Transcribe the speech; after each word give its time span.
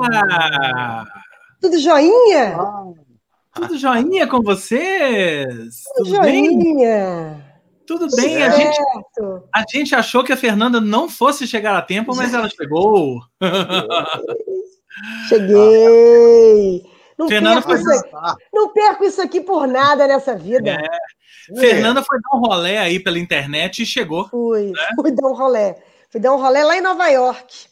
Olá! 0.00 1.06
Tudo 1.60 1.78
joinha? 1.78 2.56
Tudo 3.52 3.76
joinha 3.76 4.26
com 4.26 4.40
vocês? 4.40 5.82
Tudo, 5.94 6.06
Tudo 6.06 6.16
joinha. 6.16 7.34
Bem? 7.34 7.50
Tudo 7.86 8.16
bem, 8.16 8.42
a 8.42 8.48
gente, 8.48 8.78
a 9.54 9.64
gente 9.70 9.94
achou 9.94 10.24
que 10.24 10.32
a 10.32 10.38
Fernanda 10.38 10.80
não 10.80 11.06
fosse 11.06 11.46
chegar 11.46 11.76
a 11.76 11.82
tempo, 11.82 12.16
mas 12.16 12.32
ela 12.32 12.48
chegou. 12.48 13.20
Cheguei. 15.28 16.82
Não, 17.18 17.28
Fernanda 17.28 17.60
perco 17.60 17.84
foi... 17.84 17.98
aqui, 17.98 18.44
não 18.54 18.72
perco 18.72 19.04
isso 19.04 19.20
aqui 19.20 19.40
por 19.40 19.66
nada 19.66 20.06
nessa 20.06 20.34
vida. 20.34 20.70
É. 20.70 21.60
Fernanda 21.60 22.02
foi 22.02 22.18
dar 22.20 22.38
um 22.38 22.40
rolé 22.40 22.78
aí 22.78 22.98
pela 22.98 23.18
internet 23.18 23.82
e 23.82 23.86
chegou. 23.86 24.28
Fui, 24.28 24.70
né? 24.70 24.88
fui 24.98 25.12
dar 25.12 25.28
um 25.28 25.34
rolé. 25.34 25.76
Fui 26.08 26.20
dar 26.20 26.34
um 26.34 26.40
rolé 26.40 26.64
lá 26.64 26.76
em 26.76 26.80
Nova 26.80 27.06
York. 27.08 27.69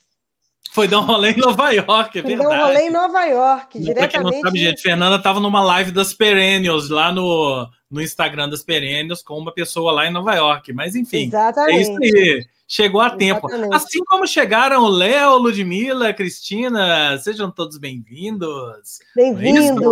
Foi 0.78 0.86
dar 0.86 1.00
um 1.00 1.06
rolê 1.06 1.32
em 1.32 1.38
Nova 1.38 1.70
York, 1.72 2.20
é 2.20 2.22
Foi 2.22 2.36
verdade. 2.36 2.50
dar 2.56 2.64
um 2.64 2.68
rolê 2.68 2.80
em 2.82 2.90
Nova 2.90 3.24
York, 3.24 3.80
diretamente. 3.80 3.98
Pra 3.98 4.08
quem 4.08 4.22
não 4.22 4.40
sabe, 4.42 4.58
gente, 4.60 4.80
Fernanda 4.80 5.16
estava 5.16 5.40
numa 5.40 5.60
live 5.60 5.90
das 5.90 6.14
Perennials 6.14 6.88
lá 6.88 7.10
no, 7.10 7.68
no 7.90 8.00
Instagram 8.00 8.48
das 8.48 8.62
Perennials 8.62 9.20
com 9.20 9.36
uma 9.36 9.52
pessoa 9.52 9.90
lá 9.90 10.06
em 10.06 10.12
Nova 10.12 10.32
York. 10.36 10.72
Mas 10.72 10.94
enfim, 10.94 11.26
Exatamente. 11.26 11.78
é 11.78 11.80
isso 11.80 11.98
aí. 12.00 12.46
Chegou 12.68 13.00
a 13.00 13.10
tempo. 13.10 13.48
Assim 13.72 14.04
como 14.04 14.24
chegaram 14.24 14.84
o 14.84 14.88
Léo, 14.88 15.38
Ludmilla, 15.38 16.14
Cristina, 16.14 17.18
sejam 17.18 17.50
todos 17.50 17.76
bem-vindos. 17.76 19.00
Bem-vindos. 19.16 19.84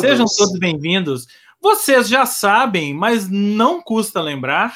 Sejam 0.00 0.26
todos 0.38 0.56
bem-vindos. 0.56 1.26
Vocês 1.60 2.08
já 2.08 2.24
sabem, 2.26 2.94
mas 2.94 3.28
não 3.28 3.82
custa 3.82 4.20
lembrar 4.20 4.72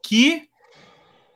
que 0.00 0.48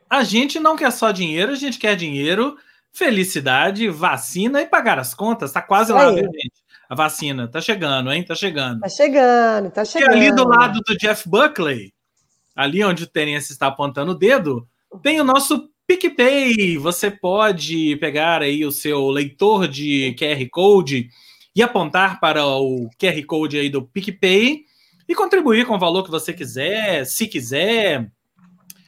a 0.08 0.22
gente 0.24 0.60
não 0.60 0.76
quer 0.76 0.90
só 0.90 1.10
dinheiro, 1.10 1.52
a 1.52 1.56
gente 1.56 1.78
quer 1.78 1.96
dinheiro, 1.96 2.56
felicidade, 2.92 3.88
vacina 3.88 4.62
e 4.62 4.66
pagar 4.66 4.98
as 4.98 5.14
contas. 5.14 5.52
Tá 5.52 5.60
quase 5.60 5.92
lá, 5.92 6.12
gente? 6.12 6.52
A 6.88 6.94
vacina 6.94 7.48
tá 7.48 7.60
chegando, 7.60 8.12
hein? 8.12 8.22
Tá 8.22 8.34
chegando. 8.34 8.80
Tá 8.80 8.88
chegando, 8.88 9.70
tá 9.70 9.84
chegando. 9.84 10.12
E 10.12 10.16
ali 10.16 10.34
do 10.34 10.46
lado 10.46 10.80
do 10.80 10.96
Jeff 10.96 11.28
Buckley, 11.28 11.92
ali 12.54 12.84
onde 12.84 13.04
o 13.04 13.06
Terence 13.06 13.52
está 13.52 13.66
apontando 13.66 14.12
o 14.12 14.18
dedo, 14.18 14.68
tem 15.02 15.20
o 15.20 15.24
nosso 15.24 15.68
PicPay. 15.86 16.78
Você 16.78 17.10
pode 17.10 17.96
pegar 17.96 18.42
aí 18.42 18.64
o 18.64 18.72
seu 18.72 19.08
leitor 19.08 19.66
de 19.66 20.14
QR 20.18 20.48
Code 20.50 21.08
e 21.56 21.62
apontar 21.62 22.20
para 22.20 22.46
o 22.46 22.88
QR 22.98 23.24
Code 23.26 23.58
aí 23.58 23.70
do 23.70 23.82
PicPay 23.82 24.64
e 25.08 25.14
contribuir 25.14 25.66
com 25.66 25.74
o 25.74 25.78
valor 25.78 26.04
que 26.04 26.10
você 26.10 26.32
quiser, 26.32 27.04
se 27.04 27.26
quiser 27.26 28.10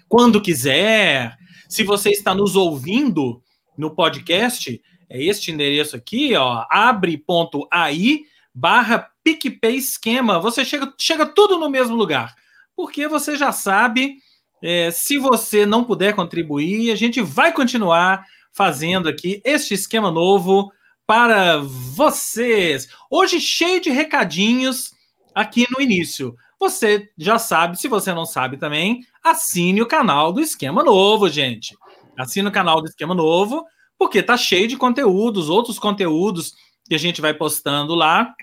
quando 0.08 0.40
quiser. 0.40 1.36
Se 1.68 1.82
você 1.82 2.10
está 2.10 2.34
nos 2.34 2.54
ouvindo 2.56 3.42
no 3.76 3.94
podcast, 3.94 4.80
é 5.08 5.22
este 5.22 5.50
endereço 5.50 5.96
aqui, 5.96 6.34
ó, 6.34 6.64
abre.ai 6.70 8.20
barra 8.54 9.10
PicPay 9.22 9.76
Esquema. 9.76 10.40
Você 10.40 10.64
chega, 10.64 10.92
chega 10.98 11.26
tudo 11.26 11.58
no 11.58 11.68
mesmo 11.68 11.94
lugar. 11.94 12.34
Porque 12.74 13.06
você 13.06 13.36
já 13.36 13.52
sabe, 13.52 14.16
é, 14.62 14.90
se 14.90 15.18
você 15.18 15.66
não 15.66 15.84
puder 15.84 16.14
contribuir, 16.14 16.90
a 16.90 16.96
gente 16.96 17.20
vai 17.20 17.52
continuar 17.52 18.24
fazendo 18.52 19.08
aqui 19.08 19.42
este 19.44 19.74
esquema 19.74 20.10
novo 20.10 20.72
para 21.06 21.58
vocês. 21.58 22.88
Hoje 23.10 23.40
cheio 23.40 23.80
de 23.80 23.90
recadinhos 23.90 24.92
aqui 25.34 25.66
no 25.70 25.82
início. 25.82 26.34
Você 26.58 27.10
já 27.18 27.38
sabe, 27.38 27.78
se 27.78 27.86
você 27.86 28.14
não 28.14 28.24
sabe 28.24 28.56
também, 28.56 29.04
assine 29.22 29.82
o 29.82 29.86
canal 29.86 30.32
do 30.32 30.40
Esquema 30.40 30.82
Novo, 30.82 31.28
gente. 31.28 31.76
Assine 32.18 32.48
o 32.48 32.52
canal 32.52 32.80
do 32.80 32.88
Esquema 32.88 33.14
Novo, 33.14 33.64
porque 33.98 34.22
tá 34.22 34.36
cheio 34.36 34.66
de 34.66 34.76
conteúdos, 34.76 35.50
outros 35.50 35.78
conteúdos 35.78 36.54
que 36.88 36.94
a 36.94 36.98
gente 36.98 37.20
vai 37.20 37.34
postando 37.34 37.94
lá. 37.94 38.34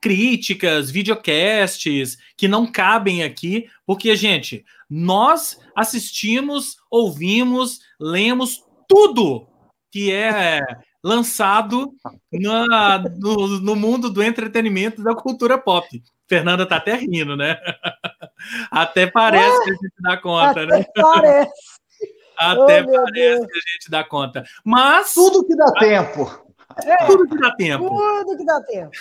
Críticas, 0.00 0.90
videocasts 0.90 2.16
que 2.36 2.48
não 2.48 2.70
cabem 2.70 3.22
aqui, 3.22 3.68
porque, 3.84 4.14
gente, 4.16 4.64
nós 4.88 5.58
assistimos, 5.76 6.76
ouvimos, 6.90 7.80
lemos 8.00 8.62
tudo 8.88 9.46
que 9.90 10.12
é 10.12 10.60
lançado 11.02 11.92
na, 12.32 12.98
no, 12.98 13.60
no 13.60 13.76
mundo 13.76 14.08
do 14.08 14.22
entretenimento 14.22 15.02
da 15.02 15.14
cultura 15.14 15.58
pop. 15.58 16.02
Fernanda 16.28 16.66
tá 16.66 16.76
até 16.76 16.94
rindo, 16.94 17.36
né? 17.36 17.56
Até 18.70 19.06
parece 19.06 19.56
ah, 19.56 19.64
que 19.64 19.70
a 19.70 19.74
gente 19.74 19.94
dá 20.00 20.16
conta, 20.16 20.66
né? 20.66 20.84
Parece. 20.94 21.50
Até 22.38 22.82
oh, 22.82 22.86
parece 22.86 23.46
que 23.46 23.58
a 23.58 23.72
gente 23.72 23.90
dá 23.90 24.04
conta. 24.04 24.44
Mas. 24.64 25.12
Tudo 25.12 25.44
que 25.44 25.56
dá 25.56 25.66
a... 25.66 25.72
tempo. 25.72 26.48
É, 26.84 27.06
tudo 27.06 27.26
que 27.26 27.36
dá 27.36 27.50
tempo. 27.56 27.88
Tudo 27.88 28.36
que 28.36 28.44
dá 28.44 28.60
tempo. 28.62 28.92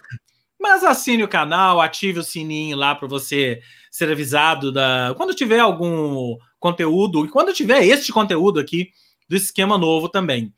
Mas 0.59 0.83
assine 0.83 1.23
o 1.23 1.27
canal, 1.27 1.79
ative 1.79 2.19
o 2.19 2.23
sininho 2.23 2.75
lá 2.75 2.95
para 2.95 3.07
você 3.07 3.61
ser 3.91 4.11
avisado 4.11 4.71
da 4.71 5.13
quando 5.15 5.35
tiver 5.35 5.59
algum 5.59 6.35
conteúdo 6.59 7.25
e 7.25 7.29
quando 7.29 7.53
tiver 7.53 7.85
este 7.85 8.11
conteúdo 8.11 8.59
aqui 8.59 8.89
do 9.29 9.35
esquema 9.35 9.77
novo 9.77 10.09
também. 10.09 10.51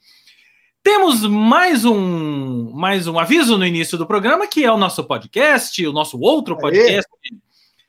Temos 0.91 1.21
mais 1.21 1.85
um, 1.85 2.71
mais 2.71 3.05
um 3.05 3.19
aviso 3.19 3.59
no 3.59 3.63
início 3.65 3.95
do 3.95 4.07
programa, 4.07 4.47
que 4.47 4.65
é 4.65 4.71
o 4.71 4.77
nosso 4.77 5.03
podcast, 5.03 5.85
o 5.85 5.93
nosso 5.93 6.19
outro 6.19 6.57
podcast, 6.57 7.07
Aê. 7.31 7.37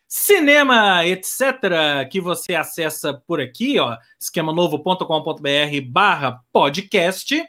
Cinema, 0.06 1.06
etc., 1.06 2.06
que 2.12 2.20
você 2.20 2.54
acessa 2.54 3.14
por 3.14 3.40
aqui, 3.40 3.78
ó, 3.78 3.96
esquemanovo.com.br 4.20 5.80
barra 5.86 6.42
podcast. 6.52 7.42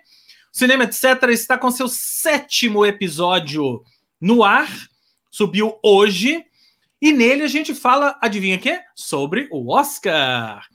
Cinema, 0.53 0.85
etc., 0.85 1.21
está 1.31 1.57
com 1.57 1.69
seu 1.69 1.89
sétimo 1.89 2.85
episódio 2.85 3.83
no 4.21 4.45
ar, 4.45 4.69
subiu 5.29 5.77
hoje, 5.83 6.45
e 7.01 7.11
nele 7.11 7.43
a 7.43 7.49
gente 7.49 7.75
fala, 7.75 8.17
adivinha 8.21 8.55
o 8.55 8.59
quê? 8.59 8.79
Sobre 8.95 9.49
o 9.51 9.69
Oscar. 9.69 10.65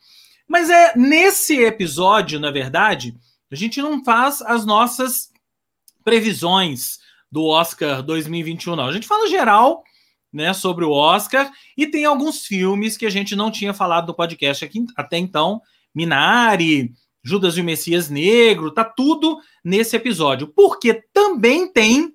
Mas 0.46 0.68
é 0.68 0.92
nesse 0.94 1.64
episódio, 1.64 2.38
na 2.38 2.50
verdade, 2.50 3.16
a 3.50 3.54
gente 3.54 3.80
não 3.80 4.02
faz 4.04 4.42
as 4.42 4.64
nossas 4.64 5.30
previsões 6.04 6.98
do 7.30 7.44
Oscar 7.44 8.02
2021, 8.02 8.76
não. 8.76 8.86
A 8.86 8.92
gente 8.92 9.06
fala 9.06 9.28
geral, 9.28 9.82
né, 10.32 10.52
sobre 10.52 10.84
o 10.84 10.90
Oscar 10.90 11.50
e 11.76 11.86
tem 11.86 12.04
alguns 12.04 12.44
filmes 12.44 12.96
que 12.96 13.06
a 13.06 13.10
gente 13.10 13.34
não 13.34 13.50
tinha 13.50 13.72
falado 13.72 14.08
no 14.08 14.14
podcast 14.14 14.64
aqui 14.64 14.84
até 14.96 15.18
então, 15.18 15.60
Minari, 15.94 16.92
Judas 17.22 17.56
e 17.56 17.60
o 17.60 17.64
Messias 17.64 18.08
Negro, 18.08 18.70
tá 18.70 18.84
tudo 18.84 19.40
nesse 19.64 19.96
episódio. 19.96 20.48
Porque 20.48 21.02
também 21.12 21.66
tem 21.66 22.14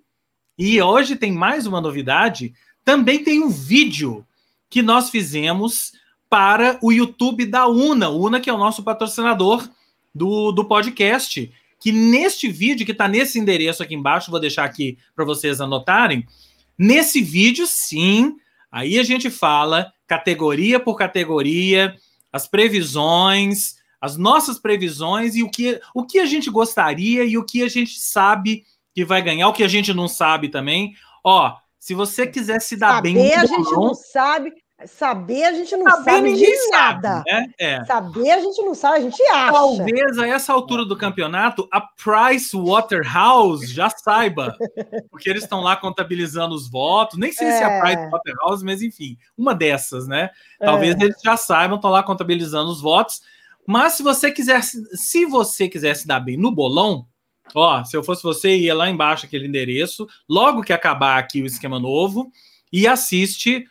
e 0.58 0.82
hoje 0.82 1.16
tem 1.16 1.32
mais 1.32 1.66
uma 1.66 1.82
novidade, 1.82 2.54
também 2.86 3.24
tem 3.24 3.44
um 3.44 3.50
vídeo 3.50 4.26
que 4.70 4.82
nós 4.82 5.10
fizemos 5.10 5.92
para 6.30 6.78
o 6.82 6.92
YouTube 6.92 7.46
da 7.46 7.68
Una, 7.68 8.10
Una 8.10 8.40
que 8.40 8.50
é 8.50 8.54
o 8.54 8.58
nosso 8.58 8.84
patrocinador 8.84 9.68
do, 10.14 10.52
do 10.52 10.66
podcast, 10.66 11.52
que 11.80 11.92
neste 11.92 12.48
vídeo, 12.48 12.86
que 12.86 12.92
está 12.92 13.08
nesse 13.08 13.40
endereço 13.40 13.82
aqui 13.82 13.96
embaixo, 13.96 14.32
vou 14.32 14.40
deixar 14.40 14.66
aqui 14.66 14.98
para 15.16 15.26
vocês 15.26 15.60
anotarem. 15.60 16.26
Nesse 16.78 17.22
vídeo, 17.22 17.66
sim, 17.68 18.36
aí 18.72 19.00
a 19.00 19.04
gente 19.04 19.30
fala 19.30 19.92
categoria 20.08 20.80
por 20.80 20.96
categoria, 20.96 21.96
as 22.32 22.48
previsões, 22.48 23.76
as 24.00 24.18
nossas 24.18 24.60
previsões 24.60 25.36
e 25.36 25.44
o 25.44 25.50
que, 25.50 25.80
o 25.94 26.06
que 26.06 26.20
a 26.20 26.26
gente 26.26 26.50
gostaria 26.50 27.24
e 27.24 27.38
o 27.38 27.46
que 27.46 27.64
a 27.64 27.70
gente 27.70 28.00
sabe 28.00 28.64
que 28.94 29.06
vai 29.06 29.22
ganhar, 29.22 29.48
o 29.48 29.54
que 29.54 29.64
a 29.64 29.68
gente 29.68 29.94
não 29.94 30.08
sabe 30.08 30.50
também. 30.50 30.96
Ó, 31.24 31.56
se 31.80 31.94
você 31.94 32.28
quiser 32.28 32.62
se 32.62 32.76
dar 32.76 32.96
Saber, 32.96 33.14
bem. 33.14 33.34
a 33.34 33.46
gente 33.46 33.72
não 33.72 33.94
sabe. 33.94 34.52
Saber 34.88 35.44
a 35.46 35.54
gente 35.54 35.76
não 35.76 35.90
Saber, 35.90 36.12
sabe 36.12 36.36
de 36.36 36.70
nada. 36.70 37.10
Sabe, 37.10 37.32
né? 37.32 37.54
é. 37.60 37.86
Saber 37.86 38.32
a 38.32 38.40
gente 38.40 38.62
não 38.62 38.74
sabe, 38.74 38.98
a 38.98 39.02
gente 39.02 39.22
acha. 39.24 39.52
Talvez 39.52 40.18
a 40.18 40.28
essa 40.28 40.54
altura 40.54 40.86
do 40.86 40.98
campeonato 40.98 41.68
a 41.72 41.82
Price 41.82 42.56
Waterhouse 42.56 43.68
já 43.68 43.90
saiba, 43.90 44.56
porque 45.10 45.30
eles 45.30 45.44
estão 45.44 45.62
lá 45.62 45.76
contabilizando 45.76 46.56
os 46.56 46.70
votos. 46.70 47.18
Nem 47.18 47.32
sei 47.32 47.48
é. 47.48 47.58
se 47.58 47.64
é 47.64 47.66
a 47.66 47.82
Price 47.82 48.10
Waterhouse, 48.10 48.64
mas 48.64 48.82
enfim, 48.82 49.18
uma 49.38 49.54
dessas, 49.54 50.08
né? 50.08 50.30
Talvez 50.60 50.96
é. 50.96 51.04
eles 51.04 51.18
já 51.24 51.38
saibam, 51.38 51.76
estão 51.76 51.92
lá 51.92 52.04
contabilizando 52.04 52.70
os 52.72 52.82
votos. 52.82 53.22
Mas 53.66 53.94
se 53.94 54.04
você 54.04 54.32
quiser, 54.32 54.62
se 54.64 55.26
você 55.26 55.68
quiser 55.68 55.96
se 55.96 56.08
dar 56.08 56.20
bem 56.20 56.38
no 56.38 56.52
bolão, 56.52 57.06
ó, 57.54 57.84
se 57.84 57.96
eu 57.96 58.04
fosse 58.04 58.24
você, 58.24 58.58
ia 58.58 58.74
lá 58.74 58.90
embaixo 58.90 59.26
aquele 59.26 59.48
endereço, 59.48 60.08
logo 60.28 60.62
que 60.64 60.74
acabar 60.74 61.18
aqui 61.18 61.42
o 61.42 61.46
esquema 61.46 61.80
novo, 61.80 62.32
e 62.72 62.88
assiste 62.88 63.66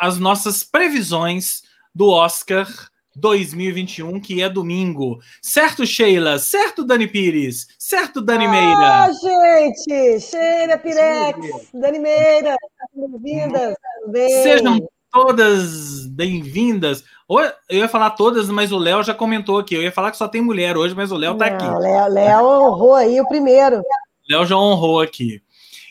as 0.00 0.18
nossas 0.18 0.62
previsões 0.62 1.62
do 1.94 2.08
Oscar 2.10 2.66
2021, 3.16 4.20
que 4.20 4.40
é 4.40 4.48
domingo. 4.48 5.18
Certo, 5.42 5.84
Sheila? 5.84 6.38
Certo, 6.38 6.84
Dani 6.84 7.06
Pires? 7.06 7.66
Certo, 7.78 8.20
Dani 8.20 8.46
Meira? 8.46 9.04
Ah, 9.04 9.10
gente! 9.12 10.20
Sheila 10.20 10.78
Pirex, 10.78 11.70
Dani 11.74 11.98
Meira, 11.98 12.56
bem-vindas. 12.94 13.74
Sejam 14.42 14.88
todas 15.10 16.06
bem-vindas. 16.06 17.02
Eu 17.68 17.78
ia 17.78 17.88
falar 17.88 18.10
todas, 18.10 18.48
mas 18.48 18.70
o 18.70 18.78
Léo 18.78 19.02
já 19.02 19.14
comentou 19.14 19.58
aqui. 19.58 19.74
Eu 19.74 19.82
ia 19.82 19.92
falar 19.92 20.12
que 20.12 20.16
só 20.16 20.28
tem 20.28 20.40
mulher 20.40 20.76
hoje, 20.76 20.94
mas 20.94 21.10
o 21.10 21.16
Léo 21.16 21.36
tá 21.36 21.46
aqui. 21.46 21.64
Léo, 21.64 22.08
Léo 22.08 22.44
honrou 22.44 22.94
aí 22.94 23.20
o 23.20 23.26
primeiro. 23.26 23.82
Léo 24.28 24.46
já 24.46 24.56
honrou 24.56 25.00
aqui. 25.00 25.42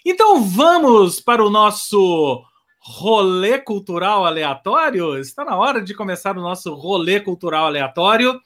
Então 0.05 0.41
vamos 0.41 1.19
para 1.19 1.43
o 1.43 1.49
nosso 1.49 2.43
rolê 2.79 3.59
cultural 3.59 4.25
aleatório. 4.25 5.17
Está 5.17 5.43
na 5.43 5.55
hora 5.57 5.81
de 5.81 5.93
começar 5.93 6.37
o 6.37 6.41
nosso 6.41 6.73
rolê 6.73 7.19
cultural 7.19 7.65
aleatório. 7.65 8.39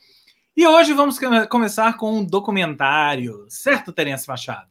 E 0.56 0.68
hoje 0.68 0.94
vamos 0.94 1.18
começar 1.50 1.98
com 1.98 2.20
um 2.20 2.26
documentário, 2.26 3.46
certo, 3.50 3.92
Terence 3.92 4.28
Machado? 4.28 4.68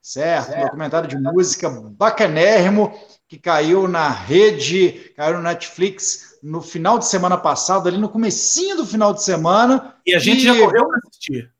Certo, 0.00 0.50
certo. 0.50 0.62
documentário 0.66 1.08
de 1.08 1.18
música 1.18 1.68
bacanérrimo 1.68 2.96
que 3.26 3.36
caiu 3.36 3.88
na 3.88 4.08
rede, 4.08 5.12
caiu 5.16 5.38
no 5.38 5.42
Netflix 5.42 6.38
no 6.40 6.62
final 6.62 6.96
de 6.96 7.06
semana 7.06 7.36
passado, 7.36 7.88
ali 7.88 7.98
no 7.98 8.08
comecinho 8.08 8.76
do 8.76 8.86
final 8.86 9.12
de 9.12 9.24
semana. 9.24 9.96
E 10.06 10.14
a 10.14 10.20
gente 10.20 10.42
e... 10.42 10.44
já 10.44 10.54
correu 10.56 10.86
para 10.86 11.00
assistir. 11.08 11.52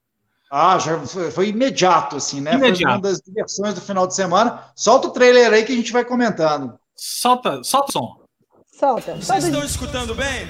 Ah, 0.48 0.78
já 0.78 1.00
foi, 1.00 1.30
foi, 1.32 1.48
imediato, 1.48 2.14
assim, 2.14 2.40
né? 2.40 2.54
Imediato. 2.54 2.82
Foi 2.82 2.92
uma 2.92 3.00
das 3.00 3.20
diversões 3.20 3.74
do 3.74 3.80
final 3.80 4.06
de 4.06 4.14
semana. 4.14 4.70
Solta 4.76 5.08
o 5.08 5.10
trailer 5.10 5.52
aí 5.52 5.64
que 5.64 5.72
a 5.72 5.76
gente 5.76 5.92
vai 5.92 6.04
comentando. 6.04 6.78
Solta, 6.98 7.62
solta 7.62 7.90
o 7.90 7.92
som. 7.92 8.16
Solta. 8.72 9.16
Vocês 9.16 9.44
estão 9.44 9.62
escutando 9.62 10.14
bem? 10.14 10.48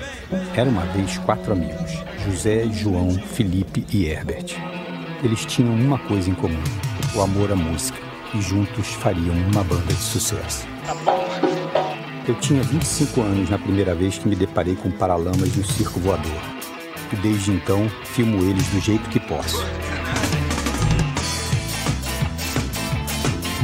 Era 0.55 0.71
uma 0.71 0.85
vez 0.87 1.19
quatro 1.19 1.53
amigos: 1.53 1.91
José, 2.25 2.69
João, 2.69 3.11
Felipe 3.11 3.85
e 3.93 4.07
Herbert. 4.07 4.55
Eles 5.25 5.45
tinham 5.45 5.75
uma 5.75 5.99
coisa 5.99 6.31
em 6.31 6.35
comum: 6.35 6.63
o 7.17 7.21
amor 7.21 7.51
à 7.51 7.57
música, 7.57 7.99
e 8.33 8.41
juntos 8.41 8.87
fariam 8.87 9.35
uma 9.53 9.65
banda 9.65 9.93
de 9.93 10.01
sucesso. 10.01 10.69
Eu 12.29 12.37
tinha 12.37 12.63
25 12.63 13.21
anos 13.23 13.51
na 13.51 13.59
primeira 13.59 13.95
vez 13.95 14.17
que 14.17 14.29
me 14.29 14.37
deparei 14.37 14.77
com 14.77 14.91
paralamas 14.93 15.57
no 15.57 15.65
circo 15.65 15.99
voador. 15.99 16.43
E 17.13 17.17
desde 17.17 17.51
então, 17.51 17.89
filmo 18.05 18.45
eles 18.45 18.67
do 18.69 18.81
jeito 18.81 19.09
que 19.11 19.19
posso. 19.19 19.65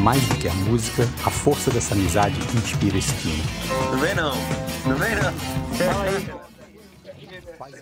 Mais 0.03 0.21
do 0.27 0.35
que 0.35 0.49
a 0.49 0.55
música, 0.55 1.09
a 1.25 1.31
força 1.31 1.71
dessa 1.71 1.95
amizade 1.95 2.37
inspira 2.57 2.99
esse 2.99 3.13
filme. 3.13 3.41
Não 3.93 3.99
vem 3.99 4.15
não, 4.17 4.35
não 4.85 4.97
vem 4.97 5.15
não. 5.15 5.33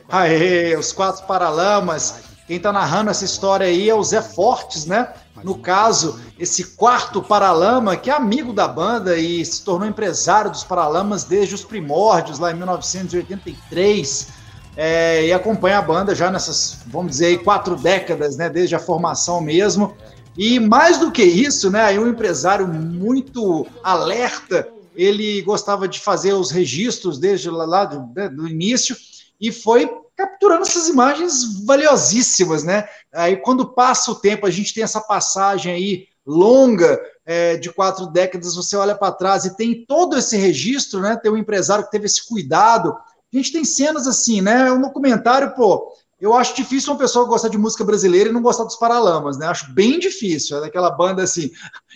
Aê, 0.06 0.76
os 0.76 0.92
quatro 0.92 1.24
paralamas. 1.26 2.24
Quem 2.46 2.58
está 2.58 2.70
narrando 2.72 3.10
essa 3.10 3.24
história 3.24 3.66
aí 3.66 3.88
é 3.88 3.94
o 3.94 4.04
Zé 4.04 4.20
Fortes, 4.20 4.84
né? 4.84 5.08
No 5.42 5.56
caso, 5.56 6.20
esse 6.38 6.76
quarto 6.76 7.22
Paralama, 7.22 7.96
que 7.96 8.10
é 8.10 8.12
amigo 8.12 8.52
da 8.52 8.68
banda 8.68 9.16
e 9.16 9.42
se 9.42 9.64
tornou 9.64 9.88
empresário 9.88 10.50
dos 10.50 10.62
Paralamas 10.62 11.24
desde 11.24 11.54
os 11.54 11.64
primórdios, 11.64 12.38
lá 12.38 12.50
em 12.50 12.54
1983, 12.54 14.28
é, 14.76 15.24
e 15.26 15.32
acompanha 15.32 15.78
a 15.78 15.82
banda 15.82 16.14
já 16.14 16.30
nessas, 16.30 16.80
vamos 16.88 17.12
dizer, 17.12 17.42
quatro 17.42 17.76
décadas, 17.76 18.36
né? 18.36 18.50
Desde 18.50 18.74
a 18.74 18.78
formação 18.78 19.40
mesmo. 19.40 19.96
E 20.36 20.58
mais 20.58 20.98
do 20.98 21.10
que 21.10 21.22
isso, 21.22 21.70
né, 21.70 21.98
um 21.98 22.08
empresário 22.08 22.66
muito 22.66 23.66
alerta, 23.82 24.68
ele 24.94 25.42
gostava 25.42 25.88
de 25.88 26.00
fazer 26.00 26.32
os 26.32 26.50
registros 26.50 27.18
desde 27.18 27.50
lá 27.50 27.84
do, 27.84 28.12
né, 28.14 28.28
do 28.28 28.46
início 28.46 28.96
e 29.40 29.50
foi 29.50 29.90
capturando 30.16 30.62
essas 30.62 30.88
imagens 30.88 31.64
valiosíssimas, 31.64 32.62
né? 32.62 32.86
Aí 33.12 33.36
quando 33.36 33.72
passa 33.72 34.10
o 34.10 34.14
tempo, 34.14 34.46
a 34.46 34.50
gente 34.50 34.74
tem 34.74 34.84
essa 34.84 35.00
passagem 35.00 35.72
aí 35.72 36.06
longa 36.26 37.00
é, 37.24 37.56
de 37.56 37.72
quatro 37.72 38.06
décadas, 38.06 38.54
você 38.54 38.76
olha 38.76 38.94
para 38.94 39.12
trás 39.12 39.44
e 39.44 39.56
tem 39.56 39.84
todo 39.86 40.18
esse 40.18 40.36
registro, 40.36 41.00
né? 41.00 41.16
Tem 41.16 41.32
um 41.32 41.38
empresário 41.38 41.84
que 41.84 41.90
teve 41.90 42.06
esse 42.06 42.26
cuidado. 42.28 42.92
A 42.92 43.36
gente 43.36 43.52
tem 43.52 43.64
cenas 43.64 44.06
assim, 44.06 44.42
né? 44.42 44.70
Um 44.70 44.82
documentário, 44.82 45.54
pô, 45.54 45.90
eu 46.20 46.34
acho 46.34 46.54
difícil 46.54 46.92
uma 46.92 46.98
pessoa 46.98 47.26
gostar 47.26 47.48
de 47.48 47.56
música 47.56 47.82
brasileira 47.82 48.28
e 48.28 48.32
não 48.32 48.42
gostar 48.42 48.64
dos 48.64 48.76
Paralamas, 48.76 49.38
né? 49.38 49.46
Acho 49.46 49.72
bem 49.72 49.98
difícil. 49.98 50.58
É 50.58 50.60
daquela 50.60 50.90
banda 50.90 51.22
assim. 51.22 51.50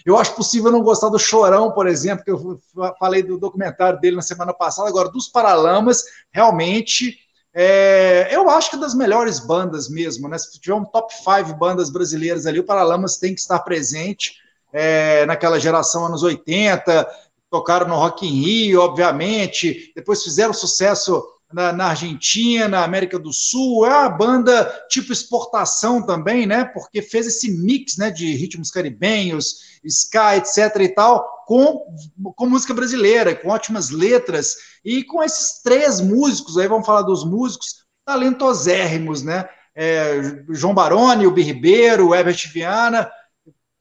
Eu 0.05 0.17
acho 0.17 0.35
possível 0.35 0.73
não 0.73 0.83
gostar 0.83 1.11
do 1.11 1.19
Chorão, 1.19 1.73
por 1.73 1.87
exemplo, 1.87 2.25
que 2.25 2.31
eu 2.31 2.59
falei 2.99 3.23
do 3.23 3.39
documentário 3.39 4.01
dele 4.01 4.17
na 4.17 4.23
semana 4.23 4.55
passada. 4.55 4.89
Agora, 4.89 5.11
dos 5.11 5.29
Paralamas, 5.29 6.05
realmente. 6.33 7.19
É, 7.57 8.35
eu 8.35 8.51
acho 8.51 8.71
que 8.71 8.77
é 8.77 8.81
das 8.81 8.95
melhores 8.95 9.39
bandas 9.39 9.89
mesmo, 9.89 10.29
né? 10.29 10.37
Se 10.39 10.59
tiver 10.59 10.75
um 10.75 10.85
top 10.85 11.15
5 11.15 11.55
bandas 11.55 11.89
brasileiras 11.89 12.47
ali, 12.47 12.59
o 12.59 12.65
Paralamas 12.65 13.17
tem 13.17 13.33
que 13.33 13.41
estar 13.41 13.61
presente 13.61 14.33
é, 14.73 15.25
naquela 15.25 15.61
geração 15.61 16.05
anos 16.05 16.25
80, 16.25 17.07
tocaram 17.49 17.87
no 17.87 17.95
Rock 17.95 18.27
in 18.27 18.43
Rio, 18.43 18.81
obviamente, 18.81 19.93
depois 19.95 20.25
fizeram 20.25 20.53
sucesso 20.53 21.25
na, 21.55 21.73
na, 21.73 21.87
Argentina, 21.87 22.85
América 22.85 23.19
do 23.19 23.33
Sul, 23.33 23.87
é 23.87 23.89
uma 23.89 24.09
banda 24.09 24.65
tipo 24.89 25.13
exportação 25.13 26.05
também, 26.05 26.47
né? 26.47 26.65
Porque 26.65 27.01
fez 27.01 27.27
esse 27.27 27.51
mix 27.53 27.97
né, 27.97 28.11
de 28.11 28.35
ritmos 28.35 28.71
caribenhos, 28.71 29.79
ska, 29.85 30.37
etc. 30.37 30.81
e 30.81 30.89
tal, 30.89 31.45
com, 31.47 31.87
com 32.35 32.47
música 32.47 32.75
brasileira, 32.75 33.35
com 33.35 33.49
ótimas 33.49 33.91
letras, 33.91 34.57
e 34.85 35.05
com 35.05 35.23
esses 35.23 35.63
três 35.63 36.01
músicos, 36.01 36.59
aí 36.59 36.67
vamos 36.67 36.87
falar 36.87 37.03
dos 37.03 37.25
músicos 37.25 37.85
talentosérrimos, 38.05 39.23
né? 39.23 39.49
É, 39.77 40.43
João 40.51 40.75
Baroni, 40.75 41.27
o 41.27 41.35
Ribeiro, 41.35 42.09
o 42.09 42.15
Herbert 42.15 42.51
Viana, 42.53 43.11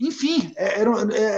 enfim, 0.04 0.52
é, 0.58 0.82
é, 0.82 1.38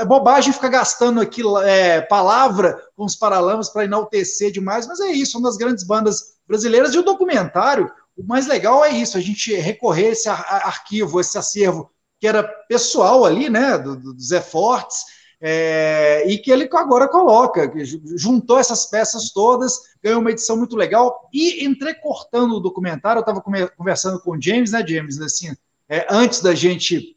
é, 0.00 0.04
bobagem 0.04 0.52
ficar 0.52 0.68
gastando 0.68 1.18
aqui 1.18 1.42
é, 1.64 2.02
palavra 2.02 2.78
com 2.94 3.06
os 3.06 3.16
paralamas 3.16 3.70
para 3.70 3.84
enaltecer 3.84 4.52
demais, 4.52 4.86
mas 4.86 5.00
é 5.00 5.10
isso, 5.10 5.38
uma 5.38 5.48
das 5.48 5.56
grandes 5.56 5.82
bandas 5.82 6.34
brasileiras. 6.46 6.92
E 6.92 6.98
o 6.98 7.02
documentário, 7.02 7.90
o 8.14 8.22
mais 8.22 8.46
legal 8.46 8.84
é 8.84 8.90
isso, 8.90 9.16
a 9.16 9.20
gente 9.20 9.54
recorrer 9.54 10.10
esse 10.10 10.28
arquivo, 10.28 11.20
esse 11.20 11.38
acervo 11.38 11.90
que 12.20 12.26
era 12.28 12.44
pessoal 12.68 13.24
ali, 13.24 13.48
né, 13.48 13.78
do, 13.78 13.96
do 13.96 14.20
Zé 14.20 14.42
Fortes, 14.42 15.04
é, 15.40 16.24
e 16.28 16.38
que 16.38 16.52
ele 16.52 16.68
agora 16.74 17.08
coloca, 17.08 17.72
juntou 18.14 18.58
essas 18.58 18.86
peças 18.86 19.32
todas, 19.32 19.80
ganhou 20.02 20.20
uma 20.20 20.30
edição 20.30 20.56
muito 20.56 20.76
legal, 20.76 21.28
e 21.32 21.64
entrecortando 21.64 22.56
o 22.56 22.60
documentário, 22.60 23.20
eu 23.20 23.22
estava 23.22 23.42
conversando 23.76 24.20
com 24.20 24.32
o 24.32 24.40
James, 24.40 24.70
né, 24.70 24.86
James, 24.86 25.18
assim, 25.18 25.56
é, 25.88 26.06
antes 26.10 26.42
da 26.42 26.54
gente 26.54 27.16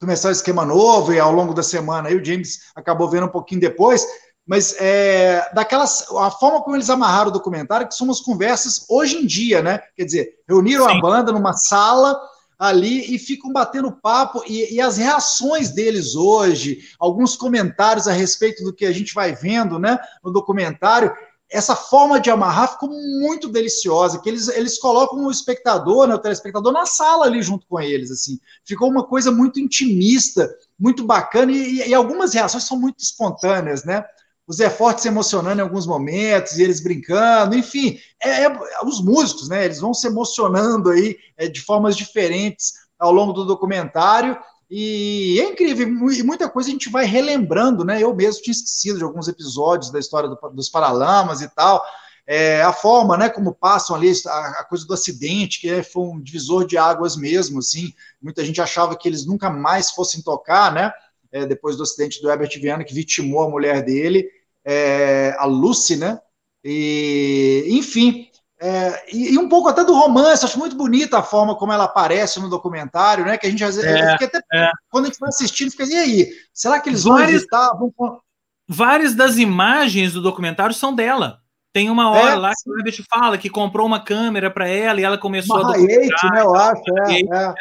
começar 0.00 0.28
o 0.30 0.32
esquema 0.32 0.64
novo 0.64 1.12
e 1.12 1.20
ao 1.20 1.30
longo 1.30 1.52
da 1.52 1.62
semana 1.62 2.08
aí 2.08 2.16
o 2.16 2.24
James 2.24 2.60
acabou 2.74 3.08
vendo 3.08 3.26
um 3.26 3.30
pouquinho 3.30 3.60
depois, 3.60 4.06
mas 4.46 4.74
é, 4.80 5.48
daquelas 5.54 6.06
a 6.16 6.30
forma 6.30 6.62
como 6.62 6.74
eles 6.74 6.88
amarraram 6.88 7.28
o 7.28 7.32
documentário 7.32 7.86
que 7.86 7.94
são 7.94 8.06
umas 8.06 8.20
conversas 8.20 8.86
hoje 8.88 9.16
em 9.18 9.26
dia, 9.26 9.62
né? 9.62 9.80
Quer 9.94 10.04
dizer, 10.06 10.30
reuniram 10.48 10.88
Sim. 10.88 10.96
a 10.96 11.00
banda 11.00 11.30
numa 11.30 11.52
sala 11.52 12.18
ali 12.58 13.14
e 13.14 13.18
ficam 13.18 13.52
batendo 13.52 13.92
papo 13.92 14.42
e, 14.46 14.74
e, 14.74 14.80
as 14.80 14.96
reações 14.96 15.70
deles 15.70 16.14
hoje, 16.14 16.78
alguns 16.98 17.36
comentários 17.36 18.06
a 18.06 18.12
respeito 18.12 18.62
do 18.62 18.72
que 18.72 18.84
a 18.84 18.92
gente 18.92 19.14
vai 19.14 19.34
vendo, 19.34 19.78
né, 19.78 19.98
no 20.22 20.30
documentário, 20.30 21.10
essa 21.50 21.74
forma 21.74 22.20
de 22.20 22.30
amarrar 22.30 22.72
ficou 22.72 22.88
muito 22.88 23.48
deliciosa, 23.48 24.20
que 24.20 24.28
eles, 24.28 24.48
eles 24.48 24.78
colocam 24.78 25.24
o 25.24 25.30
espectador, 25.30 26.06
né, 26.06 26.14
o 26.14 26.18
telespectador 26.18 26.72
na 26.72 26.86
sala 26.86 27.26
ali 27.26 27.42
junto 27.42 27.66
com 27.66 27.80
eles, 27.80 28.10
assim. 28.10 28.38
Ficou 28.64 28.88
uma 28.88 29.04
coisa 29.04 29.32
muito 29.32 29.58
intimista, 29.58 30.48
muito 30.78 31.04
bacana, 31.04 31.50
e, 31.50 31.88
e 31.88 31.94
algumas 31.94 32.32
reações 32.34 32.64
são 32.64 32.78
muito 32.78 33.00
espontâneas, 33.00 33.84
né? 33.84 34.04
O 34.46 34.52
Zé 34.52 34.70
Forte 34.70 35.02
se 35.02 35.08
emocionando 35.08 35.60
em 35.60 35.64
alguns 35.64 35.86
momentos, 35.86 36.58
e 36.58 36.62
eles 36.62 36.80
brincando, 36.80 37.56
enfim, 37.56 37.98
é, 38.22 38.44
é, 38.44 38.52
os 38.84 39.02
músicos, 39.02 39.48
né? 39.48 39.64
Eles 39.64 39.80
vão 39.80 39.92
se 39.92 40.06
emocionando 40.06 40.90
aí 40.90 41.16
é, 41.36 41.48
de 41.48 41.60
formas 41.60 41.96
diferentes 41.96 42.74
ao 42.98 43.12
longo 43.12 43.32
do 43.32 43.44
documentário, 43.44 44.38
e 44.70 45.40
é 45.40 45.48
incrível, 45.48 45.88
e 46.12 46.22
muita 46.22 46.48
coisa 46.48 46.68
a 46.68 46.72
gente 46.72 46.88
vai 46.88 47.04
relembrando, 47.04 47.84
né? 47.84 48.00
Eu 48.00 48.14
mesmo 48.14 48.40
tinha 48.40 48.52
esquecido 48.52 48.98
de 48.98 49.04
alguns 49.04 49.26
episódios 49.26 49.90
da 49.90 49.98
história 49.98 50.28
do, 50.28 50.36
dos 50.50 50.68
Paralamas 50.68 51.42
e 51.42 51.48
tal. 51.48 51.84
É, 52.24 52.62
a 52.62 52.72
forma, 52.72 53.16
né, 53.16 53.28
como 53.28 53.52
passam 53.52 53.96
ali 53.96 54.12
a, 54.24 54.60
a, 54.60 54.64
coisa 54.64 54.86
do 54.86 54.94
acidente, 54.94 55.60
que 55.60 55.82
foi 55.82 56.04
um 56.04 56.20
divisor 56.20 56.64
de 56.64 56.78
águas 56.78 57.16
mesmo, 57.16 57.58
assim. 57.58 57.92
Muita 58.22 58.44
gente 58.44 58.60
achava 58.60 58.96
que 58.96 59.08
eles 59.08 59.26
nunca 59.26 59.50
mais 59.50 59.90
fossem 59.90 60.22
tocar, 60.22 60.72
né? 60.72 60.92
É, 61.32 61.44
depois 61.44 61.76
do 61.76 61.82
acidente 61.82 62.22
do 62.22 62.30
Herbert 62.30 62.50
Viana, 62.60 62.84
que 62.84 62.94
vitimou 62.94 63.42
a 63.42 63.50
mulher 63.50 63.82
dele, 63.82 64.30
é, 64.64 65.34
a 65.36 65.46
Lucy, 65.46 65.96
né? 65.96 66.20
E, 66.62 67.64
enfim, 67.70 68.29
é, 68.62 69.04
e, 69.10 69.32
e, 69.32 69.38
um 69.38 69.48
pouco 69.48 69.70
até 69.70 69.82
do 69.82 69.94
romance, 69.94 70.44
acho 70.44 70.58
muito 70.58 70.76
bonita 70.76 71.18
a 71.18 71.22
forma 71.22 71.56
como 71.56 71.72
ela 71.72 71.84
aparece 71.84 72.38
no 72.38 72.50
documentário, 72.50 73.24
né? 73.24 73.38
Que 73.38 73.46
a 73.46 73.50
gente 73.50 73.64
às 73.64 73.76
vezes, 73.76 73.90
é, 73.90 74.12
até, 74.12 74.38
é. 74.52 74.70
quando 74.90 75.04
a 75.04 75.08
gente 75.08 75.18
vai 75.18 75.30
assistindo, 75.30 75.70
fica, 75.70 75.84
e 75.84 75.96
aí? 75.96 76.28
Será 76.52 76.78
que 76.78 76.90
eles 76.90 77.04
várias, 77.04 77.46
vão 77.50 77.90
Vão... 77.98 78.20
Várias 78.68 79.14
das 79.14 79.38
imagens 79.38 80.12
do 80.12 80.20
documentário 80.20 80.74
são 80.74 80.94
dela. 80.94 81.38
Tem 81.72 81.88
uma 81.88 82.10
hora 82.10 82.32
é, 82.32 82.34
lá 82.34 82.50
que 82.50 82.70
o 82.70 82.76
Herbert 82.76 83.02
fala 83.08 83.38
que 83.38 83.48
comprou 83.48 83.86
uma 83.86 84.04
câmera 84.04 84.50
para 84.50 84.68
ela 84.68 85.00
e 85.00 85.04
ela 85.04 85.16
começou 85.16 85.56
uma 85.56 85.70
a 85.70 85.72
documentar. 85.72 86.32
né, 86.32 86.42
eu 86.42 86.54
acho. 86.54 86.82
É, 87.08 87.20
é. 87.20 87.54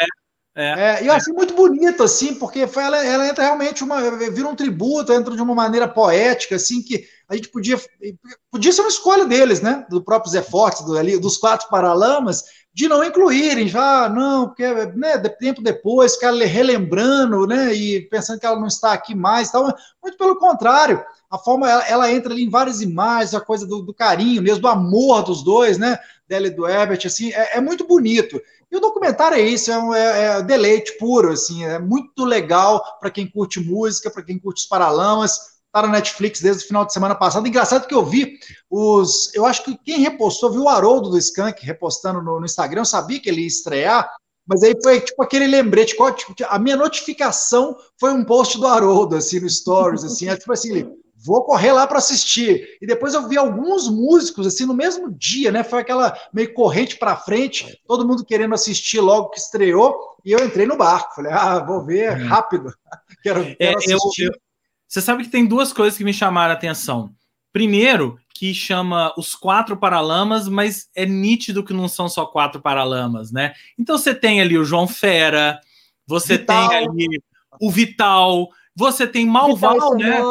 É, 0.56 0.66
é, 0.66 1.08
eu 1.08 1.14
achei 1.14 1.34
muito 1.34 1.54
bonito, 1.54 2.04
assim, 2.04 2.36
porque 2.36 2.68
foi, 2.68 2.84
ela, 2.84 3.06
ela 3.06 3.26
entra 3.26 3.46
realmente 3.46 3.84
uma. 3.84 4.02
vira 4.30 4.48
um 4.48 4.56
tributo, 4.56 5.14
entra 5.14 5.34
de 5.34 5.42
uma 5.42 5.56
maneira 5.56 5.88
poética, 5.88 6.58
assim, 6.58 6.82
que 6.82 7.06
a 7.30 7.36
gente 7.36 7.50
podia. 7.50 7.80
Podia 8.52 8.74
ser 8.74 8.82
uma 8.82 8.90
escolha 8.90 9.26
deles, 9.26 9.62
né? 9.62 9.86
Do 9.90 10.04
próprio 10.04 10.32
Zé 10.32 10.42
Forte, 10.42 10.84
do, 10.84 10.98
ali, 10.98 11.20
dos 11.20 11.38
quatro 11.38 11.70
paralamas, 11.70 12.44
de 12.74 12.88
não 12.88 13.04
incluírem, 13.04 13.68
já, 13.68 14.06
ah, 14.06 14.10
não, 14.10 14.48
porque 14.48 14.66
né, 14.96 15.18
tempo 15.40 15.62
depois, 15.62 16.16
ficar 16.16 16.34
relembrando, 16.34 17.46
né? 17.46 17.74
E 17.74 18.02
pensando 18.10 18.40
que 18.40 18.46
ela 18.46 18.60
não 18.60 18.68
está 18.68 18.94
aqui 18.94 19.14
mais 19.14 19.52
tal. 19.52 19.64
Muito 20.02 20.18
pelo 20.18 20.38
contrário, 20.38 21.04
a 21.30 21.38
forma, 21.38 21.70
ela, 21.70 21.88
ela 21.88 22.12
entra 22.12 22.34
ali 22.34 22.44
em 22.44 22.50
várias 22.50 22.82
imagens, 22.82 23.36
a 23.36 23.42
coisa 23.42 23.68
do, 23.68 23.84
do 23.84 23.94
carinho, 23.94 24.42
mesmo 24.42 24.62
do 24.62 24.68
amor 24.68 25.22
dos 25.22 25.44
dois, 25.44 25.78
né? 25.78 26.00
Dela 26.28 26.48
e 26.48 26.52
do 26.52 26.68
Herbert, 26.68 27.02
assim, 27.06 27.32
é, 27.32 27.58
é 27.58 27.62
muito 27.62 27.86
bonito. 27.86 28.42
E 28.72 28.78
o 28.78 28.80
documentário 28.80 29.38
é 29.38 29.42
isso, 29.42 29.72
é, 29.72 29.78
um, 29.78 29.94
é, 29.94 30.38
é 30.38 30.44
deleite 30.44 30.98
puro, 30.98 31.32
assim, 31.32 31.64
é 31.64 31.78
muito 31.78 32.26
legal 32.26 32.84
para 33.00 33.12
quem 33.12 33.28
curte 33.28 33.60
música, 33.60 34.10
para 34.10 34.24
quem 34.24 34.40
curte 34.40 34.64
os 34.64 34.68
paralamas. 34.68 35.59
Está 35.70 35.84
na 35.84 35.94
Netflix 35.94 36.42
desde 36.42 36.64
o 36.64 36.68
final 36.68 36.84
de 36.84 36.92
semana 36.92 37.14
passado. 37.14 37.48
Engraçado 37.48 37.88
que 37.88 37.94
eu 37.94 38.04
vi 38.04 38.40
os. 38.70 39.32
Eu 39.36 39.46
acho 39.46 39.64
que 39.64 39.78
quem 39.78 40.00
repostou, 40.00 40.52
viu 40.52 40.64
o 40.64 40.70
Haroldo 40.70 41.12
do 41.12 41.18
Skank 41.18 41.64
repostando 41.64 42.24
no, 42.24 42.40
no 42.40 42.46
Instagram. 42.46 42.82
Eu 42.82 42.86
sabia 42.86 43.20
que 43.20 43.30
ele 43.30 43.42
ia 43.42 43.48
estrear, 43.48 44.12
mas 44.48 44.64
aí 44.64 44.74
foi 44.82 45.00
tipo 45.00 45.22
aquele 45.22 45.46
lembrete. 45.46 45.96
Tipo, 45.96 46.34
a 46.48 46.58
minha 46.58 46.76
notificação 46.76 47.78
foi 48.00 48.12
um 48.12 48.26
post 48.26 48.58
do 48.58 48.66
Haroldo, 48.66 49.16
assim, 49.16 49.40
no 49.40 49.48
Stories, 49.48 50.04
assim. 50.04 50.28
É 50.28 50.36
tipo 50.36 50.52
assim, 50.52 50.92
vou 51.16 51.44
correr 51.44 51.72
lá 51.72 51.86
para 51.86 52.00
assistir. 52.00 52.68
E 52.82 52.88
depois 52.88 53.14
eu 53.14 53.28
vi 53.28 53.38
alguns 53.38 53.88
músicos, 53.88 54.48
assim, 54.48 54.66
no 54.66 54.74
mesmo 54.74 55.12
dia, 55.12 55.52
né? 55.52 55.64
Foi 55.64 55.82
aquela 55.82 56.18
meio 56.34 56.52
corrente 56.56 56.98
para 56.98 57.16
frente, 57.16 57.80
todo 57.88 58.08
mundo 58.08 58.26
querendo 58.26 58.56
assistir 58.56 59.02
logo 59.02 59.30
que 59.30 59.40
estreou, 59.40 59.96
e 60.26 60.32
eu 60.32 60.44
entrei 60.44 60.66
no 60.66 60.78
barco. 60.78 61.14
Falei, 61.14 61.32
ah, 61.32 61.60
vou 61.60 61.86
ver 61.86 62.18
uhum. 62.18 62.28
rápido. 62.28 62.74
quero, 63.22 63.42
é, 63.42 63.56
quero 63.56 63.78
assistir. 63.78 64.24
Eu, 64.24 64.32
eu, 64.34 64.49
você 64.90 65.02
sabe 65.02 65.24
que 65.24 65.30
tem 65.30 65.46
duas 65.46 65.72
coisas 65.72 65.96
que 65.96 66.04
me 66.04 66.12
chamaram 66.12 66.52
a 66.52 66.56
atenção. 66.56 67.12
Primeiro, 67.54 68.20
que 68.34 68.54
chama 68.54 69.14
os 69.16 69.36
quatro 69.36 69.78
paralamas, 69.78 70.48
mas 70.48 70.90
é 70.96 71.06
nítido 71.06 71.64
que 71.64 71.74
não 71.74 71.88
são 71.88 72.10
só 72.10 72.26
quatro 72.26 72.60
paralamas, 72.60 73.32
né? 73.32 73.54
Então 73.78 73.98
você 73.98 74.16
tem 74.16 74.42
ali 74.42 74.58
o 74.58 74.66
João 74.66 74.88
Fera, 74.88 75.60
você 76.08 76.38
Vital. 76.38 76.70
tem 76.70 76.78
ali 76.78 77.22
o 77.62 77.70
Vital, 77.70 78.50
você 78.76 79.06
tem 79.06 79.26
Malval, 79.26 79.96
né? 79.96 80.22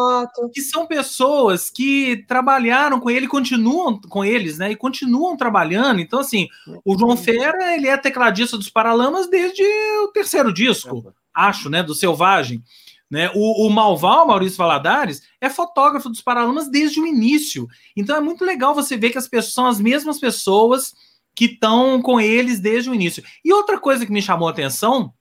Que 0.53 0.61
são 0.61 0.87
pessoas 0.87 1.71
que 1.71 2.25
trabalharam 2.27 2.99
com 2.99 3.11
ele, 3.11 3.29
continuam 3.29 4.01
com 4.01 4.25
eles, 4.25 4.59
né? 4.59 4.73
E 4.73 4.77
continuam 4.77 5.37
trabalhando. 5.37 6.01
Então, 6.01 6.19
assim, 6.19 6.49
o 6.85 6.99
João 6.99 7.17
Fera, 7.17 7.75
ele 7.77 7.87
é 7.87 7.97
tecladista 7.97 8.57
dos 8.57 8.71
Paralamas 8.71 9.29
desde 9.29 9.63
o 10.03 10.09
terceiro 10.09 10.53
disco, 10.53 11.15
acho, 11.33 11.69
né? 11.71 11.83
Do 11.83 11.95
Selvagem. 11.95 12.63
Né? 13.11 13.31
O, 13.35 13.67
o 13.67 13.71
Malval, 13.71 14.27
Maurício 14.27 14.59
Valadares, 14.59 15.23
é 15.41 15.49
fotógrafo 15.49 16.09
dos 16.09 16.21
Paralamas 16.21 16.71
desde 16.71 17.01
o 17.01 17.07
início. 17.07 17.67
Então 17.97 18.17
é 18.17 18.21
muito 18.21 18.45
legal 18.45 18.75
você 18.75 18.97
ver 18.97 19.11
que 19.11 19.19
as 19.19 19.29
pessoas 19.29 19.55
são 19.55 19.67
as 19.67 19.81
mesmas 19.81 20.19
pessoas 20.19 20.95
que 21.35 21.47
estão 21.47 22.03
com 22.03 22.21
eles 22.21 22.61
desde 22.61 22.91
o 22.91 22.95
início. 22.95 23.23
E 23.45 23.53
outra 23.53 23.79
coisa 23.79 24.05
que 24.05 24.13
me 24.13 24.21
chamou 24.21 24.49
a 24.49 24.51
atenção 24.51 25.13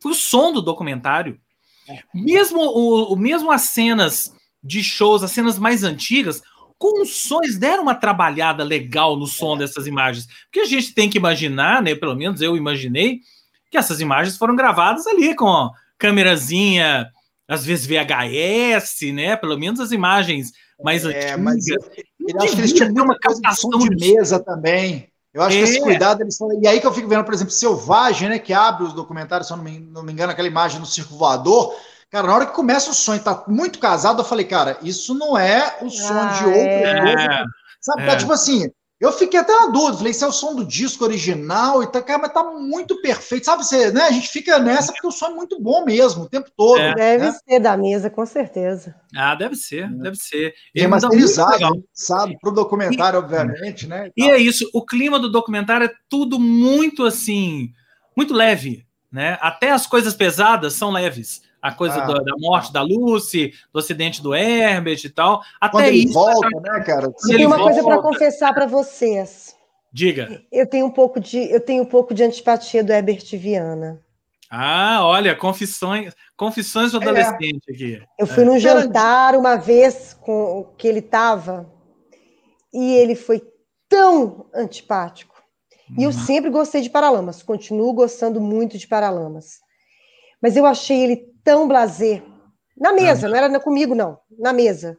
foi 0.00 0.12
o 0.12 0.14
som 0.14 0.52
do 0.52 0.62
documentário. 0.62 1.38
Mesmo, 2.14 2.60
o, 2.60 3.14
mesmo 3.14 3.50
as 3.50 3.62
cenas 3.62 4.34
de 4.62 4.82
shows, 4.82 5.22
as 5.22 5.30
cenas 5.30 5.58
mais 5.58 5.84
antigas, 5.84 6.42
com 6.78 7.02
os 7.02 7.14
sons 7.16 7.56
deram 7.58 7.82
uma 7.82 7.94
trabalhada 7.94 8.64
legal 8.64 9.16
no 9.16 9.26
som 9.26 9.54
é. 9.54 9.58
dessas 9.60 9.86
imagens. 9.86 10.26
Porque 10.44 10.60
a 10.60 10.64
gente 10.64 10.94
tem 10.94 11.08
que 11.08 11.18
imaginar, 11.18 11.82
né? 11.82 11.94
Pelo 11.94 12.14
menos 12.16 12.40
eu 12.40 12.56
imaginei, 12.56 13.20
que 13.70 13.76
essas 13.76 14.00
imagens 14.00 14.36
foram 14.36 14.56
gravadas 14.56 15.06
ali 15.06 15.34
com 15.34 15.70
câmerazinha, 16.04 17.08
às 17.48 17.64
vezes 17.64 17.86
VHS, 17.86 19.12
né? 19.14 19.36
Pelo 19.36 19.58
menos 19.58 19.80
as 19.80 19.90
imagens 19.90 20.52
mais 20.82 21.04
é, 21.04 21.08
antigas. 21.08 21.40
Mas 21.40 21.66
eu, 21.66 21.78
eu 22.28 22.40
acho 22.42 22.54
que 22.54 22.60
eles 22.60 22.72
tinham 22.74 23.04
uma 23.04 23.18
captação 23.18 23.70
de, 23.70 23.88
de 23.88 24.12
mesa 24.12 24.38
também. 24.38 25.08
Eu 25.32 25.42
acho 25.42 25.56
é. 25.56 25.58
que 25.58 25.64
esse 25.64 25.78
é. 25.78 25.80
cuidado 25.80 26.22
eles 26.22 26.34
estão. 26.34 26.48
E 26.60 26.68
aí 26.68 26.78
que 26.78 26.86
eu 26.86 26.92
fico 26.92 27.08
vendo, 27.08 27.24
por 27.24 27.32
exemplo, 27.32 27.52
Selvagem, 27.52 28.28
né? 28.28 28.38
Que 28.38 28.52
abre 28.52 28.84
os 28.84 28.92
documentários, 28.92 29.46
se 29.46 29.52
eu 29.52 29.56
não 29.56 29.64
me, 29.64 29.78
não 29.78 30.02
me 30.02 30.12
engano, 30.12 30.30
aquela 30.30 30.48
imagem 30.48 30.78
no 30.78 30.86
circo 30.86 31.16
voador. 31.16 31.74
Cara, 32.10 32.26
na 32.26 32.34
hora 32.34 32.46
que 32.46 32.54
começa 32.54 32.90
o 32.90 32.94
sonho, 32.94 33.22
tá 33.22 33.44
muito 33.48 33.78
casado, 33.78 34.20
eu 34.20 34.24
falei, 34.24 34.44
cara, 34.44 34.78
isso 34.82 35.14
não 35.14 35.36
é 35.36 35.78
o 35.80 35.88
som 35.90 36.12
ah, 36.12 36.26
de 36.26 36.44
outro. 36.44 36.60
É. 36.60 37.44
Sabe? 37.80 38.02
É. 38.02 38.06
Tá, 38.06 38.16
tipo 38.16 38.32
assim, 38.32 38.70
eu 39.04 39.12
fiquei 39.12 39.38
até 39.38 39.52
na 39.52 39.66
dúvida, 39.66 39.98
falei, 39.98 40.10
esse 40.12 40.24
é 40.24 40.26
o 40.26 40.32
som 40.32 40.54
do 40.54 40.64
disco 40.64 41.04
original 41.04 41.82
e 41.82 41.86
tá, 41.86 42.00
cara, 42.00 42.22
mas 42.22 42.32
tá 42.32 42.42
muito 42.42 43.00
perfeito. 43.02 43.44
Sabe, 43.44 43.62
você, 43.62 43.90
né? 43.90 44.02
A 44.02 44.10
gente 44.10 44.28
fica 44.28 44.58
nessa 44.58 44.92
porque 44.92 45.06
o 45.06 45.12
som 45.12 45.26
é 45.26 45.34
muito 45.34 45.60
bom 45.60 45.84
mesmo, 45.84 46.24
o 46.24 46.28
tempo 46.28 46.50
todo. 46.56 46.80
É. 46.80 46.94
Deve 46.94 47.24
né? 47.26 47.36
ser 47.46 47.60
da 47.60 47.76
mesa, 47.76 48.08
com 48.08 48.24
certeza. 48.24 48.94
Ah, 49.14 49.34
deve 49.34 49.56
ser, 49.56 49.84
é. 49.84 49.88
deve 49.88 50.16
ser. 50.16 50.54
E 50.74 50.80
é 50.82 50.86
masterizado, 50.86 51.84
sabe, 51.92 52.38
pro 52.40 52.50
documentário, 52.50 53.18
e, 53.18 53.22
obviamente, 53.22 53.86
né? 53.86 54.10
E, 54.16 54.24
e 54.24 54.30
é 54.30 54.38
isso, 54.38 54.68
o 54.72 54.84
clima 54.84 55.18
do 55.18 55.30
documentário 55.30 55.86
é 55.86 55.92
tudo 56.08 56.40
muito 56.40 57.04
assim, 57.04 57.72
muito 58.16 58.32
leve, 58.32 58.86
né? 59.12 59.36
Até 59.40 59.70
as 59.70 59.86
coisas 59.86 60.14
pesadas 60.14 60.72
são 60.72 60.90
leves 60.90 61.42
a 61.64 61.72
coisa 61.72 62.02
ah, 62.02 62.06
do, 62.06 62.22
da 62.22 62.34
morte 62.36 62.70
da 62.70 62.82
Lucy, 62.82 63.54
do 63.72 63.78
acidente 63.78 64.20
do 64.20 64.34
Herbert 64.34 65.02
e 65.02 65.08
tal. 65.08 65.42
Até 65.58 65.88
ele 65.88 66.04
isso. 66.04 66.12
Volta, 66.12 66.60
né, 66.60 66.84
cara? 66.84 67.06
Eu 67.06 67.14
tenho 67.14 67.46
uma 67.46 67.56
volta... 67.56 67.72
coisa 67.72 67.88
para 67.88 68.02
confessar 68.02 68.52
para 68.52 68.66
vocês. 68.66 69.56
Diga. 69.90 70.42
Eu 70.52 70.66
tenho 70.66 70.84
um 70.84 70.90
pouco 70.90 71.18
de, 71.18 71.38
eu 71.50 71.58
tenho 71.58 71.82
um 71.82 71.86
pouco 71.86 72.12
de 72.12 72.22
antipatia 72.22 72.84
do 72.84 72.92
Herbert 72.92 73.24
Viana. 73.38 73.98
Ah, 74.50 75.06
olha, 75.06 75.34
confissões, 75.34 76.12
confissões 76.36 76.92
do 76.92 76.98
é. 76.98 77.00
adolescente 77.00 77.62
é. 77.66 77.72
aqui. 77.72 78.02
Eu 78.18 78.26
fui 78.26 78.42
é. 78.42 78.46
num 78.46 78.58
jantar 78.58 79.34
uma 79.34 79.56
vez 79.56 80.12
com 80.20 80.70
que 80.76 80.86
ele 80.86 80.98
estava 80.98 81.66
e 82.74 82.92
ele 82.92 83.14
foi 83.14 83.42
tão 83.88 84.44
antipático. 84.54 85.34
Hum. 85.90 85.94
E 85.96 86.02
eu 86.02 86.10
uhum. 86.10 86.12
sempre 86.26 86.50
gostei 86.50 86.82
de 86.82 86.90
Paralamas, 86.90 87.42
continuo 87.42 87.94
gostando 87.94 88.38
muito 88.38 88.76
de 88.76 88.86
Paralamas. 88.86 89.60
Mas 90.42 90.58
eu 90.58 90.66
achei 90.66 91.02
ele 91.02 91.33
tão 91.44 91.68
blazer. 91.68 92.22
Na 92.76 92.92
mesa, 92.92 93.26
ah, 93.26 93.30
não 93.30 93.36
era 93.36 93.60
comigo, 93.60 93.94
não. 93.94 94.18
Na 94.38 94.52
mesa. 94.52 94.98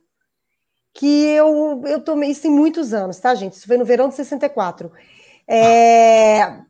Que 0.93 1.25
eu, 1.25 1.83
eu 1.85 1.99
tomei 1.99 2.31
isso 2.31 2.47
em 2.47 2.51
muitos 2.51 2.93
anos, 2.93 3.19
tá, 3.19 3.35
gente? 3.35 3.53
Isso 3.53 3.67
foi 3.67 3.77
no 3.77 3.83
verão 3.83 4.07
de 4.07 4.15
64. 4.15 4.91
É, 5.47 6.61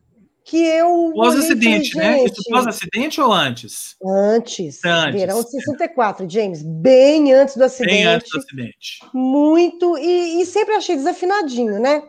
que 0.46 0.56
eu. 0.64 1.12
Pós-acidente, 1.14 1.96
né? 1.96 2.24
Isso 2.24 2.42
pós-acidente 2.48 3.20
ou 3.20 3.32
antes? 3.32 3.96
Antes. 4.04 4.84
Antes. 4.84 5.20
Verão 5.20 5.42
de 5.42 5.50
64, 5.50 6.28
James. 6.28 6.62
Bem 6.62 7.32
antes 7.32 7.56
do 7.56 7.64
acidente. 7.64 7.94
Bem 7.94 8.06
antes 8.06 8.30
do 8.30 8.38
acidente. 8.38 8.98
Muito. 9.12 9.98
E, 9.98 10.40
e 10.40 10.46
sempre 10.46 10.74
achei 10.74 10.96
desafinadinho, 10.96 11.80
né? 11.80 12.02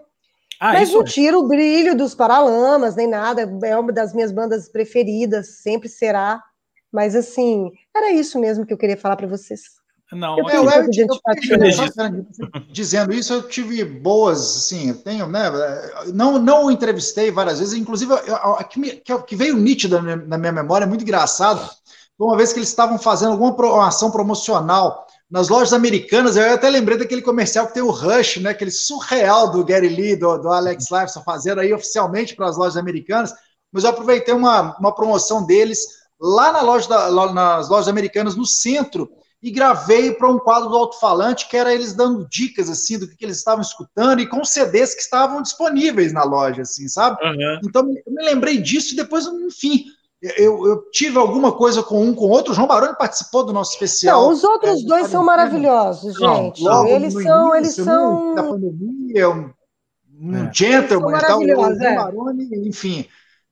Ah, 0.60 0.74
Mas 0.74 0.92
não 0.92 1.02
é. 1.02 1.06
tira 1.06 1.38
o 1.38 1.48
brilho 1.48 1.96
dos 1.96 2.14
Paralamas, 2.14 2.96
nem 2.96 3.08
nada. 3.08 3.42
É 3.64 3.78
uma 3.78 3.92
das 3.92 4.14
minhas 4.14 4.32
bandas 4.32 4.70
preferidas, 4.70 5.60
sempre 5.62 5.90
será. 5.90 6.42
Mas 6.98 7.16
assim, 7.16 7.72
era 7.96 8.12
isso 8.12 8.40
mesmo 8.40 8.66
que 8.66 8.74
eu 8.74 8.78
queria 8.78 8.98
falar 8.98 9.16
para 9.16 9.28
vocês. 9.28 9.62
Não, 10.12 10.36
eu, 10.40 10.50
eu, 10.50 10.64
um 10.64 10.72
eu, 10.72 10.82
eu, 10.82 12.26
dizendo 12.72 13.14
isso, 13.14 13.32
eu 13.32 13.48
tive 13.48 13.86
boas, 13.86 14.40
assim, 14.40 14.90
eu 14.90 14.96
tenho, 14.96 15.28
né? 15.28 15.44
Não, 16.12 16.40
não 16.40 16.72
entrevistei 16.72 17.30
várias 17.30 17.60
vezes, 17.60 17.76
inclusive 17.76 18.12
a 18.14 18.64
que, 18.64 18.80
me, 18.80 18.90
que 19.28 19.36
veio 19.36 19.56
nítida 19.56 20.02
na 20.02 20.40
minha 20.40 20.52
memória, 20.52 20.86
é 20.86 20.88
muito 20.88 21.04
engraçado. 21.04 21.70
Uma 22.18 22.36
vez 22.36 22.52
que 22.52 22.58
eles 22.58 22.70
estavam 22.70 22.98
fazendo 22.98 23.34
alguma 23.34 23.88
ação 23.88 24.10
promocional 24.10 25.06
nas 25.30 25.50
lojas 25.50 25.74
americanas, 25.74 26.36
eu 26.36 26.52
até 26.52 26.68
lembrei 26.68 26.98
daquele 26.98 27.22
comercial 27.22 27.68
que 27.68 27.76
tem 27.76 27.84
o 27.84 27.92
Rush, 27.92 28.38
né? 28.38 28.50
Aquele 28.50 28.72
surreal 28.72 29.52
do 29.52 29.64
Gary 29.64 29.90
Lee, 29.90 30.16
do, 30.16 30.36
do 30.40 30.50
Alex 30.50 30.90
Lifeson 30.90 31.22
fazendo 31.22 31.62
aí 31.62 31.72
oficialmente 31.72 32.36
para 32.36 32.50
as 32.50 32.58
lojas 32.58 32.76
americanas. 32.76 33.36
Mas 33.72 33.84
eu 33.84 33.92
aproveitei 33.92 34.34
uma, 34.34 34.76
uma 34.80 34.96
promoção 34.96 35.46
deles 35.46 35.97
lá 36.20 36.52
na 36.52 36.62
loja 36.62 36.88
da, 36.88 37.08
lá 37.08 37.32
nas 37.34 37.70
lojas 37.70 37.88
americanas 37.88 38.36
no 38.36 38.46
centro 38.46 39.10
e 39.42 39.52
gravei 39.52 40.12
para 40.12 40.30
um 40.30 40.40
quadro 40.40 40.70
do 40.70 40.76
alto-falante 40.76 41.48
que 41.48 41.56
era 41.56 41.74
eles 41.74 41.94
dando 41.94 42.28
dicas 42.28 42.70
assim 42.70 42.98
do 42.98 43.08
que, 43.08 43.16
que, 43.16 43.26
eles 43.26 43.38
estavam 43.38 43.62
escutando 43.62 44.20
e 44.20 44.28
com 44.28 44.44
CDs 44.44 44.96
que 44.96 45.02
estavam 45.02 45.42
disponíveis 45.42 46.12
na 46.12 46.24
loja, 46.24 46.64
assim, 46.64 46.88
sabe? 46.88 47.24
Uhum. 47.24 47.60
Então 47.64 47.82
eu 47.84 48.12
me 48.12 48.24
lembrei 48.24 48.58
disso 48.58 48.94
e 48.94 48.98
depois, 48.98 49.26
enfim, 49.28 49.86
eu, 50.22 50.66
eu, 50.66 50.90
tive 50.92 51.18
alguma 51.20 51.52
coisa 51.52 51.84
com 51.84 52.04
um 52.04 52.14
com 52.14 52.26
outro. 52.26 52.52
O 52.52 52.56
João 52.56 52.68
Baroni 52.68 52.98
participou 52.98 53.46
do 53.46 53.54
nosso 53.54 53.74
especial. 53.74 54.24
Não, 54.24 54.32
os 54.32 54.44
outros 54.44 54.84
é, 54.84 54.88
dois 54.88 55.08
são 55.08 55.24
maravilhosos, 55.24 56.16
gente. 56.16 56.64
Não, 56.64 56.88
eles 56.88 57.14
são, 57.14 57.56
eles 57.56 57.76
são 57.76 58.34
da 58.34 58.44
pandemia, 58.44 59.30
um, 59.30 59.52
um 60.20 60.36
é. 60.36 60.52
gentleman, 60.52 61.20
tal, 61.20 61.40
o 61.40 61.48
João 61.48 61.72
é. 61.72 61.96
Baroni, 61.96 62.50
enfim. 62.68 63.06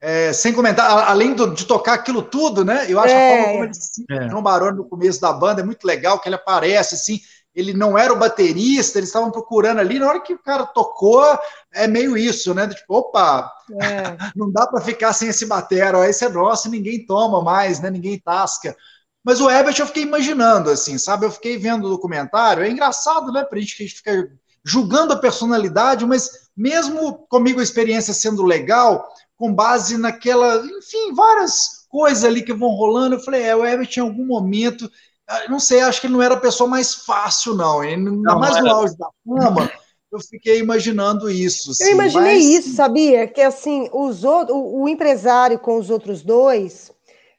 É, 0.07 0.31
sem 0.33 0.53
comentar, 0.53 1.09
além 1.09 1.33
do, 1.33 1.51
de 1.51 1.65
tocar 1.65 1.95
aquilo 1.95 2.21
tudo, 2.21 2.63
né? 2.63 2.85
Eu 2.87 2.99
acho 2.99 3.11
é, 3.11 3.17
a 3.17 3.37
forma 3.37 3.53
como 3.53 3.63
ele 3.63 3.73
se 3.73 4.05
é. 4.07 4.29
João 4.29 4.43
Baroni 4.43 4.77
no 4.77 4.85
começo 4.85 5.19
da 5.19 5.33
banda 5.33 5.61
é 5.61 5.65
muito 5.65 5.83
legal, 5.83 6.19
que 6.19 6.29
ele 6.29 6.35
aparece 6.35 6.93
assim, 6.93 7.19
ele 7.55 7.73
não 7.73 7.97
era 7.97 8.13
o 8.13 8.19
baterista, 8.19 8.99
eles 8.99 9.09
estavam 9.09 9.31
procurando 9.31 9.79
ali. 9.79 9.97
Na 9.97 10.07
hora 10.07 10.19
que 10.19 10.35
o 10.35 10.43
cara 10.43 10.63
tocou, 10.63 11.25
é 11.73 11.87
meio 11.87 12.15
isso, 12.15 12.53
né? 12.53 12.67
Tipo, 12.67 12.97
opa, 12.97 13.51
é. 13.81 14.15
não 14.37 14.51
dá 14.51 14.67
para 14.67 14.79
ficar 14.79 15.11
sem 15.11 15.29
esse 15.29 15.47
batero, 15.47 16.03
esse 16.03 16.23
é 16.23 16.29
nosso, 16.29 16.69
ninguém 16.69 17.03
toma 17.03 17.41
mais, 17.41 17.79
né? 17.79 17.89
Ninguém 17.89 18.19
tasca. 18.19 18.77
Mas 19.23 19.41
o 19.41 19.49
Herbert 19.49 19.75
eu 19.79 19.87
fiquei 19.87 20.03
imaginando, 20.03 20.69
assim, 20.69 20.99
sabe? 20.99 21.25
Eu 21.25 21.31
fiquei 21.31 21.57
vendo 21.57 21.87
o 21.87 21.89
documentário. 21.89 22.61
É 22.61 22.69
engraçado, 22.69 23.31
né? 23.31 23.43
Pra 23.43 23.59
gente 23.59 23.75
que 23.75 23.81
a 23.81 23.87
gente 23.87 23.97
fica 23.97 24.29
julgando 24.63 25.13
a 25.13 25.17
personalidade, 25.17 26.05
mas 26.05 26.45
mesmo 26.55 27.25
comigo 27.27 27.59
a 27.59 27.63
experiência 27.63 28.13
sendo 28.13 28.43
legal, 28.43 29.07
com 29.37 29.53
base 29.53 29.97
naquela, 29.97 30.65
enfim, 30.65 31.13
várias 31.13 31.85
coisas 31.89 32.23
ali 32.23 32.41
que 32.41 32.53
vão 32.53 32.69
rolando, 32.69 33.15
eu 33.15 33.19
falei, 33.19 33.43
é, 33.43 33.55
o 33.55 33.65
Herbert 33.65 33.89
em 33.95 34.01
algum 34.01 34.25
momento, 34.25 34.89
ah, 35.27 35.49
não 35.49 35.59
sei, 35.59 35.81
acho 35.81 35.99
que 35.99 36.07
ele 36.07 36.13
não 36.13 36.21
era 36.21 36.35
a 36.35 36.39
pessoa 36.39 36.69
mais 36.69 36.93
fácil, 36.93 37.55
não. 37.55 37.81
Ainda 37.81 38.11
não, 38.11 38.39
mais 38.39 38.61
no 38.61 38.69
auge 38.69 38.95
da 38.97 39.09
fama, 39.25 39.71
eu 40.11 40.19
fiquei 40.19 40.59
imaginando 40.59 41.29
isso. 41.29 41.71
Assim, 41.71 41.85
eu 41.85 41.91
imaginei 41.91 42.35
mas... 42.35 42.45
isso, 42.45 42.75
sabia? 42.75 43.27
Que 43.27 43.41
assim, 43.41 43.89
os 43.91 44.23
outros, 44.23 44.55
o, 44.55 44.83
o 44.83 44.89
empresário 44.89 45.59
com 45.59 45.77
os 45.77 45.89
outros 45.89 46.21
dois 46.21 46.91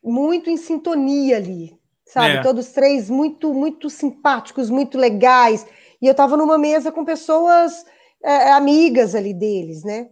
muito 0.03 0.51
em 0.51 0.57
sintonia 0.57 1.37
ali, 1.37 1.77
sabe? 2.05 2.37
É. 2.37 2.43
Todos 2.43 2.69
três 2.69 3.11
muito, 3.11 3.53
muito 3.53 3.91
simpáticos, 3.91 4.71
muito 4.71 4.97
legais. 4.99 5.67
E 6.01 6.07
eu 6.07 6.13
estava 6.13 6.37
numa 6.37 6.59
mesa 6.59 6.93
com 6.93 7.05
pessoas 7.05 7.85
é, 8.23 8.49
é, 8.49 8.53
amigas 8.53 9.15
ali 9.15 9.35
deles, 9.35 9.83
né? 9.83 10.09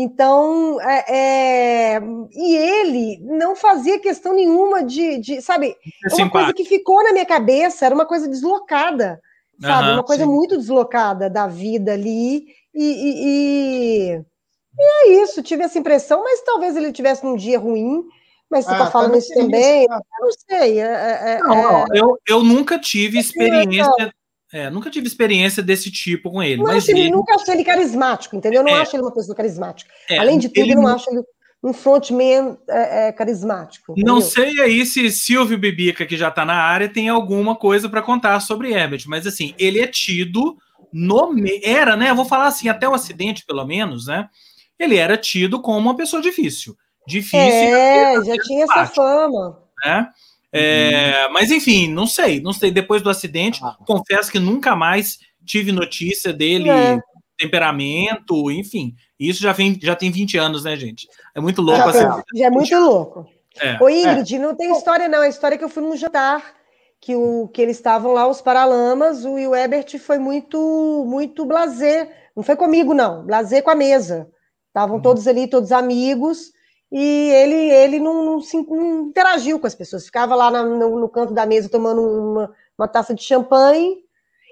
Então, 0.00 0.80
é, 0.80 1.96
é, 1.96 2.00
e 2.30 2.56
ele 2.56 3.18
não 3.20 3.56
fazia 3.56 3.98
questão 3.98 4.32
nenhuma 4.32 4.84
de, 4.84 5.18
de 5.18 5.42
sabe, 5.42 5.74
é 6.08 6.14
uma 6.14 6.30
coisa 6.30 6.52
que 6.54 6.64
ficou 6.64 7.02
na 7.02 7.12
minha 7.12 7.26
cabeça, 7.26 7.84
era 7.84 7.92
uma 7.92 8.06
coisa 8.06 8.28
deslocada, 8.28 9.20
sabe, 9.60 9.88
uhum, 9.88 9.94
uma 9.94 10.04
coisa 10.04 10.22
sim. 10.22 10.30
muito 10.30 10.56
deslocada 10.56 11.28
da 11.28 11.48
vida 11.48 11.94
ali, 11.94 12.46
e, 12.72 12.84
e, 12.84 13.24
e, 13.26 14.24
e, 14.78 15.08
é 15.08 15.22
isso, 15.24 15.42
tive 15.42 15.64
essa 15.64 15.80
impressão, 15.80 16.22
mas 16.22 16.42
talvez 16.42 16.76
ele 16.76 16.92
tivesse 16.92 17.26
um 17.26 17.34
dia 17.34 17.58
ruim, 17.58 18.04
mas 18.48 18.66
você 18.66 18.70
está 18.70 18.84
ah, 18.86 18.90
falando 18.92 19.18
isso 19.18 19.34
também? 19.34 19.82
Isso, 19.82 19.92
eu 19.92 20.24
não 20.24 20.32
sei. 20.48 20.80
É, 20.80 20.84
é, 20.84 21.30
é 21.32 21.38
não, 21.40 21.78
é... 21.80 21.86
eu, 21.92 22.18
eu 22.26 22.42
nunca 22.44 22.78
tive 22.78 23.18
experiência. 23.18 24.14
É, 24.52 24.70
nunca 24.70 24.90
tive 24.90 25.06
experiência 25.06 25.62
desse 25.62 25.90
tipo 25.90 26.30
com 26.30 26.42
ele. 26.42 26.62
Não 26.62 26.66
mas 26.66 26.88
ele... 26.88 27.10
nunca 27.10 27.34
achei 27.34 27.54
ele 27.54 27.64
carismático, 27.64 28.34
entendeu? 28.34 28.62
Eu 28.62 28.64
não 28.64 28.74
acho 28.76 28.96
ele 28.96 29.02
uma 29.02 29.12
pessoa 29.12 29.36
carismática. 29.36 29.90
Além 30.18 30.38
de 30.38 30.48
tudo, 30.48 30.64
ele... 30.64 30.72
eu 30.72 30.82
não 30.82 30.88
acho 30.88 31.10
ele 31.10 31.22
um 31.62 31.72
frontman 31.72 32.56
é, 32.68 33.08
é, 33.08 33.12
carismático. 33.12 33.92
Entendeu? 33.92 34.14
Não 34.14 34.20
sei 34.20 34.60
aí 34.60 34.86
se 34.86 35.10
Silvio 35.10 35.58
Bibica, 35.58 36.06
que 36.06 36.16
já 36.16 36.28
está 36.28 36.44
na 36.44 36.54
área, 36.54 36.88
tem 36.88 37.08
alguma 37.08 37.56
coisa 37.56 37.88
para 37.88 38.00
contar 38.00 38.38
sobre 38.40 38.72
Herbert, 38.72 39.02
mas 39.06 39.26
assim, 39.26 39.54
ele 39.58 39.80
é 39.80 39.86
tido 39.86 40.56
no. 40.92 41.34
Era, 41.62 41.96
né? 41.96 42.14
Vou 42.14 42.24
falar 42.24 42.46
assim, 42.46 42.68
até 42.68 42.88
o 42.88 42.94
acidente, 42.94 43.44
pelo 43.44 43.66
menos, 43.66 44.06
né? 44.06 44.28
Ele 44.78 44.96
era 44.96 45.16
tido 45.16 45.60
como 45.60 45.78
uma 45.78 45.96
pessoa 45.96 46.22
difícil 46.22 46.76
difícil. 47.08 47.40
É, 47.40 48.22
já 48.24 48.34
tinha 48.44 48.64
essa 48.64 48.86
fama. 48.86 49.58
Né? 49.84 50.08
É, 50.52 51.26
uhum. 51.26 51.32
Mas 51.32 51.50
enfim, 51.50 51.88
não 51.88 52.06
sei, 52.06 52.40
não 52.40 52.52
sei. 52.52 52.70
Depois 52.70 53.02
do 53.02 53.10
acidente, 53.10 53.60
ah. 53.62 53.76
confesso 53.86 54.30
que 54.30 54.38
nunca 54.38 54.74
mais 54.74 55.18
tive 55.44 55.72
notícia 55.72 56.32
dele, 56.32 56.68
é. 56.68 56.98
temperamento, 57.36 58.50
enfim. 58.50 58.94
Isso 59.18 59.42
já, 59.42 59.52
vem, 59.52 59.78
já 59.80 59.94
tem 59.94 60.10
20 60.10 60.36
anos, 60.38 60.64
né, 60.64 60.76
gente? 60.76 61.08
É 61.34 61.40
muito 61.40 61.60
louco. 61.60 61.92
Já, 61.92 62.10
assim, 62.10 62.22
já 62.34 62.46
é 62.46 62.50
muito 62.50 62.76
louco. 62.76 63.26
É. 63.60 63.82
Ô, 63.82 63.88
Ingrid, 63.88 64.36
é. 64.36 64.38
não 64.38 64.54
tem 64.54 64.72
história, 64.72 65.08
não. 65.08 65.20
A 65.20 65.28
história 65.28 65.56
é 65.56 65.58
que 65.58 65.64
eu 65.64 65.68
fui 65.68 65.82
num 65.82 65.96
jantar 65.96 66.54
que, 67.00 67.14
o, 67.14 67.48
que 67.48 67.60
eles 67.60 67.76
estavam 67.76 68.12
lá, 68.12 68.26
os 68.28 68.40
Paralamas, 68.40 69.24
o, 69.24 69.38
e 69.38 69.46
o 69.46 69.54
Ebert 69.54 69.98
foi 69.98 70.18
muito, 70.18 71.04
muito 71.06 71.44
blazer. 71.44 72.10
Não 72.36 72.42
foi 72.42 72.56
comigo, 72.56 72.94
não. 72.94 73.24
Blazer 73.24 73.62
com 73.62 73.70
a 73.70 73.74
mesa. 73.74 74.30
Estavam 74.68 74.96
uhum. 74.96 75.02
todos 75.02 75.26
ali, 75.26 75.48
todos 75.48 75.72
amigos 75.72 76.52
e 76.90 77.30
ele, 77.30 77.54
ele 77.54 78.00
não, 78.00 78.24
não, 78.24 78.40
se, 78.40 78.56
não 78.56 79.08
interagiu 79.08 79.60
com 79.60 79.66
as 79.66 79.74
pessoas, 79.74 80.06
ficava 80.06 80.34
lá 80.34 80.50
no, 80.50 80.98
no, 80.98 81.08
canto 81.08 81.34
da 81.34 81.44
mesa 81.44 81.68
tomando 81.68 82.00
uma, 82.00 82.54
uma 82.78 82.88
taça 82.88 83.14
de 83.14 83.22
champanhe. 83.22 83.98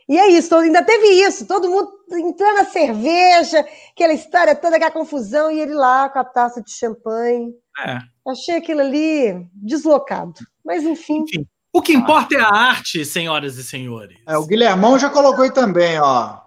E 0.09 0.17
é 0.19 0.29
isso, 0.29 0.55
ainda 0.55 0.85
teve 0.85 1.09
isso, 1.09 1.47
todo 1.47 1.69
mundo 1.69 1.91
entrando 2.13 2.59
na 2.59 2.65
cerveja, 2.65 3.67
aquela 3.91 4.13
história 4.13 4.55
toda, 4.55 4.77
aquela 4.77 4.93
confusão, 4.93 5.51
e 5.51 5.59
ele 5.59 5.75
lá 5.75 6.09
com 6.09 6.19
a 6.19 6.25
taça 6.25 6.63
de 6.63 6.71
champanhe. 6.71 7.53
É. 7.85 7.99
Achei 8.29 8.57
aquilo 8.57 8.83
ali 8.83 9.49
deslocado. 9.53 10.35
Mas 10.65 10.85
enfim. 10.85 11.23
enfim. 11.23 11.47
O 11.73 11.83
que 11.83 11.93
importa 11.93 12.37
é 12.37 12.41
a 12.41 12.49
arte, 12.49 13.05
senhoras 13.05 13.57
e 13.57 13.65
senhores. 13.65 14.17
É, 14.29 14.39
o 14.39 14.47
Guilhermão 14.47 14.99
já 14.99 15.11
colocou 15.11 15.43
aí 15.43 15.53
também, 15.53 15.99
ó. 15.99 16.39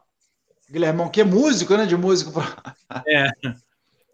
Guilhermão, 0.72 1.10
que 1.10 1.22
é 1.22 1.26
músico, 1.26 1.76
né? 1.76 1.86
De 1.86 1.98
músico. 1.98 2.42
É 3.08 3.30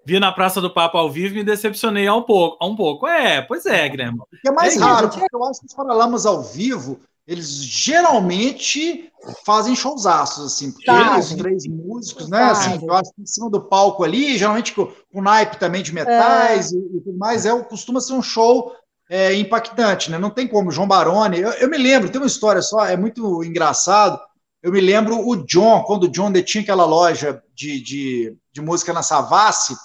vi 0.06 0.20
na 0.20 0.32
Praça 0.32 0.62
do 0.62 0.70
Papa 0.70 1.00
ao 1.00 1.10
vivo 1.10 1.36
e 1.36 1.38
me 1.40 1.44
decepcionei 1.44 2.10
um 2.10 2.22
pouco. 2.22 2.64
Um 2.64 2.76
pouco. 2.76 3.08
É, 3.08 3.42
pois 3.42 3.66
é, 3.66 3.90
Grêmio. 3.90 4.22
O 4.22 4.42
que 4.42 4.48
é 4.48 4.52
mais 4.52 4.76
é 4.76 4.80
raro, 4.80 5.10
porque 5.10 5.26
eu 5.34 5.44
acho 5.46 5.62
que 5.62 5.66
os 5.66 5.74
Paralamas 5.74 6.26
ao 6.26 6.44
vivo, 6.44 7.00
eles 7.28 7.64
geralmente 7.64 9.12
fazem 9.44 9.76
showzaços, 9.76 10.46
assim, 10.46 10.72
porque 10.72 10.86
tá, 10.86 11.18
os 11.18 11.34
três 11.34 11.66
músicos, 11.66 12.30
né? 12.30 12.38
Tá, 12.38 12.52
assim, 12.52 12.80
eu 12.86 12.94
acho 12.94 13.12
que 13.16 13.22
em 13.24 13.26
cima 13.26 13.50
do 13.50 13.62
palco 13.62 14.04
ali, 14.04 14.38
geralmente 14.38 14.74
com, 14.74 14.92
com 15.12 15.22
naipe 15.22 15.58
também 15.58 15.82
de 15.82 15.92
metais 15.92 16.72
é. 16.72 16.78
e, 16.78 17.02
tudo 17.02 17.18
mais, 17.18 17.46
é, 17.46 17.64
costuma 17.64 18.00
ser 18.00 18.14
um 18.14 18.22
show 18.22 18.72
é, 19.10 19.34
impactante, 19.34 20.12
né? 20.12 20.20
Não 20.20 20.30
tem 20.30 20.48
como. 20.48 20.72
João 20.72 20.88
Baroni, 20.88 21.40
eu, 21.40 21.50
eu 21.54 21.70
me 21.70 21.78
lembro, 21.78 22.10
tem 22.10 22.22
uma 22.22 22.28
história 22.28 22.62
só, 22.62 22.86
é 22.86 22.96
muito 22.96 23.44
engraçado. 23.44 24.20
Eu 24.62 24.72
me 24.72 24.82
lembro 24.82 25.28
o 25.28 25.36
John, 25.46 25.84
quando 25.84 26.04
o 26.04 26.10
John 26.10 26.32
tinha 26.44 26.64
aquela 26.64 26.86
loja 26.86 27.42
de, 27.54 27.82
de, 27.82 28.38
de 28.52 28.62
música 28.62 28.94
na 28.94 29.04
Savassi, 29.04 29.76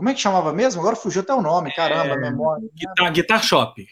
como 0.00 0.08
é 0.08 0.14
que 0.14 0.20
chamava 0.20 0.50
mesmo? 0.50 0.80
Agora 0.80 0.96
fugiu 0.96 1.20
até 1.20 1.34
o 1.34 1.42
nome, 1.42 1.74
caramba, 1.74 2.14
é, 2.14 2.16
memória. 2.16 2.66
Guitar, 2.74 3.12
Guitar 3.12 3.42
Shop. 3.42 3.86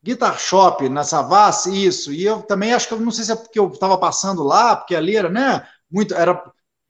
Guitar 0.00 0.38
Shop, 0.38 0.88
na 0.88 1.02
Savassi, 1.02 1.84
isso. 1.84 2.12
E 2.12 2.24
eu 2.24 2.42
também 2.42 2.72
acho 2.72 2.86
que 2.86 2.94
eu 2.94 3.00
não 3.00 3.10
sei 3.10 3.24
se 3.24 3.32
é 3.32 3.34
porque 3.34 3.58
eu 3.58 3.66
estava 3.66 3.98
passando 3.98 4.44
lá, 4.44 4.76
porque 4.76 4.94
ali 4.94 5.16
era, 5.16 5.28
né? 5.28 5.66
Muito, 5.90 6.14
era 6.14 6.40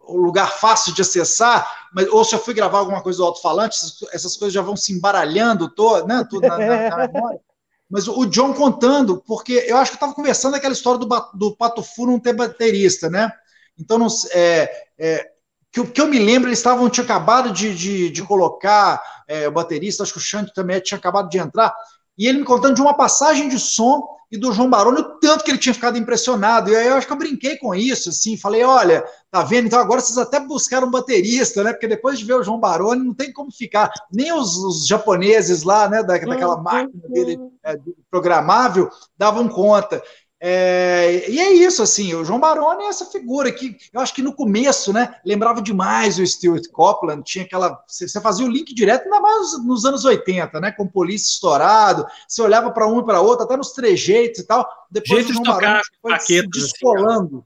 o 0.00 0.18
lugar 0.18 0.52
fácil 0.52 0.92
de 0.92 1.00
acessar, 1.00 1.88
mas, 1.94 2.07
ou 2.09 2.22
se 2.26 2.35
eu 2.35 2.38
fui 2.38 2.52
gravar 2.52 2.81
alguma 2.81 3.00
coisa 3.00 3.16
do 3.16 3.24
alto-falante, 3.24 3.78
essas, 3.78 4.02
essas, 4.12 4.37
coisas 4.37 4.52
já 4.52 4.61
vão 4.61 4.76
se 4.76 4.92
embaralhando 4.92 5.70
todo, 5.70 6.07
né, 6.07 6.26
tudo 6.28 6.46
na, 6.46 6.59
na, 6.59 6.90
na 6.90 7.09
memória. 7.09 7.40
Mas 7.88 8.07
o 8.07 8.26
John 8.26 8.52
contando, 8.52 9.22
porque 9.26 9.64
eu 9.66 9.78
acho 9.78 9.92
que 9.92 9.94
eu 9.94 9.98
estava 9.98 10.14
conversando 10.14 10.57
aquela 10.57 10.74
história 10.74 11.00
do, 11.00 11.09
do 11.33 11.57
Pato 11.57 11.83
Fu 11.83 12.07
não 12.07 12.20
ter 12.20 12.35
baterista, 12.35 13.09
né? 13.09 13.33
Então, 13.78 13.96
não, 13.96 14.09
é, 14.33 14.70
é, 14.98 15.31
que 15.72 15.81
o 15.81 15.90
que 15.90 16.00
eu 16.00 16.07
me 16.07 16.18
lembro, 16.18 16.48
eles 16.48 16.59
estavam, 16.59 16.88
tinha 16.88 17.04
acabado 17.04 17.52
de, 17.52 17.74
de, 17.74 18.11
de 18.11 18.22
colocar 18.22 19.02
é, 19.26 19.46
o 19.46 19.52
baterista, 19.52 20.02
acho 20.02 20.12
que 20.12 20.18
o 20.18 20.22
Xande 20.22 20.52
também 20.54 20.81
tinha 20.81 20.98
acabado 20.98 21.28
de 21.28 21.38
entrar, 21.38 21.74
e 22.16 22.26
ele 22.26 22.38
me 22.38 22.44
contando 22.44 22.74
de 22.74 22.81
uma 22.81 22.94
passagem 22.94 23.48
de 23.48 23.59
som 23.59 24.18
e 24.31 24.37
do 24.37 24.52
João 24.52 24.68
Baroni, 24.68 25.00
o 25.00 25.18
tanto 25.18 25.42
que 25.42 25.50
ele 25.50 25.59
tinha 25.59 25.72
ficado 25.72 25.96
impressionado. 25.96 26.70
E 26.70 26.76
aí 26.76 26.87
eu 26.87 26.94
acho 26.94 27.07
que 27.07 27.12
eu 27.12 27.18
brinquei 27.18 27.57
com 27.57 27.74
isso, 27.74 28.11
assim, 28.11 28.37
falei, 28.37 28.62
olha, 28.62 29.02
tá 29.31 29.42
vendo? 29.42 29.66
Então 29.66 29.78
agora 29.78 30.00
vocês 30.00 30.18
até 30.18 30.38
buscaram 30.38 30.88
um 30.88 30.90
baterista, 30.90 31.64
né? 31.64 31.72
Porque 31.72 31.88
depois 31.88 32.18
de 32.18 32.26
ver 32.26 32.35
o 32.35 32.42
João 32.42 32.61
Baroni, 32.61 33.07
não 33.07 33.14
tem 33.14 33.33
como 33.33 33.50
ficar. 33.50 33.90
Nem 34.12 34.33
os, 34.33 34.57
os 34.57 34.87
japoneses 34.87 35.62
lá, 35.62 35.88
né, 35.88 36.02
da, 36.02 36.18
daquela 36.18 36.57
uhum. 36.57 36.62
máquina 36.62 37.09
dele 37.09 37.38
é, 37.64 37.78
programável, 38.11 38.90
davam 39.16 39.48
conta. 39.48 40.02
É, 40.40 41.29
e 41.29 41.40
é 41.40 41.53
isso, 41.53 41.83
assim, 41.83 42.14
o 42.14 42.24
João 42.24 42.38
Baroni 42.38 42.85
é 42.85 42.88
essa 42.88 43.07
figura 43.07 43.51
que 43.51 43.77
eu 43.92 44.01
acho 44.01 44.14
que 44.14 44.22
no 44.22 44.33
começo, 44.33 44.92
né, 44.92 45.16
lembrava 45.24 45.61
demais 45.61 46.16
o 46.18 46.27
Stuart 46.27 46.68
Copeland, 46.70 47.24
tinha 47.24 47.44
aquela, 47.44 47.83
você 47.88 48.20
fazia 48.20 48.46
o 48.46 48.51
link 48.51 48.72
direto, 48.72 49.05
ainda 49.05 49.20
mais 49.20 49.64
nos 49.64 49.85
anos 49.85 50.05
80, 50.05 50.61
né, 50.61 50.70
com 50.70 50.87
polícia 50.87 51.33
estourado, 51.33 52.07
você 52.29 52.40
olhava 52.40 52.70
para 52.70 52.87
um 52.87 53.01
e 53.01 53.05
para 53.05 53.20
outro, 53.20 53.44
até 53.44 53.57
nos 53.57 53.72
trejeitos 53.72 54.40
e 54.40 54.46
tal, 54.46 54.68
depois 54.88 55.27
Jeito 55.27 55.31
o 55.31 55.44
João 55.44 55.59
de 55.59 55.64
Baroni 55.64 55.83
foi 56.01 56.20
se 56.20 56.38
assim, 56.38 56.48
descolando. 56.51 57.44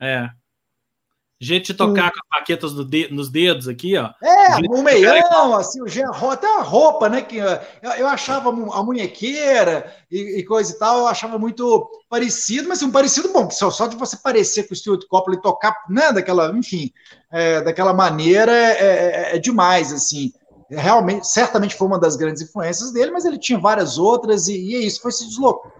Assim, 0.00 0.10
é. 0.10 0.39
De 1.40 1.72
tocar 1.72 2.12
com 2.12 2.18
as 2.18 2.28
paquetas 2.38 2.74
de, 2.74 3.08
nos 3.10 3.30
dedos 3.30 3.66
aqui, 3.66 3.96
ó. 3.96 4.10
É, 4.22 4.58
o 4.68 4.82
meião, 4.82 5.56
assim, 5.56 5.80
o 5.80 6.30
até 6.30 6.46
a 6.58 6.60
roupa, 6.60 7.08
né? 7.08 7.22
Que 7.22 7.38
eu, 7.38 7.48
eu 7.98 8.06
achava 8.06 8.50
a 8.50 8.82
munhequeira 8.82 9.90
e, 10.10 10.40
e, 10.40 10.44
coisa 10.44 10.70
e 10.70 10.78
tal, 10.78 10.98
eu 10.98 11.06
achava 11.06 11.38
muito 11.38 11.88
parecido, 12.10 12.68
mas 12.68 12.82
um 12.82 12.90
parecido 12.90 13.32
bom, 13.32 13.50
só, 13.50 13.70
só 13.70 13.86
de 13.86 13.96
você 13.96 14.18
parecer 14.18 14.64
com 14.64 14.74
o 14.74 14.76
Stuart 14.76 15.06
Copeland 15.08 15.38
e 15.38 15.42
tocar, 15.42 15.74
né, 15.88 16.12
daquela, 16.12 16.50
enfim, 16.54 16.92
é, 17.32 17.62
daquela 17.62 17.94
maneira 17.94 18.52
é, 18.52 19.32
é, 19.32 19.36
é, 19.36 19.38
demais, 19.38 19.94
assim. 19.94 20.34
Realmente, 20.68 21.26
certamente 21.26 21.74
foi 21.74 21.86
uma 21.86 21.98
das 21.98 22.16
grandes 22.16 22.42
influências 22.42 22.92
dele, 22.92 23.12
mas 23.12 23.24
ele 23.24 23.38
tinha 23.38 23.58
várias 23.58 23.96
outras, 23.96 24.46
e, 24.46 24.60
e 24.60 24.74
é 24.76 24.80
isso, 24.80 25.00
foi 25.00 25.10
se, 25.10 25.24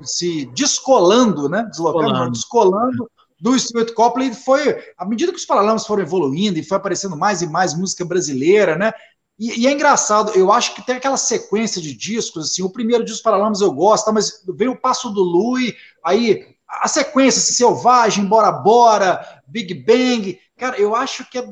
se 0.05 0.47
descolando, 0.55 1.51
né? 1.51 1.67
Deslocando, 1.71 2.31
descolando 2.31 3.11
do 3.41 3.59
Stuart 3.59 3.93
Copeland 3.95 4.35
foi, 4.35 4.79
à 4.99 5.07
medida 5.07 5.33
que 5.33 5.39
os 5.39 5.47
Paralamas 5.47 5.87
foram 5.87 6.03
evoluindo 6.03 6.59
e 6.59 6.65
foi 6.65 6.77
aparecendo 6.77 7.17
mais 7.17 7.41
e 7.41 7.47
mais 7.47 7.75
música 7.75 8.05
brasileira, 8.05 8.77
né? 8.77 8.93
E, 9.39 9.63
e, 9.63 9.67
é 9.67 9.73
engraçado, 9.73 10.33
eu 10.33 10.53
acho 10.53 10.75
que 10.75 10.85
tem 10.85 10.97
aquela 10.97 11.17
sequência 11.17 11.81
de 11.81 11.95
discos, 11.95 12.51
assim, 12.51 12.63
o 12.63 12.69
primeiro 12.69 13.03
disco 13.03 13.23
Paralamas 13.23 13.63
eu 13.63 13.73
gosto, 13.73 14.13
mas 14.13 14.45
veio 14.55 14.73
o 14.73 14.77
Passo 14.77 15.09
do 15.09 15.23
Lui, 15.23 15.75
aí 16.05 16.47
a 16.69 16.87
sequência, 16.87 17.39
assim, 17.39 17.55
Selvagem, 17.55 18.27
Bora 18.27 18.53
Bora, 18.53 19.43
Big 19.49 19.73
Bang, 19.73 20.39
cara, 20.59 20.79
eu 20.79 20.95
acho 20.95 21.29
que 21.31 21.39
é, 21.39 21.45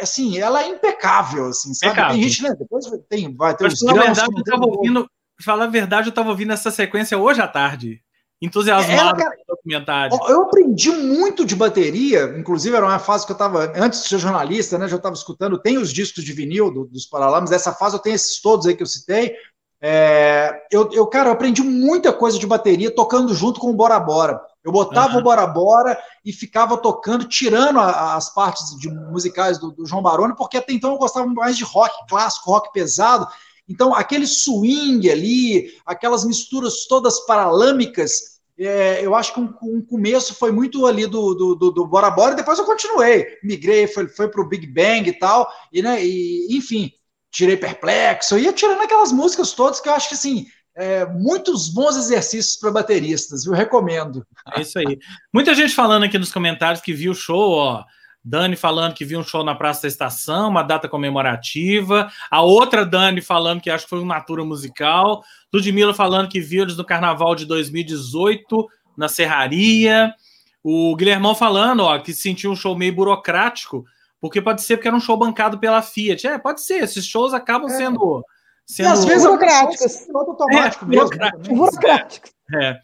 assim, 0.00 0.38
ela 0.38 0.64
é 0.64 0.68
impecável, 0.68 1.46
assim, 1.46 1.72
sabe? 1.72 1.92
Impecável. 1.92 2.14
Tem 2.14 2.28
gente, 2.28 2.42
né? 2.42 2.56
Depois 2.58 2.84
tem, 3.08 3.34
vai 3.34 3.56
ter 3.56 3.68
os 3.68 3.80
Na 3.82 3.92
verdade, 3.92 4.28
eu 4.36 4.44
tava 4.44 4.66
ouvindo, 4.66 5.08
falar 5.40 5.64
a 5.64 5.68
verdade, 5.68 6.08
eu 6.08 6.14
tava 6.14 6.30
ouvindo 6.30 6.52
essa 6.52 6.72
sequência 6.72 7.16
hoje 7.16 7.40
à 7.40 7.46
tarde. 7.46 8.02
Entusiasmado 8.40 9.22
ela, 9.22 9.32
documentário. 9.48 10.18
Eu 10.28 10.42
aprendi 10.42 10.90
muito 10.90 11.44
de 11.44 11.56
bateria, 11.56 12.34
inclusive 12.38 12.76
era 12.76 12.84
uma 12.84 12.98
fase 12.98 13.24
que 13.24 13.32
eu 13.32 13.34
estava, 13.34 13.72
antes 13.74 14.02
de 14.02 14.08
ser 14.08 14.18
jornalista, 14.18 14.76
né? 14.76 14.86
Já 14.86 14.96
estava 14.96 15.14
escutando, 15.14 15.58
tem 15.58 15.78
os 15.78 15.90
discos 15.90 16.22
de 16.22 16.32
vinil 16.32 16.70
do, 16.70 16.84
dos 16.84 17.06
Paralamas, 17.06 17.50
dessa 17.50 17.72
fase 17.72 17.96
eu 17.96 18.00
tenho 18.00 18.14
esses 18.14 18.40
todos 18.40 18.66
aí 18.66 18.76
que 18.76 18.82
eu 18.82 18.86
citei. 18.86 19.34
É, 19.80 20.66
eu, 20.70 20.90
eu, 20.92 21.06
cara, 21.06 21.28
eu 21.28 21.32
aprendi 21.32 21.62
muita 21.62 22.12
coisa 22.12 22.38
de 22.38 22.46
bateria 22.46 22.94
tocando 22.94 23.34
junto 23.34 23.60
com 23.60 23.70
o 23.70 23.74
Bora 23.74 23.98
Bora. 24.00 24.40
Eu 24.64 24.72
botava 24.72 25.14
uhum. 25.14 25.20
o 25.20 25.22
Bora 25.22 25.46
Bora 25.46 25.98
e 26.24 26.32
ficava 26.32 26.76
tocando, 26.76 27.26
tirando 27.26 27.78
a, 27.78 28.16
as 28.16 28.34
partes 28.34 28.76
de 28.78 28.90
musicais 28.90 29.58
do, 29.58 29.70
do, 29.70 29.86
João 29.86 30.02
Baroni, 30.02 30.34
porque 30.36 30.56
até 30.56 30.72
então 30.72 30.92
eu 30.92 30.98
gostava 30.98 31.26
mais 31.26 31.56
de 31.56 31.64
rock 31.64 31.94
clássico, 32.08 32.50
rock 32.50 32.72
pesado. 32.72 33.28
Então, 33.68 33.94
aquele 33.94 34.26
swing 34.26 35.10
ali, 35.10 35.72
aquelas 35.84 36.24
misturas 36.24 36.86
todas 36.86 37.26
paralâmicas, 37.26 38.36
é, 38.58 39.04
eu 39.04 39.14
acho 39.14 39.34
que 39.34 39.40
um, 39.40 39.52
um, 39.62 39.82
começo 39.82 40.34
foi 40.34 40.50
muito 40.50 40.86
ali 40.86 41.06
do, 41.06 41.34
do, 41.34 41.54
do, 41.54 41.70
do, 41.70 41.86
Bora 41.86 42.10
Bora, 42.10 42.32
e 42.32 42.36
depois 42.36 42.58
eu 42.58 42.64
continuei. 42.64 43.26
Migrei, 43.42 43.86
foi, 43.86 44.08
foi 44.08 44.28
para 44.28 44.40
o 44.40 44.48
Big 44.48 44.66
Bang 44.66 45.08
e 45.08 45.12
tal, 45.12 45.50
e, 45.72 45.82
né, 45.82 46.02
e 46.02 46.46
enfim, 46.56 46.90
tirei 47.30 47.56
perplexo, 47.56 48.38
ia 48.38 48.52
tirando 48.52 48.80
aquelas 48.80 49.12
músicas 49.12 49.52
todas 49.52 49.80
que 49.80 49.88
eu 49.88 49.94
acho 49.94 50.08
que 50.08 50.14
assim 50.14 50.46
é, 50.76 51.06
muitos 51.06 51.68
bons 51.68 51.96
exercícios 51.96 52.56
para 52.56 52.70
bateristas, 52.70 53.46
eu 53.46 53.54
recomendo. 53.54 54.24
É 54.54 54.60
isso 54.60 54.78
aí. 54.78 54.98
Muita 55.32 55.54
gente 55.54 55.74
falando 55.74 56.04
aqui 56.04 56.18
nos 56.18 56.30
comentários 56.30 56.82
que 56.82 56.92
viu 56.92 57.12
o 57.12 57.14
show, 57.14 57.52
ó. 57.52 57.84
Dani 58.28 58.56
falando 58.56 58.92
que 58.92 59.04
viu 59.04 59.20
um 59.20 59.22
show 59.22 59.44
na 59.44 59.54
Praça 59.54 59.82
da 59.82 59.88
Estação, 59.88 60.48
uma 60.48 60.64
data 60.64 60.88
comemorativa. 60.88 62.10
A 62.28 62.42
outra 62.42 62.84
Dani 62.84 63.20
falando 63.20 63.60
que 63.60 63.70
acho 63.70 63.84
que 63.84 63.90
foi 63.90 64.00
uma 64.00 64.16
natura 64.16 64.44
musical. 64.44 65.22
Ludmilla 65.54 65.94
falando 65.94 66.28
que 66.28 66.40
viu 66.40 66.64
eles 66.64 66.76
no 66.76 66.84
Carnaval 66.84 67.36
de 67.36 67.46
2018, 67.46 68.66
na 68.96 69.06
Serraria. 69.06 70.12
O 70.60 70.96
Guilhermão 70.96 71.36
falando 71.36 71.84
ó, 71.84 71.96
que 72.00 72.12
sentiu 72.12 72.50
um 72.50 72.56
show 72.56 72.76
meio 72.76 72.92
burocrático, 72.92 73.84
porque 74.20 74.42
pode 74.42 74.60
ser 74.62 74.76
porque 74.76 74.88
era 74.88 74.96
um 74.96 75.00
show 75.00 75.16
bancado 75.16 75.60
pela 75.60 75.80
Fiat. 75.80 76.26
É, 76.26 76.36
pode 76.36 76.62
ser. 76.62 76.82
Esses 76.82 77.06
shows 77.06 77.32
acabam 77.32 77.70
é. 77.70 77.76
sendo 77.76 78.24
Sendo... 78.66 78.88
E 78.88 78.92
às 78.92 79.04
vezes 79.04 79.22
burocráticos. 79.22 80.08
automático 80.12 80.84
é, 80.84 80.88
mesmo. 80.88 81.10
Burocráticos. 81.54 82.32
É. 82.60 82.76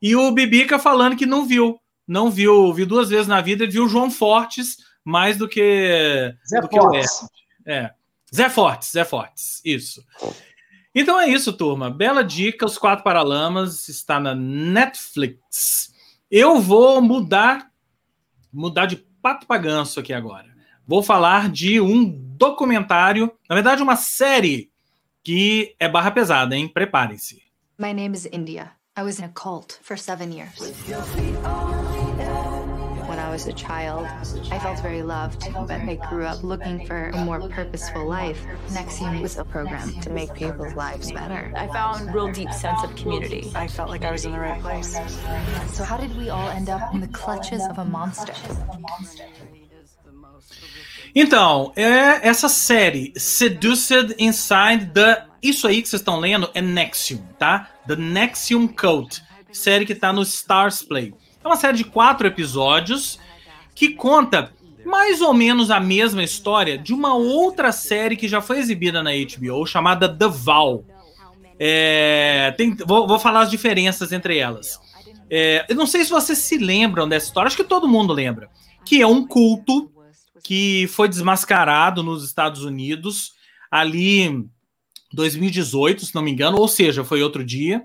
E 0.00 0.14
o 0.14 0.30
Bibica 0.30 0.78
falando 0.78 1.16
que 1.16 1.26
não 1.26 1.44
viu. 1.44 1.80
Não 2.06 2.30
viu, 2.30 2.72
viu 2.72 2.86
duas 2.86 3.08
vezes 3.08 3.26
na 3.26 3.40
vida, 3.40 3.66
viu 3.66 3.88
João 3.88 4.10
Fortes 4.10 4.83
mais 5.04 5.36
do 5.36 5.48
que, 5.48 6.34
Zé 6.48 6.60
do 6.60 6.68
Fortes. 6.68 7.28
Que 7.64 7.70
é. 7.70 7.90
Zé 8.34 8.48
Fortes, 8.48 8.90
Zé 8.90 9.04
Fortes, 9.04 9.60
isso. 9.64 10.04
Então 10.94 11.20
é 11.20 11.28
isso, 11.28 11.52
turma. 11.52 11.90
Bela 11.90 12.24
dica, 12.24 12.66
Os 12.66 12.78
Quatro 12.78 13.04
Paralamas 13.04 13.88
está 13.88 14.18
na 14.18 14.34
Netflix. 14.34 15.92
Eu 16.30 16.60
vou 16.60 17.00
mudar, 17.00 17.70
mudar 18.52 18.86
de 18.86 18.96
pato 18.96 19.46
para 19.46 19.60
ganso 19.60 20.00
aqui 20.00 20.12
agora. 20.12 20.54
Vou 20.86 21.02
falar 21.02 21.50
de 21.50 21.80
um 21.80 22.04
documentário, 22.04 23.32
na 23.48 23.54
verdade, 23.54 23.82
uma 23.82 23.96
série 23.96 24.70
que 25.22 25.74
é 25.80 25.88
barra 25.88 26.10
pesada, 26.10 26.54
hein? 26.54 26.68
Preparem-se. 26.68 27.42
My 27.78 27.92
name 27.92 28.14
is 28.14 28.26
India. 28.26 28.72
I 28.96 29.02
was 29.02 29.18
in 29.18 29.24
a 29.24 29.28
cult 29.28 29.80
for 29.82 29.96
seven 29.96 30.32
years. 30.32 30.72
Was 33.34 33.48
a 33.48 33.52
child, 33.52 34.06
I 34.52 34.60
felt 34.60 34.78
very 34.78 35.02
loved, 35.02 35.52
but 35.66 35.80
I 35.80 35.98
grew 36.08 36.24
up 36.24 36.44
looking 36.44 36.86
for 36.86 37.08
a 37.08 37.24
more 37.24 37.40
purposeful 37.48 38.06
life. 38.06 38.40
NXIVM 38.68 39.20
was 39.22 39.38
a 39.38 39.44
program 39.44 39.92
to 40.02 40.10
make 40.10 40.32
people's 40.34 40.74
lives 40.74 41.10
better. 41.10 41.52
I 41.56 41.66
found 41.66 42.14
real 42.14 42.30
deep 42.30 42.52
sense 42.52 42.84
of 42.84 42.94
community. 42.94 43.50
I 43.56 43.66
felt 43.66 43.90
like 43.90 44.04
I 44.04 44.12
was 44.12 44.24
in 44.24 44.30
the 44.30 44.38
right 44.38 44.62
place. 44.62 44.94
So 45.72 45.82
how 45.82 45.96
did 45.96 46.16
we 46.16 46.30
all 46.30 46.48
end 46.50 46.68
up 46.68 46.94
in 46.94 47.00
the 47.00 47.08
clutches 47.08 47.66
of 47.66 47.78
a 47.78 47.84
monster? 47.84 48.34
Então, 51.12 51.72
é 51.74 52.28
essa 52.28 52.48
série, 52.48 53.12
Seduced 53.16 54.14
Inside 54.16 54.92
the. 54.94 55.24
Isso 55.42 55.66
aí 55.66 55.82
que 55.82 55.88
vocês 55.88 56.00
estão 56.00 56.20
lendo 56.20 56.48
é 56.54 56.62
Nexium, 56.62 57.18
tá? 57.36 57.68
The 57.88 57.96
Nexium 57.96 58.68
Cult. 58.68 59.20
Série 59.52 59.84
que 59.84 59.94
tá 59.96 60.12
no 60.12 60.22
Stars 60.22 60.84
Play. 60.84 61.12
É 61.42 61.46
uma 61.46 61.56
série 61.56 61.76
de 61.76 61.84
quatro 61.84 62.26
episódios 62.26 63.18
que 63.74 63.90
conta 63.90 64.52
mais 64.84 65.20
ou 65.20 65.32
menos 65.32 65.70
a 65.70 65.80
mesma 65.80 66.22
história 66.22 66.76
de 66.76 66.92
uma 66.92 67.14
outra 67.14 67.72
série 67.72 68.16
que 68.16 68.28
já 68.28 68.40
foi 68.40 68.58
exibida 68.58 69.02
na 69.02 69.10
HBO, 69.10 69.66
chamada 69.66 70.08
The 70.08 70.28
Val. 70.28 70.84
É, 71.58 72.52
tem, 72.56 72.74
vou, 72.74 73.06
vou, 73.06 73.18
falar 73.18 73.42
as 73.42 73.50
diferenças 73.50 74.12
entre 74.12 74.36
elas. 74.36 74.78
É, 75.30 75.64
eu 75.68 75.74
não 75.74 75.86
sei 75.86 76.04
se 76.04 76.10
vocês 76.10 76.38
se 76.38 76.58
lembram 76.58 77.08
dessa 77.08 77.26
história, 77.26 77.46
acho 77.46 77.56
que 77.56 77.64
todo 77.64 77.88
mundo 77.88 78.12
lembra. 78.12 78.50
Que 78.84 79.00
é 79.00 79.06
um 79.06 79.26
culto 79.26 79.90
que 80.42 80.86
foi 80.88 81.08
desmascarado 81.08 82.02
nos 82.02 82.22
Estados 82.22 82.62
Unidos 82.64 83.32
ali 83.70 84.20
em 84.20 84.50
2018, 85.12 86.06
se 86.06 86.14
não 86.14 86.22
me 86.22 86.30
engano, 86.30 86.58
ou 86.58 86.68
seja, 86.68 87.02
foi 87.02 87.22
outro 87.22 87.42
dia, 87.42 87.82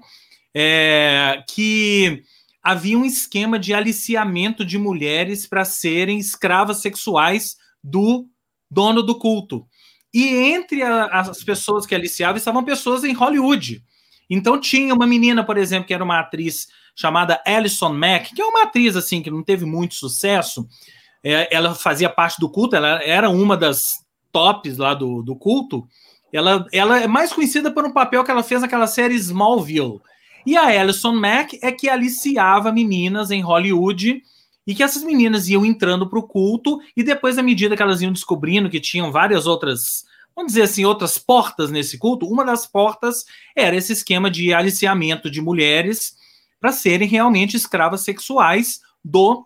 é, 0.53 1.43
que 1.47 2.23
havia 2.61 2.97
um 2.97 3.05
esquema 3.05 3.57
de 3.57 3.73
aliciamento 3.73 4.65
de 4.65 4.77
mulheres 4.77 5.47
para 5.47 5.65
serem 5.65 6.17
escravas 6.17 6.81
sexuais 6.81 7.57
do 7.83 8.27
dono 8.69 9.01
do 9.01 9.17
culto. 9.17 9.65
E 10.13 10.27
entre 10.27 10.81
a, 10.81 11.05
as 11.05 11.43
pessoas 11.43 11.85
que 11.85 11.95
aliciavam 11.95 12.37
estavam 12.37 12.63
pessoas 12.63 13.03
em 13.03 13.13
Hollywood. 13.13 13.83
Então 14.29 14.59
tinha 14.59 14.93
uma 14.93 15.07
menina, 15.07 15.43
por 15.43 15.57
exemplo, 15.57 15.87
que 15.87 15.93
era 15.93 16.03
uma 16.03 16.19
atriz 16.19 16.67
chamada 16.95 17.41
Alison 17.45 17.93
Mack, 17.93 18.35
que 18.35 18.41
é 18.41 18.45
uma 18.45 18.63
atriz 18.63 18.95
assim 18.95 19.21
que 19.21 19.31
não 19.31 19.43
teve 19.43 19.65
muito 19.65 19.95
sucesso, 19.95 20.67
é, 21.23 21.53
ela 21.55 21.73
fazia 21.73 22.09
parte 22.09 22.39
do 22.39 22.49
culto, 22.49 22.75
ela 22.75 23.01
era 23.03 23.29
uma 23.29 23.55
das 23.55 24.05
tops 24.31 24.77
lá 24.77 24.93
do, 24.93 25.21
do 25.21 25.35
culto. 25.35 25.87
Ela, 26.31 26.65
ela 26.71 26.99
é 26.99 27.07
mais 27.07 27.33
conhecida 27.33 27.71
por 27.71 27.85
um 27.85 27.91
papel 27.91 28.23
que 28.23 28.31
ela 28.31 28.43
fez 28.43 28.61
naquela 28.61 28.87
série 28.87 29.15
Smallville. 29.15 29.99
E 30.49 30.57
a 30.57 30.81
Alison 30.81 31.13
Mack 31.13 31.59
é 31.61 31.71
que 31.71 31.87
aliciava 31.87 32.71
meninas 32.71 33.29
em 33.29 33.39
Hollywood 33.39 34.23
e 34.65 34.73
que 34.73 34.81
essas 34.81 35.03
meninas 35.03 35.47
iam 35.47 35.63
entrando 35.63 36.09
para 36.09 36.17
o 36.17 36.27
culto 36.27 36.79
e 36.97 37.03
depois, 37.03 37.37
à 37.37 37.43
medida 37.43 37.77
que 37.77 37.83
elas 37.83 38.01
iam 38.01 38.11
descobrindo 38.11 38.67
que 38.67 38.79
tinham 38.79 39.11
várias 39.11 39.45
outras, 39.45 40.05
vamos 40.35 40.53
dizer 40.53 40.63
assim, 40.63 40.83
outras 40.83 41.19
portas 41.19 41.69
nesse 41.69 41.99
culto, 41.99 42.25
uma 42.25 42.43
das 42.43 42.65
portas 42.65 43.25
era 43.55 43.75
esse 43.75 43.93
esquema 43.93 44.27
de 44.27 44.51
aliciamento 44.51 45.29
de 45.29 45.39
mulheres 45.39 46.15
para 46.59 46.71
serem 46.71 47.07
realmente 47.07 47.55
escravas 47.55 48.01
sexuais 48.01 48.81
do 49.05 49.45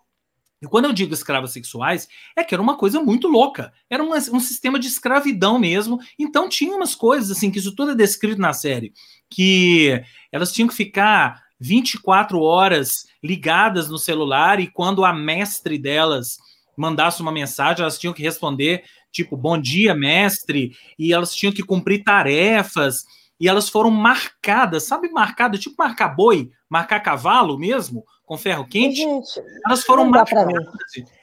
e 0.64 0.66
quando 0.66 0.86
eu 0.86 0.94
digo 0.94 1.14
escravas 1.14 1.52
sexuais, 1.52 2.08
é 2.38 2.42
que 2.42 2.56
era 2.56 2.62
uma 2.62 2.78
coisa 2.78 3.02
muito 3.02 3.28
louca. 3.28 3.74
Era 3.90 4.02
um, 4.02 4.14
um 4.14 4.40
sistema 4.40 4.80
de 4.80 4.88
escravidão 4.88 5.60
mesmo. 5.60 6.00
Então 6.18 6.48
tinha 6.48 6.74
umas 6.74 6.96
coisas, 6.96 7.36
assim, 7.36 7.52
que 7.52 7.60
isso 7.60 7.76
tudo 7.76 7.92
é 7.92 7.96
descrito 7.96 8.40
na 8.40 8.54
série, 8.54 8.94
que 9.30 10.02
elas 10.32 10.54
tinham 10.54 10.70
que 10.70 10.74
ficar 10.74 11.44
24 11.60 12.40
horas 12.40 13.06
ligadas 13.22 13.90
no 13.90 13.98
celular 13.98 14.62
e 14.62 14.68
quando 14.72 15.04
a 15.04 15.12
mestre 15.12 15.78
delas 15.78 16.38
mandasse 16.78 17.22
uma 17.22 17.32
mensagem, 17.32 17.82
elas 17.82 18.00
tinham 18.00 18.14
que 18.14 18.24
responder, 18.24 18.86
tipo, 19.12 19.36
bom 19.36 19.60
dia, 19.60 19.94
mestre, 19.94 20.72
e 20.98 21.12
elas 21.12 21.36
tinham 21.36 21.54
que 21.54 21.62
cumprir 21.62 22.06
tarefas, 22.06 23.04
e 23.38 23.50
elas 23.50 23.68
foram 23.68 23.92
marcadas, 23.92 24.84
sabe 24.84 25.10
marcadas, 25.10 25.60
tipo 25.60 25.76
marcar 25.78 26.08
boi, 26.08 26.50
marcar 26.70 27.02
cavalo 27.02 27.60
mesmo, 27.60 28.06
com 28.26 28.38
ferro 28.38 28.68
quente, 28.68 28.98
gente, 28.98 29.42
elas 29.66 29.84
foram 29.84 30.06
marcadas. 30.06 30.64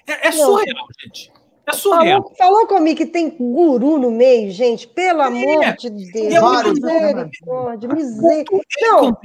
É, 0.07 0.29
é 0.29 0.33
surreal, 0.33 0.87
gente. 1.03 1.33
É 1.67 1.73
surreal. 1.73 2.23
Falou, 2.23 2.37
falou, 2.37 2.67
comigo 2.67 2.99
que 2.99 3.07
tem 3.07 3.31
guru 3.31 3.99
no 3.99 4.11
meio, 4.11 4.51
gente. 4.51 4.89
Pelo 4.89 5.23
é, 5.23 5.27
amor 5.27 5.77
de 5.77 5.91
Deus. 5.91 6.35
É 6.35 6.73
misericórdia, 6.73 7.89
misericórdia. 7.89 8.69
Não, 8.81 9.19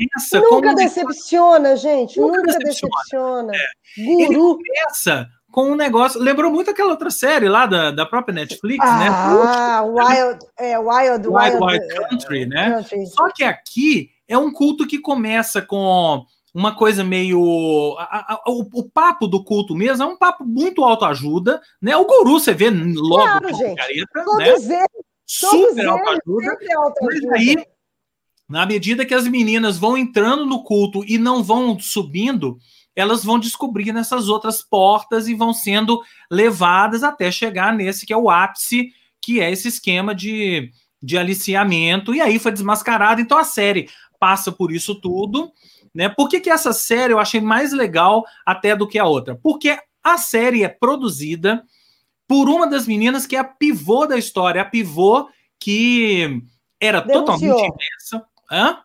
nunca 0.52 0.76
decepciona, 0.76 1.76
gente. 1.76 2.20
Nunca, 2.20 2.38
nunca 2.38 2.58
decepciona. 2.60 3.52
decepciona. 3.52 3.54
É. 3.56 4.04
Guru. 4.04 4.22
Ele 4.22 4.36
começa 4.36 5.28
com 5.52 5.72
um 5.72 5.76
negócio. 5.76 6.22
Lembrou 6.22 6.52
muito 6.52 6.70
aquela 6.70 6.92
outra 6.92 7.10
série 7.10 7.48
lá 7.48 7.66
da, 7.66 7.92
da 7.92 8.06
própria 8.06 8.36
Netflix, 8.36 8.86
ah, 8.86 9.00
né? 9.00 9.08
Ah, 9.10 9.84
Wild, 9.84 10.46
é, 10.60 10.78
Wild, 10.78 11.28
Wild, 11.28 11.28
Wild, 11.28 11.64
Wild 11.64 12.10
Country, 12.10 12.46
né? 12.46 12.72
Country. 12.72 13.08
Só 13.08 13.30
que 13.32 13.44
aqui 13.44 14.10
é 14.28 14.38
um 14.38 14.52
culto 14.52 14.86
que 14.86 15.00
começa 15.00 15.62
com 15.62 16.26
uma 16.56 16.74
coisa 16.74 17.04
meio. 17.04 17.96
A, 18.00 18.34
a, 18.34 18.44
o, 18.48 18.62
o, 18.62 18.90
papo 18.90 19.28
do 19.28 19.44
culto 19.44 19.76
mesmo 19.76 20.04
é 20.04 20.06
um 20.06 20.18
papo 20.18 20.46
muito 20.46 20.86
autoajuda, 20.86 21.62
né? 21.82 21.98
O 21.98 22.06
guru 22.06 22.40
você 22.40 22.54
vê 22.54 22.70
logo 22.70 23.24
claro, 23.24 23.54
gente. 23.54 23.76
careta, 23.76 24.26
né? 24.38 24.48
Eles, 24.48 24.68
Super 25.28 25.88
autoajuda. 25.88 26.58
Mas 27.02 27.24
aí, 27.34 27.66
na 28.48 28.66
medida 28.66 29.06
que 29.06 29.14
as 29.14 29.28
meninas 29.28 29.78
vão 29.78 29.98
entrando 29.98 30.46
no 30.46 30.64
culto 30.64 31.04
e 31.06 31.18
não 31.18 31.44
vão 31.44 31.78
subindo, 31.78 32.58
elas 32.96 33.26
vão 33.26 33.38
descobrindo 33.38 34.00
essas 34.00 34.30
outras 34.30 34.62
portas 34.62 35.28
e 35.28 35.34
vão 35.34 35.54
sendo 35.54 36.02
levadas 36.32 37.04
até 37.04 37.30
chegar 37.32 37.74
nesse 37.74 38.06
que 38.06 38.14
é 38.14 38.18
o 38.18 38.30
ápice, 38.30 38.92
que 39.22 39.42
é 39.42 39.52
esse 39.52 39.68
esquema 39.68 40.16
de, 40.16 40.72
de 41.04 41.18
aliciamento, 41.18 42.16
e 42.16 42.22
aí 42.22 42.40
foi 42.40 42.52
desmascarado. 42.52 43.20
Então 43.20 43.38
a 43.38 43.44
série 43.44 43.90
passa 44.26 44.52
por 44.52 44.72
isso 44.72 44.96
tudo. 44.96 45.52
Né? 45.94 46.10
Por 46.10 46.28
que, 46.28 46.40
que 46.40 46.50
essa 46.50 46.74
série 46.74 47.14
eu 47.14 47.20
achei 47.20 47.40
mais 47.40 47.72
legal 47.72 48.26
até 48.44 48.76
do 48.76 48.88
que 48.88 48.98
a 48.98 49.06
outra? 49.06 49.36
Porque 49.36 49.78
a 50.04 50.18
série 50.18 50.64
é 50.64 50.68
produzida 50.68 51.64
por 52.28 52.50
uma 52.50 52.66
das 52.66 52.88
meninas 52.88 53.28
que 53.28 53.36
é 53.36 53.40
a 53.40 53.44
pivô 53.44 54.08
da 54.08 54.18
história, 54.18 54.64
a 54.64 54.66
pivô 54.66 55.30
que 55.60 56.42
era 56.82 57.02
denunciou. 57.02 57.56
totalmente 57.56 57.72
imensa. 57.72 58.28
Hã? 58.52 58.80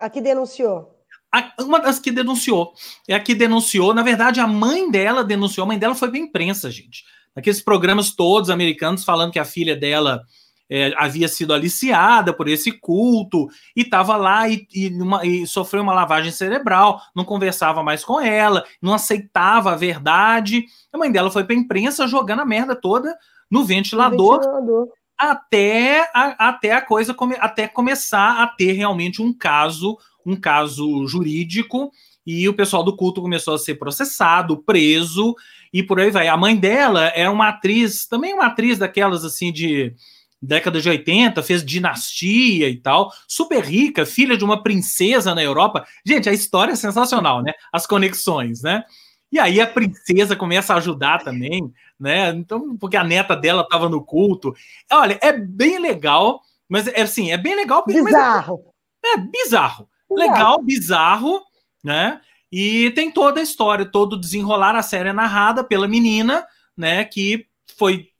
A 0.00 0.08
que 0.08 0.22
denunciou. 0.22 0.98
A, 1.30 1.52
uma 1.60 1.78
das 1.78 1.98
que 1.98 2.10
denunciou. 2.10 2.72
É 3.06 3.14
a 3.14 3.20
que 3.20 3.34
denunciou. 3.34 3.92
Na 3.92 4.02
verdade, 4.02 4.40
a 4.40 4.46
mãe 4.46 4.90
dela 4.90 5.22
denunciou. 5.22 5.64
A 5.64 5.68
mãe 5.68 5.78
dela 5.78 5.94
foi 5.94 6.08
pra 6.08 6.18
imprensa, 6.18 6.70
gente. 6.70 7.04
Aqueles 7.36 7.60
programas 7.60 8.12
todos 8.12 8.48
americanos 8.48 9.04
falando 9.04 9.32
que 9.32 9.38
a 9.38 9.44
filha 9.44 9.76
dela 9.76 10.22
é, 10.70 10.92
havia 10.96 11.28
sido 11.28 11.52
aliciada 11.52 12.32
por 12.32 12.48
esse 12.48 12.72
culto 12.72 13.48
e 13.76 13.82
estava 13.82 14.16
lá 14.16 14.48
e, 14.48 14.66
e, 14.74 14.88
uma, 14.88 15.24
e, 15.26 15.46
sofreu 15.46 15.82
uma 15.82 15.94
lavagem 15.94 16.32
cerebral, 16.32 17.00
não 17.14 17.24
conversava 17.24 17.82
mais 17.82 18.04
com 18.04 18.20
ela, 18.20 18.64
não 18.80 18.94
aceitava 18.94 19.72
a 19.72 19.76
verdade. 19.76 20.64
A 20.92 20.98
mãe 20.98 21.10
dela 21.10 21.30
foi 21.30 21.44
para 21.44 21.54
a 21.54 21.58
imprensa 21.58 22.06
jogando 22.06 22.40
a 22.40 22.46
merda 22.46 22.74
toda 22.74 23.16
no 23.50 23.64
ventilador, 23.64 24.38
no 24.38 24.42
ventilador. 24.42 24.88
até 25.18 26.10
a, 26.14 26.48
até 26.48 26.72
a 26.72 26.80
coisa 26.80 27.12
come, 27.12 27.36
até 27.38 27.68
começar 27.68 28.42
a 28.42 28.46
ter 28.46 28.72
realmente 28.72 29.20
um 29.20 29.32
caso 29.32 29.98
um 30.24 30.36
caso 30.36 31.06
jurídico 31.06 31.90
e 32.26 32.48
o 32.48 32.54
pessoal 32.54 32.84
do 32.84 32.96
culto 32.96 33.20
começou 33.20 33.54
a 33.54 33.58
ser 33.58 33.74
processado, 33.74 34.62
preso 34.62 35.34
e 35.72 35.82
por 35.82 35.98
aí 35.98 36.10
vai. 36.10 36.28
A 36.28 36.36
mãe 36.36 36.56
dela 36.56 37.06
é 37.08 37.28
uma 37.28 37.48
atriz, 37.48 38.06
também 38.06 38.32
uma 38.32 38.46
atriz 38.46 38.78
daquelas 38.78 39.24
assim 39.24 39.52
de 39.52 39.94
década 40.42 40.80
de 40.80 40.88
80, 40.88 41.40
fez 41.42 41.64
dinastia 41.64 42.68
e 42.68 42.76
tal, 42.76 43.12
super 43.28 43.62
rica, 43.64 44.04
filha 44.04 44.36
de 44.36 44.44
uma 44.44 44.60
princesa 44.60 45.34
na 45.34 45.42
Europa. 45.42 45.86
Gente, 46.04 46.28
a 46.28 46.32
história 46.32 46.72
é 46.72 46.76
sensacional, 46.76 47.42
né? 47.42 47.52
As 47.72 47.86
conexões, 47.86 48.60
né? 48.60 48.82
E 49.30 49.38
aí 49.38 49.60
a 49.60 49.66
princesa 49.66 50.34
começa 50.34 50.74
a 50.74 50.76
ajudar 50.78 51.22
também, 51.22 51.72
né? 51.98 52.30
Então, 52.30 52.76
porque 52.76 52.96
a 52.96 53.04
neta 53.04 53.36
dela 53.36 53.62
estava 53.62 53.88
no 53.88 54.04
culto. 54.04 54.54
Olha, 54.90 55.18
é 55.22 55.32
bem 55.32 55.78
legal, 55.78 56.42
mas 56.68 56.88
é 56.88 57.02
assim, 57.02 57.30
é 57.30 57.38
bem 57.38 57.54
legal. 57.54 57.84
Bizarro. 57.86 58.64
É, 59.04 59.14
é 59.14 59.16
bizarro. 59.18 59.88
Legal, 60.10 60.60
bizarro, 60.62 61.40
né? 61.82 62.20
E 62.50 62.90
tem 62.90 63.10
toda 63.10 63.40
a 63.40 63.42
história, 63.42 63.86
todo 63.86 64.20
desenrolar, 64.20 64.76
a 64.76 64.82
série 64.82 65.08
é 65.08 65.12
narrada 65.12 65.64
pela 65.64 65.88
menina, 65.88 66.46
né? 66.76 67.02
Que 67.04 67.46
foi 67.78 68.11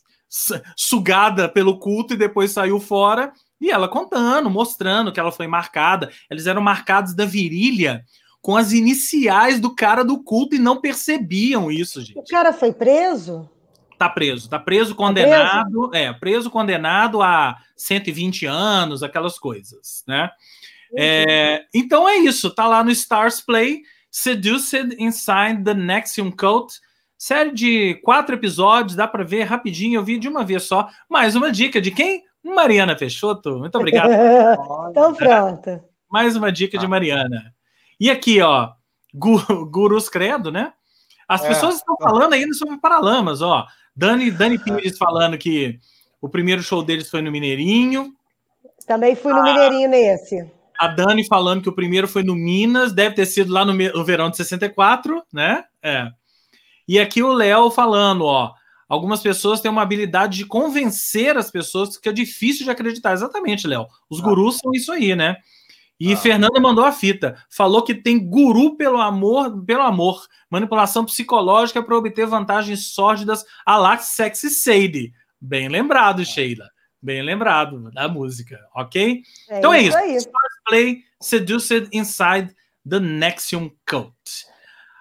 sugada 0.77 1.49
pelo 1.49 1.79
culto 1.79 2.15
e 2.15 2.17
depois 2.17 2.53
saiu 2.53 2.81
fora. 2.81 3.33
E 3.61 3.71
ela 3.71 3.89
contando, 3.89 4.51
mostrando 4.51 5.13
que 5.13 5.21
ela 5.21 5.31
foi 5.31 5.47
marcada. 5.47 6.11
Eles 6.31 6.47
eram 6.47 6.63
marcados 6.63 7.15
da 7.15 7.25
virilha 7.25 8.05
com 8.41 8.57
as 8.57 8.73
iniciais 8.73 9.61
do 9.61 9.75
cara 9.75 10.05
do 10.05 10.23
culto 10.23 10.57
e 10.57 10.59
não 10.59 10.81
percebiam 10.81 11.71
isso, 11.71 12.01
gente. 12.01 12.19
O 12.19 12.25
cara 12.25 12.53
foi 12.53 12.73
preso? 12.73 13.49
Tá 13.97 14.09
preso, 14.09 14.51
tá 14.51 14.59
preso, 14.59 14.97
condenado, 14.97 15.83
tá 15.83 15.89
preso? 15.89 15.91
é, 15.95 16.13
preso, 16.13 16.51
condenado 16.51 17.23
a 17.23 17.57
120 17.77 18.47
anos, 18.47 19.05
aquelas 19.05 19.39
coisas, 19.39 20.03
né? 20.09 20.29
É, 20.97 21.65
então 21.73 22.09
é 22.09 22.17
isso, 22.17 22.53
tá 22.53 22.67
lá 22.67 22.83
no 22.83 22.91
Stars 22.91 23.41
Play, 23.41 23.83
Seduced 24.11 24.97
Inside 24.99 25.63
the 25.65 25.73
Nexium 25.73 26.33
Cult, 26.33 26.81
série 27.23 27.53
de 27.53 27.95
quatro 28.03 28.35
episódios, 28.35 28.97
dá 28.97 29.07
para 29.07 29.23
ver 29.23 29.45
rapidinho, 29.45 30.01
eu 30.01 30.05
vi 30.05 30.19
de 30.19 30.27
uma 30.27 30.45
vez 30.45 30.65
só. 30.65 30.89
Mais 31.09 31.37
uma 31.37 31.53
dica 31.53 31.81
de 31.81 31.93
quem? 31.93 32.25
Mariana 32.43 32.97
Peixoto, 32.97 33.61
muito 33.61 33.79
obrigado. 33.79 34.11
então 34.91 35.15
pronto. 35.15 35.81
Mais 36.11 36.35
uma 36.35 36.51
dica 36.51 36.77
de 36.77 36.89
Mariana. 36.89 37.55
E 38.01 38.11
aqui, 38.11 38.43
ó, 38.43 38.73
Gurus 39.15 40.09
Credo, 40.09 40.51
né? 40.51 40.73
As 41.29 41.45
é. 41.45 41.49
pessoas 41.49 41.77
estão 41.77 41.97
falando 41.97 42.33
ainda 42.33 42.53
sobre 42.55 42.77
Paralamas, 42.79 43.41
ó. 43.41 43.67
Dani, 43.95 44.29
Dani 44.33 44.59
Pires 44.59 44.99
falando 44.99 45.39
que 45.39 45.79
o 46.21 46.29
primeiro 46.29 46.61
show 46.61 46.83
deles 46.83 47.09
foi 47.09 47.23
no 47.23 47.31
Mineirinho. 47.31 48.13
Também 48.85 49.15
fui 49.15 49.33
no 49.33 49.39
ah, 49.39 49.43
Mineirinho 49.45 49.89
nesse. 49.89 50.51
A 50.77 50.89
Dani 50.89 51.25
falando 51.29 51.63
que 51.63 51.69
o 51.69 51.75
primeiro 51.75 52.09
foi 52.09 52.25
no 52.25 52.35
Minas, 52.35 52.93
deve 52.93 53.15
ter 53.15 53.27
sido 53.27 53.53
lá 53.53 53.65
no, 53.65 53.73
no 53.73 54.05
verão 54.05 54.29
de 54.29 54.39
64, 54.39 55.23
né? 55.33 55.63
É. 55.81 56.11
E 56.87 56.99
aqui 56.99 57.23
o 57.23 57.33
Léo 57.33 57.71
falando, 57.71 58.25
ó. 58.25 58.53
Algumas 58.89 59.23
pessoas 59.23 59.61
têm 59.61 59.71
uma 59.71 59.81
habilidade 59.81 60.37
de 60.37 60.45
convencer 60.45 61.37
as 61.37 61.51
pessoas 61.51 61.97
que 61.97 62.09
é 62.09 62.13
difícil 62.13 62.65
de 62.65 62.71
acreditar. 62.71 63.13
Exatamente, 63.13 63.67
Léo. 63.67 63.87
Os 64.11 64.21
ah. 64.21 64.23
gurus 64.23 64.59
são 64.59 64.71
isso 64.75 64.93
aí, 64.93 65.17
né? 65.17 65.37
E 65.99 66.13
ah. 66.13 66.17
Fernanda 66.17 66.61
mandou 66.61 66.85
a 66.85 66.93
fita. 66.93 67.43
Falou 67.49 67.83
que 67.83 67.95
tem 67.95 68.19
guru 68.19 68.77
pelo 68.77 69.01
amor, 69.01 69.65
pelo 69.65 69.83
amor, 69.83 70.27
manipulação 70.51 71.07
psicológica 71.07 71.83
para 71.83 71.97
obter 71.97 72.27
vantagens 72.27 72.93
sórdidas 72.93 73.45
a 73.65 73.79
la 73.79 73.97
sexy 73.97 74.51
Sadie. 74.51 75.15
Bem 75.41 75.69
lembrado, 75.69 76.25
Sheila. 76.25 76.69
Bem 77.01 77.23
lembrado 77.23 77.91
da 77.91 78.07
música, 78.09 78.61
ok? 78.75 79.23
É 79.49 79.59
então 79.59 79.73
é 79.73 79.83
isso. 79.83 79.99
isso. 79.99 80.29
Play 80.67 81.03
Seduced 81.21 81.89
Inside 81.93 82.55
the 82.89 83.01
Nexium 83.01 83.71
Cult. 83.89 84.13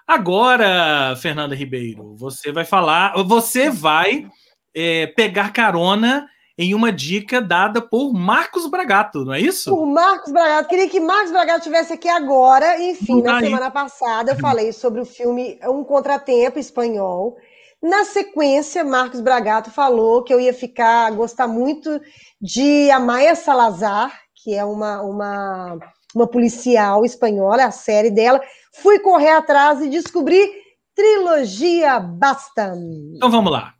Agora, 0.06 1.16
Fernanda 1.16 1.54
Ribeiro, 1.54 2.14
você 2.16 2.52
vai 2.52 2.64
falar, 2.64 3.14
você 3.24 3.70
vai 3.70 4.26
é, 4.74 5.06
pegar 5.08 5.52
carona 5.52 6.28
em 6.58 6.74
uma 6.74 6.92
dica 6.92 7.40
dada 7.40 7.80
por 7.80 8.12
Marcos 8.12 8.66
Bragato, 8.66 9.24
não 9.24 9.32
é 9.32 9.40
isso? 9.40 9.74
Por 9.74 9.86
Marcos 9.86 10.32
Bragato. 10.32 10.68
Queria 10.68 10.88
que 10.88 11.00
Marcos 11.00 11.32
Bragato 11.32 11.58
estivesse 11.60 11.92
aqui 11.92 12.08
agora. 12.08 12.80
Enfim, 12.82 13.22
na 13.22 13.40
semana 13.40 13.70
passada 13.70 14.32
eu 14.32 14.38
falei 14.38 14.72
sobre 14.72 15.00
o 15.00 15.04
filme 15.04 15.58
Um 15.64 15.82
Contratempo 15.82 16.58
espanhol. 16.58 17.36
Na 17.82 18.04
sequência, 18.04 18.84
Marcos 18.84 19.20
Bragato 19.20 19.70
falou 19.70 20.22
que 20.22 20.32
eu 20.32 20.40
ia 20.40 20.54
ficar, 20.54 21.10
gostar 21.12 21.48
muito 21.48 22.00
de 22.40 22.88
Amaya 22.92 23.34
Salazar, 23.34 24.12
que 24.36 24.54
é 24.54 24.64
uma, 24.64 25.02
uma, 25.02 25.78
uma 26.14 26.28
policial 26.28 27.04
espanhola, 27.04 27.64
a 27.64 27.72
série 27.72 28.10
dela. 28.10 28.40
Fui 28.72 28.98
correr 29.00 29.30
atrás 29.30 29.80
e 29.82 29.88
descobri 29.88 30.50
Trilogia 30.94 32.00
Basta. 32.00 32.74
Então 33.14 33.30
vamos 33.30 33.52
lá. 33.52 33.74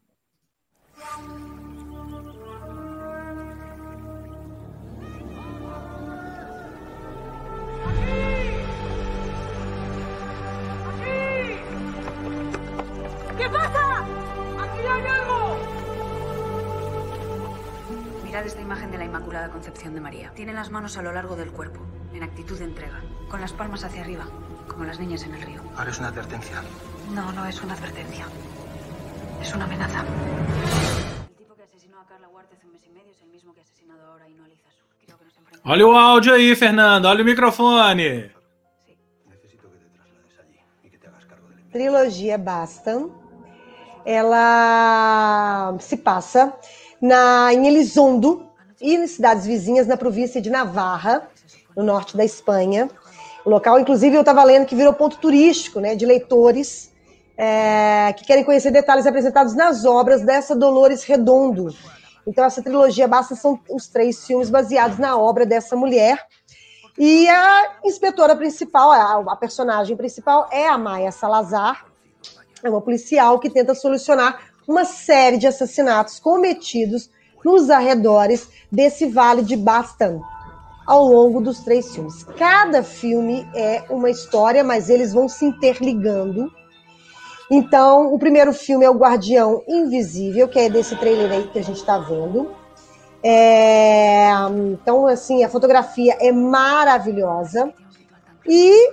Mirad 18.24 18.46
esta 18.46 18.60
imagen 18.60 18.90
de 18.90 18.98
la 18.98 19.04
Inmaculada 19.04 19.50
Concepción 19.50 19.94
de 19.94 20.00
María. 20.00 20.32
Tiene 20.34 20.52
las 20.52 20.70
manos 20.70 20.96
a 20.96 21.02
lo 21.02 21.12
largo 21.12 21.36
del 21.36 21.50
cuerpo, 21.50 21.80
en 22.14 22.22
actitud 22.22 22.58
de 22.58 22.64
entrega, 22.64 23.02
con 23.28 23.40
las 23.40 23.52
palmas 23.52 23.84
hacia 23.84 24.00
arriba, 24.00 24.26
como 24.68 24.84
las 24.84 24.98
niñas 24.98 25.22
en 25.24 25.34
el 25.34 25.42
río. 25.42 25.60
Ahora 25.76 25.90
es 25.90 25.98
una 25.98 26.08
advertencia. 26.08 26.62
No, 27.10 27.32
no 27.32 27.46
es 27.46 27.62
una 27.62 27.74
advertencia. 27.74 28.26
Es 29.40 29.54
una 29.54 29.64
amenaza. 29.64 30.04
El 31.28 31.36
tipo 31.36 31.54
que 31.54 31.62
asesinó 31.62 32.00
a 32.00 32.06
Carla 32.06 32.28
Huarte 32.28 32.54
hace 32.56 32.66
un 32.66 32.72
mes 32.72 32.82
y 32.86 32.90
medio 32.90 33.12
es 33.12 33.22
el 33.22 33.28
mismo 33.28 33.52
que 33.54 33.60
ha 33.60 33.62
asesinado 33.64 34.04
ahora 34.06 34.24
a 34.24 34.28
Inoa 34.28 34.46
Sur. 34.48 34.56
Creo 35.04 35.18
que 35.18 35.24
nos 35.24 35.36
enfrentamos... 35.36 35.72
Olha 35.72 35.86
o 35.86 35.96
áudio 35.96 36.34
aí, 36.34 36.54
Fernando. 36.54 37.08
Olha 37.08 37.22
o 37.22 37.24
microfone. 37.24 38.30
Trilogia 41.72 42.36
Basta. 42.36 43.08
Ela 44.04 45.74
se 45.80 45.96
passa 45.96 46.52
na, 47.00 47.52
em 47.54 47.66
Elizondo 47.68 48.48
e 48.80 48.96
em 48.96 49.06
cidades 49.06 49.46
vizinhas 49.46 49.86
na 49.86 49.96
província 49.96 50.40
de 50.42 50.50
Navarra, 50.50 51.28
no 51.76 51.82
norte 51.84 52.16
da 52.16 52.24
Espanha. 52.24 52.90
O 53.44 53.50
local, 53.50 53.80
inclusive, 53.80 54.14
eu 54.14 54.20
estava 54.20 54.44
lendo 54.44 54.66
que 54.66 54.74
virou 54.74 54.92
ponto 54.92 55.18
turístico 55.18 55.80
né, 55.80 55.94
de 55.94 56.06
leitores 56.06 56.92
é, 57.36 58.12
que 58.16 58.24
querem 58.24 58.44
conhecer 58.44 58.70
detalhes 58.70 59.06
apresentados 59.06 59.54
nas 59.54 59.84
obras 59.84 60.22
dessa 60.22 60.54
Dolores 60.54 61.02
Redondo. 61.02 61.74
Então, 62.26 62.44
essa 62.44 62.62
trilogia 62.62 63.08
basta 63.08 63.34
são 63.34 63.58
os 63.68 63.88
três 63.88 64.24
filmes 64.24 64.48
baseados 64.48 64.98
na 64.98 65.16
obra 65.16 65.44
dessa 65.44 65.74
mulher. 65.74 66.24
E 66.96 67.28
a 67.28 67.78
inspetora 67.84 68.36
principal, 68.36 68.92
a, 68.92 69.32
a 69.32 69.36
personagem 69.36 69.96
principal, 69.96 70.48
é 70.52 70.68
a 70.68 70.78
Maia 70.78 71.10
Salazar, 71.10 71.86
é 72.62 72.70
uma 72.70 72.80
policial 72.80 73.40
que 73.40 73.50
tenta 73.50 73.74
solucionar 73.74 74.38
uma 74.68 74.84
série 74.84 75.36
de 75.36 75.48
assassinatos 75.48 76.20
cometidos 76.20 77.10
nos 77.44 77.70
arredores 77.70 78.48
desse 78.70 79.06
vale 79.06 79.42
de 79.42 79.56
Bastan. 79.56 80.20
Ao 80.86 81.04
longo 81.04 81.40
dos 81.40 81.60
três 81.60 81.94
filmes. 81.94 82.24
Cada 82.36 82.82
filme 82.82 83.48
é 83.54 83.84
uma 83.88 84.10
história, 84.10 84.64
mas 84.64 84.88
eles 84.90 85.12
vão 85.12 85.28
se 85.28 85.44
interligando. 85.44 86.52
Então, 87.50 88.12
o 88.12 88.18
primeiro 88.18 88.52
filme 88.52 88.84
é 88.84 88.90
O 88.90 88.94
Guardião 88.94 89.62
Invisível, 89.68 90.48
que 90.48 90.58
é 90.58 90.70
desse 90.70 90.96
trailer 90.96 91.30
aí 91.30 91.46
que 91.48 91.58
a 91.58 91.62
gente 91.62 91.76
está 91.76 91.98
vendo. 91.98 92.50
É, 93.22 94.30
então, 94.72 95.06
assim, 95.06 95.44
a 95.44 95.48
fotografia 95.48 96.16
é 96.18 96.32
maravilhosa. 96.32 97.72
E 98.46 98.92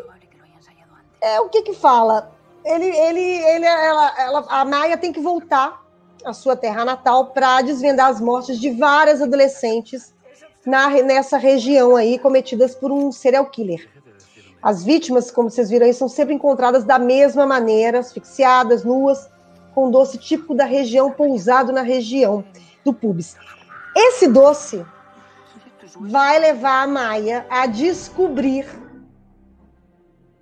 é, 1.21 1.39
o 1.39 1.49
que 1.49 1.61
que 1.61 1.73
fala? 1.73 2.31
Ele, 2.63 2.85
ele, 2.85 3.21
ele, 3.21 3.65
ela, 3.65 4.13
ela, 4.19 4.45
a 4.49 4.65
Maia 4.65 4.97
tem 4.97 5.11
que 5.11 5.19
voltar 5.19 5.81
à 6.23 6.33
sua 6.33 6.55
terra 6.55 6.85
natal 6.85 7.27
para 7.27 7.61
desvendar 7.61 8.07
as 8.07 8.19
mortes 8.19 8.59
de 8.59 8.69
várias 8.71 9.21
adolescentes 9.21 10.13
na, 10.65 10.89
nessa 11.01 11.37
região 11.37 11.95
aí 11.95 12.19
cometidas 12.19 12.75
por 12.75 12.91
um 12.91 13.11
serial 13.11 13.45
killer. 13.49 13.89
As 14.61 14.83
vítimas, 14.83 15.31
como 15.31 15.49
vocês 15.49 15.69
viram 15.69 15.85
aí, 15.85 15.93
são 15.93 16.09
sempre 16.09 16.33
encontradas 16.33 16.83
da 16.83 16.99
mesma 16.99 17.45
maneira, 17.45 17.99
asfixiadas, 17.99 18.83
nuas, 18.83 19.29
com 19.73 19.89
doce 19.89 20.17
típico 20.17 20.53
da 20.53 20.65
região, 20.65 21.11
pousado 21.11 21.71
na 21.71 21.81
região 21.81 22.43
do 22.83 22.93
pubis. 22.93 23.37
Esse 23.95 24.27
doce 24.27 24.85
vai 26.01 26.39
levar 26.39 26.83
a 26.83 26.87
Maia 26.87 27.45
a 27.49 27.65
descobrir 27.65 28.67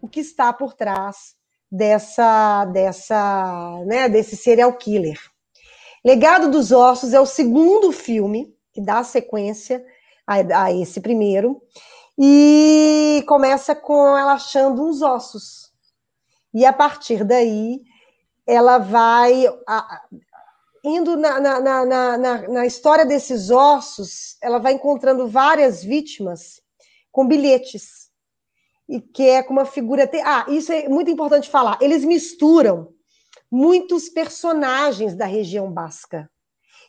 o 0.02 0.08
que 0.08 0.20
está 0.20 0.52
por 0.52 0.74
trás 0.74 1.36
dessa, 1.72 2.66
dessa, 2.66 3.84
né, 3.86 4.10
desse 4.10 4.36
serial 4.36 4.74
killer. 4.74 5.20
Legado 6.04 6.50
dos 6.50 6.72
Ossos 6.72 7.14
é 7.14 7.20
o 7.20 7.26
segundo 7.26 7.92
filme 7.92 8.56
que 8.74 8.82
dá 8.82 9.04
sequência 9.04 9.84
a, 10.28 10.66
a 10.66 10.74
esse 10.74 11.00
primeiro 11.00 11.62
e 12.20 13.24
começa 13.28 13.76
com 13.76 14.18
ela 14.18 14.34
achando 14.34 14.84
uns 14.84 15.02
ossos. 15.02 15.72
E 16.54 16.66
a 16.66 16.74
partir 16.74 17.24
daí, 17.24 17.82
ela 18.46 18.78
vai 18.78 19.46
a, 19.68 20.02
indo 20.84 21.16
na, 21.16 21.40
na, 21.40 21.86
na, 21.86 22.18
na, 22.48 22.66
história 22.66 23.06
desses 23.06 23.52
ossos, 23.52 24.38
ela 24.42 24.58
vai 24.58 24.74
encontrando 24.74 25.28
várias 25.28 25.84
vítimas 25.84 26.62
com 27.12 27.28
bilhetes. 27.28 28.08
E 28.90 29.02
que 29.02 29.24
é 29.24 29.44
com 29.44 29.52
uma 29.52 29.66
figura. 29.66 30.10
Ah, 30.24 30.46
isso 30.48 30.72
é 30.72 30.88
muito 30.88 31.12
importante 31.12 31.50
falar. 31.50 31.78
Eles 31.82 32.06
misturam 32.06 32.94
muitos 33.52 34.08
personagens 34.08 35.14
da 35.14 35.26
região 35.26 35.70
basca. 35.72 36.30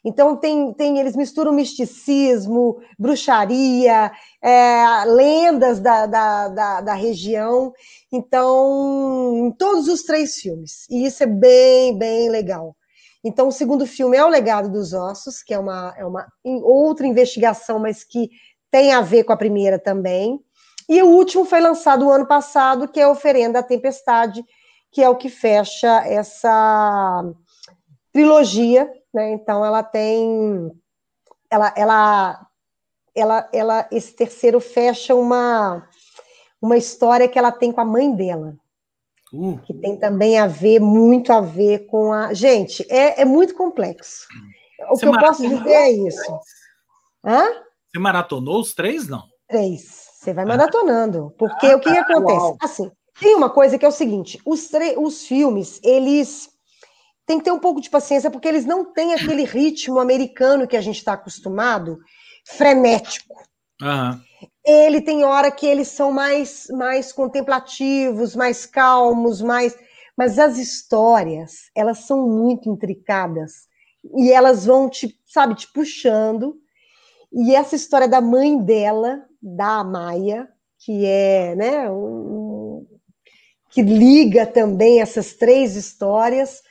Então, 0.05 0.37
tem, 0.37 0.73
tem, 0.75 0.99
eles 0.99 1.17
misturam 1.17 1.53
misticismo, 1.53 2.81
bruxaria, 2.99 4.11
é, 4.43 5.05
lendas 5.07 5.81
da, 5.81 6.07
da, 6.07 6.49
da, 6.49 6.81
da, 6.81 6.95
região. 6.95 7.73
Então, 8.13 9.47
em 9.47 9.51
todos 9.53 9.89
os 9.89 10.03
três 10.03 10.37
filmes. 10.37 10.87
E 10.89 11.07
isso 11.07 11.23
é 11.23 11.27
bem, 11.27 11.99
bem 11.99 12.29
legal. 12.29 12.77
Então, 13.25 13.49
o 13.49 13.53
segundo 13.53 13.87
filme 13.87 14.17
é 14.17 14.25
O 14.25 14.29
Legado 14.29 14.71
dos 14.71 14.93
Ossos, 14.93 15.43
que 15.43 15.53
é 15.53 15.59
uma, 15.59 15.95
é 15.97 16.05
uma 16.05 16.27
outra 16.45 17.07
investigação, 17.07 17.79
mas 17.79 18.05
que 18.05 18.31
tem 18.71 18.93
a 18.93 19.01
ver 19.01 19.25
com 19.25 19.33
a 19.33 19.37
primeira 19.37 19.79
também. 19.79 20.39
E 20.89 21.03
o 21.03 21.09
último 21.09 21.45
foi 21.45 21.61
lançado 21.61 22.07
o 22.07 22.11
ano 22.11 22.27
passado, 22.27 22.89
que 22.89 23.01
é 23.01 23.07
Oferenda 23.07 23.59
à 23.59 23.63
Tempestade, 23.63 24.43
que 24.91 25.03
é 25.03 25.09
o 25.09 25.17
que 25.17 25.29
fecha 25.29 26.03
essa 26.07 27.23
trilogia 28.19 28.91
né? 29.15 29.33
Então 29.33 29.65
ela 29.65 29.83
tem, 29.83 30.71
ela, 31.51 31.73
ela, 31.77 32.47
ela, 33.15 33.49
ela, 33.53 33.89
esse 33.91 34.13
terceiro 34.13 34.61
fecha 34.61 35.15
uma 35.15 35.89
uma 36.61 36.77
história 36.77 37.29
que 37.29 37.39
ela 37.39 37.53
tem 37.53 37.71
com 37.71 37.81
a 37.81 37.85
mãe 37.85 38.15
dela. 38.15 38.55
Uh. 39.33 39.59
Que 39.59 39.73
tem 39.75 39.97
também 39.97 40.39
a 40.39 40.47
ver, 40.47 40.81
muito 40.81 41.33
a 41.33 41.41
ver 41.41 41.87
com 41.87 42.13
a. 42.13 42.35
Gente, 42.35 42.85
é, 42.91 43.23
é 43.23 43.25
muito 43.25 43.55
complexo. 43.55 44.27
O 44.91 44.97
Você 44.97 45.07
que 45.07 45.15
eu 45.15 45.21
posso 45.21 45.43
dizer 45.43 45.71
é 45.71 45.91
isso. 45.91 46.39
Hã? 47.25 47.47
Você 47.91 47.99
maratonou 47.99 48.61
os 48.61 48.75
três, 48.75 49.09
não? 49.09 49.23
Três. 49.49 50.09
Você 50.15 50.33
vai 50.35 50.45
maratonando. 50.45 51.33
Porque 51.39 51.67
ah, 51.67 51.77
o 51.77 51.81
que, 51.81 51.93
que 51.93 51.99
acontece? 51.99 52.39
Uau. 52.39 52.57
Assim, 52.61 52.91
tem 53.21 53.35
uma 53.35 53.51
coisa 53.51 53.79
que 53.79 53.85
é 53.85 53.89
o 53.89 53.93
seguinte: 53.93 54.41
os, 54.45 54.69
os 54.97 55.27
filmes, 55.27 55.81
eles 55.85 56.58
tem 57.29 57.37
que 57.37 57.45
ter 57.45 57.53
um 57.53 57.59
pouco 57.59 57.79
de 57.79 57.91
paciência, 57.91 58.31
porque 58.31 58.49
eles 58.49 58.65
não 58.65 58.87
têm 58.87 59.13
aquele 59.13 59.45
ritmo 59.45 60.01
americano 60.01 60.67
que 60.67 60.79
a 60.79 60.81
gente 60.81 60.97
está 60.97 61.13
acostumado, 61.13 61.99
frenético. 62.47 63.37
Uhum. 63.83 64.19
Ele 64.65 65.03
tem 65.03 65.23
hora 65.25 65.51
que 65.51 65.67
eles 65.67 65.89
são 65.89 66.11
mais, 66.11 66.69
mais 66.71 67.13
contemplativos, 67.13 68.35
mais 68.35 68.65
calmos, 68.65 69.43
mais. 69.43 69.77
Mas 70.17 70.39
as 70.39 70.57
histórias, 70.57 71.71
elas 71.77 71.99
são 71.99 72.27
muito 72.27 72.71
intricadas. 72.71 73.69
E 74.17 74.33
elas 74.33 74.65
vão 74.65 74.89
te, 74.89 75.15
sabe, 75.27 75.55
te 75.55 75.71
puxando. 75.71 76.57
E 77.31 77.55
essa 77.55 77.77
história 77.77 78.09
da 78.09 78.23
mãe 78.23 78.59
dela, 78.59 79.23
da 79.41 79.85
Maia, 79.85 80.49
que 80.79 81.05
é, 81.05 81.55
né, 81.55 81.91
um, 81.91 82.87
que 83.69 83.83
liga 83.83 84.47
também 84.47 85.03
essas 85.03 85.35
três 85.35 85.77
histórias, 85.77 86.63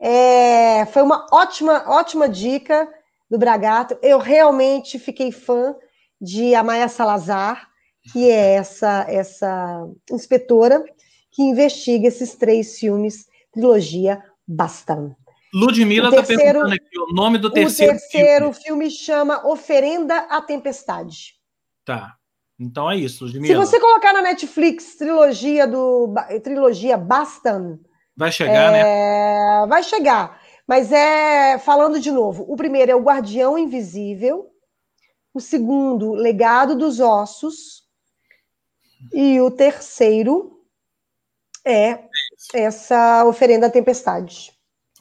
é, 0.00 0.86
foi 0.86 1.02
uma 1.02 1.26
ótima, 1.30 1.84
ótima 1.86 2.28
dica 2.28 2.88
do 3.30 3.38
Bragato. 3.38 3.98
Eu 4.02 4.18
realmente 4.18 4.98
fiquei 4.98 5.30
fã 5.30 5.76
de 6.20 6.54
Amaya 6.54 6.88
Salazar, 6.88 7.68
que 8.10 8.30
é 8.30 8.54
essa, 8.54 9.04
essa 9.06 9.86
inspetora 10.10 10.82
que 11.30 11.42
investiga 11.42 12.08
esses 12.08 12.34
três 12.34 12.78
filmes, 12.78 13.26
trilogia 13.52 14.24
Bastan. 14.48 15.14
Ludmilla 15.52 16.08
está 16.08 16.22
perguntando 16.22 16.74
aqui 16.74 16.98
o 16.98 17.12
nome 17.12 17.36
do 17.36 17.50
terceiro, 17.50 17.92
o 17.92 17.98
terceiro 17.98 18.52
filme. 18.52 18.64
filme 18.64 18.90
chama 18.90 19.46
Oferenda 19.46 20.16
à 20.30 20.40
Tempestade. 20.40 21.34
Tá. 21.84 22.14
Então 22.58 22.90
é 22.90 22.96
isso, 22.96 23.24
Ludmilla. 23.24 23.46
Se 23.46 23.54
você 23.54 23.80
colocar 23.80 24.12
na 24.12 24.22
Netflix 24.22 24.94
trilogia 24.96 25.66
do 25.66 26.14
trilogia 26.42 26.96
Bastan, 26.96 27.78
Vai 28.20 28.30
chegar, 28.30 28.70
né? 28.70 28.80
é, 28.80 28.82
né? 28.82 29.66
Vai 29.66 29.82
chegar. 29.82 30.42
Mas 30.66 30.92
é 30.92 31.58
falando 31.58 31.98
de 31.98 32.12
novo, 32.12 32.44
o 32.46 32.54
primeiro 32.54 32.92
é 32.92 32.94
o 32.94 33.00
Guardião 33.00 33.56
Invisível, 33.56 34.50
o 35.32 35.40
segundo, 35.40 36.12
Legado 36.12 36.76
dos 36.76 37.00
Ossos, 37.00 37.82
e 39.10 39.40
o 39.40 39.50
terceiro 39.50 40.60
é 41.64 42.00
essa 42.52 43.24
oferenda 43.24 43.68
à 43.68 43.70
tempestade. 43.70 44.52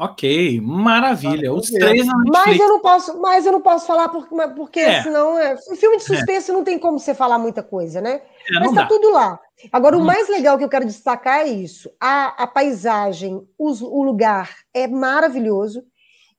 Ok, 0.02 0.62
maravilha. 0.62 1.54
Os 1.54 1.70
três 1.70 2.08
na 2.08 2.14
Mas 2.26 2.58
eu 2.58 2.70
não 2.70 2.80
posso, 2.80 3.20
mas 3.20 3.46
eu 3.46 3.52
não 3.52 3.60
posso 3.60 3.86
falar 3.86 4.08
porque, 4.08 4.34
porque 4.56 4.80
é. 4.80 5.04
senão 5.04 5.38
é. 5.38 5.58
Um 5.70 5.76
filme 5.76 5.98
de 5.98 6.04
é. 6.04 6.06
suspense 6.06 6.50
é. 6.50 6.54
não 6.54 6.64
tem 6.64 6.80
como 6.80 6.98
você 6.98 7.14
falar 7.14 7.38
muita 7.38 7.62
coisa, 7.62 8.00
né? 8.00 8.22
É, 8.50 8.60
mas 8.62 8.74
tá 8.74 8.84
dá. 8.84 8.88
tudo 8.88 9.12
lá. 9.12 9.38
Agora, 9.74 9.98
o 9.98 10.06
mais 10.06 10.30
legal 10.30 10.58
que 10.58 10.64
eu 10.64 10.70
quero 10.70 10.86
destacar 10.86 11.42
é 11.42 11.50
isso: 11.50 11.92
a, 12.00 12.44
a 12.44 12.48
paisagem, 12.48 13.46
os, 13.58 13.82
o 13.82 14.02
lugar 14.02 14.56
é 14.74 14.88
maravilhoso 14.88 15.84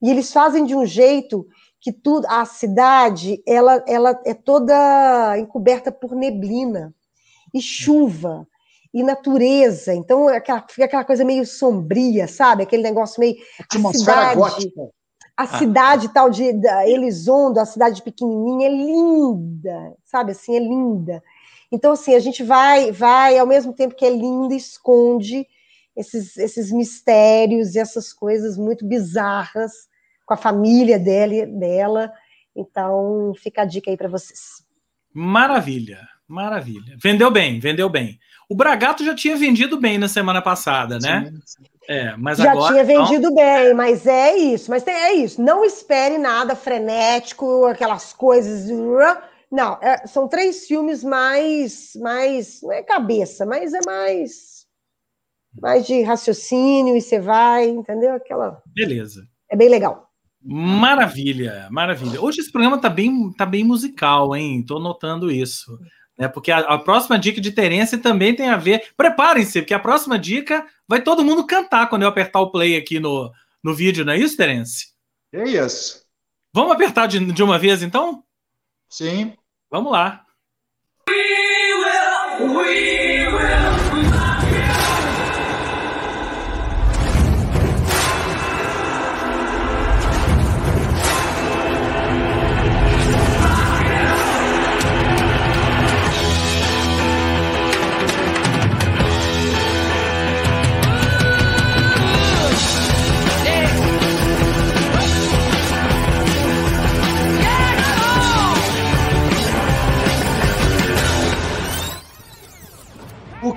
e 0.01 0.09
eles 0.09 0.33
fazem 0.33 0.65
de 0.65 0.73
um 0.73 0.83
jeito 0.83 1.45
que 1.79 1.91
tudo, 1.91 2.25
a 2.27 2.43
cidade, 2.45 3.43
ela, 3.47 3.83
ela 3.87 4.19
é 4.25 4.33
toda 4.33 5.37
encoberta 5.37 5.91
por 5.91 6.15
neblina 6.15 6.95
e 7.53 7.61
chuva 7.61 8.47
e 8.93 9.03
natureza. 9.03 9.93
Então, 9.93 10.29
é 10.29 10.37
aquela, 10.37 10.65
fica 10.67 10.85
aquela 10.85 11.05
coisa 11.05 11.23
meio 11.23 11.45
sombria, 11.45 12.27
sabe? 12.27 12.63
Aquele 12.63 12.83
negócio 12.83 13.19
meio. 13.19 13.35
Atmosfera 13.59 14.17
a 14.17 14.29
cidade, 14.29 14.39
gótica. 14.39 14.81
A 15.37 15.43
ah. 15.43 15.57
cidade 15.57 16.13
tal 16.13 16.29
de 16.29 16.53
da 16.53 16.87
Elizondo, 16.87 17.59
a 17.59 17.65
cidade 17.65 18.01
pequenininha, 18.01 18.67
é 18.67 18.71
linda, 18.71 19.95
sabe? 20.03 20.31
Assim, 20.31 20.55
é 20.55 20.59
linda. 20.59 21.23
Então, 21.71 21.93
assim, 21.93 22.13
a 22.15 22.19
gente 22.19 22.43
vai, 22.43 22.91
vai, 22.91 23.37
ao 23.37 23.47
mesmo 23.47 23.73
tempo 23.73 23.95
que 23.95 24.05
é 24.05 24.09
linda, 24.09 24.53
esconde 24.53 25.47
esses, 25.95 26.37
esses 26.37 26.71
mistérios 26.71 27.75
e 27.75 27.79
essas 27.79 28.11
coisas 28.11 28.57
muito 28.57 28.85
bizarras 28.85 29.71
com 30.25 30.33
a 30.33 30.37
família 30.37 30.99
dela, 30.99 31.45
dela. 31.45 32.11
Então, 32.53 33.33
fica 33.37 33.61
a 33.61 33.65
dica 33.65 33.89
aí 33.89 33.95
para 33.95 34.09
vocês. 34.09 34.63
Maravilha, 35.13 35.99
maravilha. 36.27 36.97
Vendeu 37.01 37.31
bem, 37.31 37.59
vendeu 37.59 37.89
bem. 37.89 38.19
O 38.51 38.55
Bragato 38.55 39.05
já 39.05 39.15
tinha 39.15 39.37
vendido 39.37 39.79
bem 39.79 39.97
na 39.97 40.09
semana 40.09 40.41
passada, 40.41 40.99
né? 40.99 41.31
Sim, 41.45 41.63
É, 41.87 42.17
mas 42.17 42.37
já 42.37 42.51
agora, 42.51 42.73
tinha 42.73 42.83
vendido 42.83 43.31
então... 43.31 43.35
bem, 43.35 43.73
mas 43.73 44.05
é 44.05 44.35
isso. 44.35 44.69
Mas 44.69 44.85
é 44.85 45.13
isso. 45.13 45.41
Não 45.41 45.63
espere 45.63 46.17
nada 46.17 46.53
frenético, 46.53 47.65
aquelas 47.67 48.11
coisas. 48.11 48.69
Não, 49.49 49.79
é, 49.81 50.05
são 50.05 50.27
três 50.27 50.67
filmes 50.67 51.01
mais, 51.01 51.93
mais, 51.95 52.61
não 52.61 52.73
é 52.73 52.83
cabeça, 52.83 53.45
mas 53.45 53.73
é 53.73 53.79
mais, 53.85 54.65
mais 55.61 55.87
de 55.87 56.01
raciocínio 56.01 56.97
e 56.97 57.01
você 57.01 57.21
vai, 57.21 57.69
entendeu? 57.69 58.15
Aquela. 58.15 58.61
Beleza. 58.65 59.25
É 59.49 59.55
bem 59.55 59.69
legal. 59.69 60.09
Maravilha, 60.43 61.69
maravilha. 61.71 62.21
Hoje 62.21 62.41
esse 62.41 62.51
programa 62.51 62.77
tá 62.77 62.89
bem, 62.89 63.31
tá 63.31 63.45
bem 63.45 63.63
musical, 63.63 64.35
hein? 64.35 64.61
Tô 64.61 64.77
notando 64.77 65.31
isso. 65.31 65.71
Né? 66.21 66.27
Porque 66.27 66.51
a, 66.51 66.59
a 66.59 66.77
próxima 66.77 67.17
dica 67.17 67.41
de 67.41 67.51
Terence 67.51 67.97
também 67.97 68.35
tem 68.35 68.47
a 68.47 68.55
ver. 68.55 68.91
Preparem-se, 68.95 69.59
porque 69.59 69.73
a 69.73 69.79
próxima 69.79 70.19
dica 70.19 70.63
vai 70.87 71.01
todo 71.01 71.25
mundo 71.25 71.47
cantar 71.47 71.89
quando 71.89 72.03
eu 72.03 72.07
apertar 72.07 72.41
o 72.41 72.51
play 72.51 72.77
aqui 72.77 72.99
no, 72.99 73.33
no 73.63 73.73
vídeo, 73.73 74.05
não 74.05 74.13
é 74.13 74.19
isso, 74.19 74.37
Terence? 74.37 74.89
É 75.33 75.43
isso. 75.45 76.05
Vamos 76.53 76.73
apertar 76.73 77.07
de, 77.07 77.19
de 77.31 77.41
uma 77.41 77.57
vez, 77.57 77.81
então? 77.81 78.23
Sim. 78.87 79.33
Vamos 79.71 79.91
lá. 79.91 80.23
O 82.39 83.70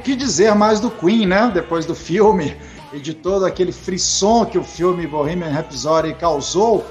que 0.05 0.15
dizer 0.15 0.55
mais 0.55 0.81
do 0.81 0.91
Queen, 0.91 1.27
né? 1.27 1.51
Depois 1.53 1.87
do 1.87 1.95
filme 1.95 2.55
e 2.93 3.01
de 3.01 3.15
todo 3.15 3.45
aquele 3.45 3.73
frisson 3.73 4.45
que 4.45 4.59
o 4.59 4.63
filme 4.63 5.07
Bohemian 5.07 5.49
Rhapsody 5.49 6.15
causou. 6.15 6.87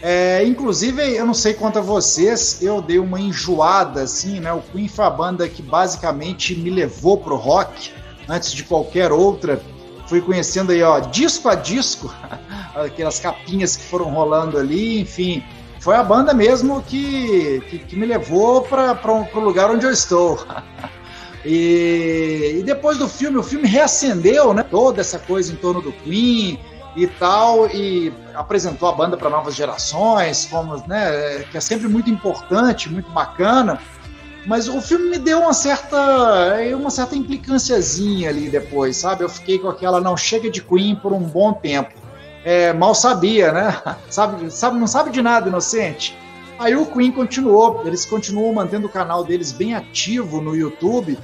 É, 0.00 0.44
inclusive, 0.44 1.02
eu 1.16 1.26
não 1.26 1.34
sei 1.34 1.54
quanto 1.54 1.78
a 1.78 1.82
vocês, 1.82 2.62
eu 2.62 2.80
dei 2.80 2.98
uma 2.98 3.18
enjoada, 3.18 4.02
assim, 4.02 4.38
né? 4.38 4.52
O 4.52 4.60
Queen 4.60 4.86
foi 4.86 5.04
a 5.04 5.10
banda 5.10 5.48
que 5.48 5.62
basicamente 5.62 6.54
me 6.54 6.70
levou 6.70 7.16
pro 7.16 7.34
rock 7.34 7.90
antes 8.28 8.52
de 8.52 8.62
qualquer 8.62 9.10
outra. 9.10 9.60
Fui 10.06 10.20
conhecendo 10.20 10.70
aí, 10.70 10.82
ó, 10.82 11.00
disco 11.00 11.48
a 11.48 11.54
disco, 11.54 12.14
aquelas 12.76 13.18
capinhas 13.18 13.76
que 13.76 13.84
foram 13.84 14.10
rolando 14.10 14.58
ali, 14.58 15.00
enfim. 15.00 15.42
Foi 15.80 15.96
a 15.96 16.04
banda 16.04 16.34
mesmo 16.34 16.82
que, 16.82 17.62
que, 17.68 17.78
que 17.78 17.96
me 17.96 18.04
levou 18.06 18.62
para 18.62 18.98
o 19.34 19.40
lugar 19.40 19.70
onde 19.70 19.86
eu 19.86 19.90
estou. 19.90 20.38
E, 21.50 22.58
e, 22.58 22.62
depois 22.62 22.98
do 22.98 23.08
filme, 23.08 23.38
o 23.38 23.42
filme 23.42 23.66
reacendeu 23.66 24.52
né, 24.52 24.62
toda 24.62 25.00
essa 25.00 25.18
coisa 25.18 25.50
em 25.50 25.56
torno 25.56 25.80
do 25.80 25.90
Queen 25.90 26.60
e 26.94 27.06
tal, 27.06 27.66
e 27.68 28.12
apresentou 28.34 28.86
a 28.86 28.92
banda 28.92 29.16
para 29.16 29.30
novas 29.30 29.54
gerações, 29.54 30.44
como, 30.44 30.76
né, 30.86 31.42
que 31.50 31.56
é 31.56 31.60
sempre 31.60 31.88
muito 31.88 32.10
importante, 32.10 32.92
muito 32.92 33.10
bacana. 33.12 33.80
Mas 34.46 34.68
o 34.68 34.78
filme 34.82 35.08
me 35.08 35.18
deu 35.18 35.40
uma 35.40 35.54
certa, 35.54 36.58
uma 36.76 36.90
certa 36.90 37.16
implicânciazinha 37.16 38.28
ali 38.28 38.50
depois, 38.50 38.98
sabe? 38.98 39.24
Eu 39.24 39.30
fiquei 39.30 39.58
com 39.58 39.68
aquela 39.70 40.02
não 40.02 40.18
chega 40.18 40.50
de 40.50 40.62
Queen 40.62 40.96
por 40.96 41.14
um 41.14 41.20
bom 41.20 41.54
tempo. 41.54 41.94
É, 42.44 42.74
mal 42.74 42.94
sabia, 42.94 43.52
né? 43.52 43.82
Sabe, 44.10 44.50
sabe, 44.50 44.78
não 44.78 44.86
sabe 44.86 45.10
de 45.10 45.22
nada, 45.22 45.48
inocente. 45.48 46.16
Aí 46.58 46.74
o 46.74 46.86
Queen 46.86 47.12
continuou, 47.12 47.82
eles 47.86 48.04
continuam 48.04 48.52
mantendo 48.52 48.86
o 48.86 48.90
canal 48.90 49.24
deles 49.24 49.52
bem 49.52 49.74
ativo 49.74 50.40
no 50.40 50.56
YouTube. 50.56 51.18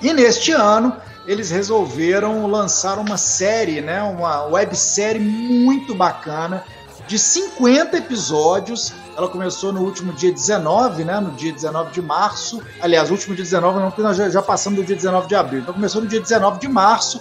E 0.00 0.12
neste 0.12 0.52
ano 0.52 0.96
eles 1.26 1.50
resolveram 1.50 2.46
lançar 2.46 2.98
uma 2.98 3.18
série, 3.18 3.82
né, 3.82 4.02
uma 4.02 4.44
websérie 4.46 5.20
muito 5.20 5.94
bacana 5.94 6.64
de 7.06 7.18
50 7.18 7.98
episódios. 7.98 8.94
Ela 9.16 9.28
começou 9.28 9.72
no 9.72 9.82
último 9.82 10.12
dia 10.12 10.32
19, 10.32 11.04
né, 11.04 11.20
no 11.20 11.32
dia 11.32 11.52
19 11.52 11.92
de 11.92 12.00
março. 12.00 12.62
Aliás, 12.80 13.10
último 13.10 13.34
dia 13.34 13.44
19 13.44 13.78
não, 13.78 13.90
porque 13.90 14.02
nós 14.02 14.16
já, 14.16 14.30
já 14.30 14.40
passamos 14.40 14.78
do 14.78 14.86
dia 14.86 14.96
19 14.96 15.28
de 15.28 15.34
abril. 15.34 15.60
Então 15.60 15.74
começou 15.74 16.00
no 16.00 16.08
dia 16.08 16.20
19 16.20 16.60
de 16.60 16.68
março 16.68 17.20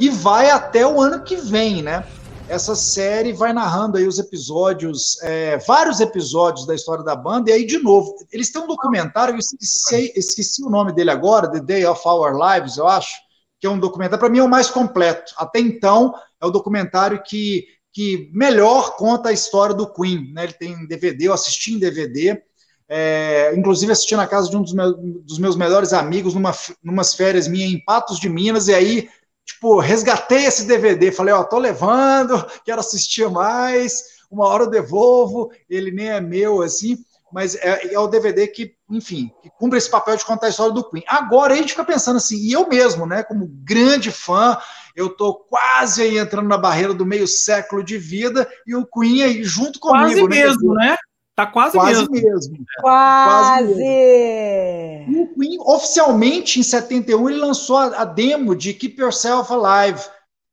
e 0.00 0.08
vai 0.08 0.50
até 0.50 0.84
o 0.86 1.00
ano 1.00 1.20
que 1.20 1.36
vem, 1.36 1.82
né? 1.82 2.04
Essa 2.48 2.74
série 2.74 3.32
vai 3.32 3.52
narrando 3.52 3.96
aí 3.96 4.06
os 4.06 4.18
episódios, 4.18 5.20
é, 5.22 5.58
vários 5.58 6.00
episódios 6.00 6.66
da 6.66 6.74
história 6.74 7.02
da 7.02 7.16
banda, 7.16 7.50
e 7.50 7.52
aí, 7.54 7.66
de 7.66 7.78
novo, 7.78 8.14
eles 8.30 8.50
têm 8.52 8.62
um 8.62 8.66
documentário, 8.66 9.34
eu 9.34 9.38
esqueci, 9.38 10.12
esqueci 10.14 10.62
o 10.62 10.70
nome 10.70 10.92
dele 10.92 11.10
agora, 11.10 11.50
The 11.50 11.60
Day 11.60 11.86
of 11.86 12.00
Our 12.06 12.36
Lives, 12.36 12.76
eu 12.76 12.86
acho, 12.86 13.12
que 13.58 13.66
é 13.66 13.70
um 13.70 13.78
documentário, 13.78 14.18
para 14.18 14.28
mim 14.28 14.38
é 14.38 14.42
o 14.42 14.48
mais 14.48 14.68
completo. 14.68 15.32
Até 15.38 15.58
então, 15.58 16.14
é 16.40 16.46
o 16.46 16.50
documentário 16.50 17.22
que, 17.22 17.64
que 17.92 18.30
melhor 18.32 18.96
conta 18.96 19.30
a 19.30 19.32
história 19.32 19.74
do 19.74 19.90
Queen. 19.90 20.32
Né? 20.34 20.44
Ele 20.44 20.52
tem 20.52 20.86
DVD, 20.86 21.28
eu 21.28 21.32
assisti 21.32 21.72
em 21.72 21.78
DVD, 21.78 22.42
é, 22.86 23.54
inclusive 23.56 23.90
assisti 23.90 24.14
na 24.14 24.26
casa 24.26 24.50
de 24.50 24.56
um 24.56 24.62
dos 24.62 24.74
meus, 24.74 24.94
dos 25.24 25.38
meus 25.38 25.56
melhores 25.56 25.94
amigos, 25.94 26.34
numa, 26.34 26.54
numas 26.82 27.14
férias 27.14 27.48
minhas 27.48 27.72
em 27.72 27.82
Patos 27.82 28.20
de 28.20 28.28
Minas, 28.28 28.68
e 28.68 28.74
aí 28.74 29.08
tipo, 29.44 29.78
resgatei 29.78 30.46
esse 30.46 30.64
DVD, 30.64 31.12
falei, 31.12 31.34
ó, 31.34 31.44
tô 31.44 31.58
levando, 31.58 32.44
quero 32.64 32.80
assistir 32.80 33.28
mais, 33.30 34.14
uma 34.30 34.46
hora 34.46 34.64
eu 34.64 34.70
devolvo, 34.70 35.50
ele 35.68 35.90
nem 35.90 36.10
é 36.10 36.20
meu, 36.20 36.62
assim, 36.62 36.98
mas 37.32 37.56
é, 37.56 37.92
é, 37.92 37.98
o 37.98 38.06
DVD 38.06 38.46
que, 38.46 38.74
enfim, 38.88 39.32
que 39.42 39.50
cumpre 39.58 39.76
esse 39.76 39.90
papel 39.90 40.16
de 40.16 40.24
contar 40.24 40.46
a 40.46 40.50
história 40.50 40.72
do 40.72 40.88
Queen. 40.88 41.02
Agora 41.08 41.52
a 41.52 41.56
gente 41.56 41.70
fica 41.70 41.84
pensando 41.84 42.16
assim, 42.16 42.36
e 42.36 42.52
eu 42.52 42.68
mesmo, 42.68 43.06
né, 43.06 43.22
como 43.24 43.48
grande 43.64 44.10
fã, 44.10 44.56
eu 44.94 45.08
tô 45.08 45.34
quase 45.34 46.02
aí 46.02 46.16
entrando 46.16 46.48
na 46.48 46.56
barreira 46.56 46.94
do 46.94 47.04
meio 47.04 47.26
século 47.26 47.82
de 47.82 47.98
vida, 47.98 48.48
e 48.66 48.74
o 48.76 48.86
Queen 48.86 49.22
aí 49.22 49.42
junto 49.42 49.80
comigo. 49.80 50.04
Quase 50.04 50.22
né, 50.22 50.28
mesmo, 50.28 50.74
né? 50.74 50.96
Tá 51.34 51.46
quase, 51.46 51.76
quase 51.76 52.08
mesmo. 52.10 52.30
mesmo. 52.30 52.64
Quase. 52.80 53.64
quase 53.64 53.74
mesmo. 53.74 55.12
E 55.12 55.22
o 55.22 55.34
Queen, 55.34 55.58
oficialmente, 55.60 56.60
em 56.60 56.62
71, 56.62 57.28
ele 57.28 57.38
lançou 57.38 57.76
a, 57.76 57.86
a 57.86 58.04
demo 58.04 58.54
de 58.54 58.72
Keep 58.72 59.00
Yourself 59.00 59.52
Alive, 59.52 60.00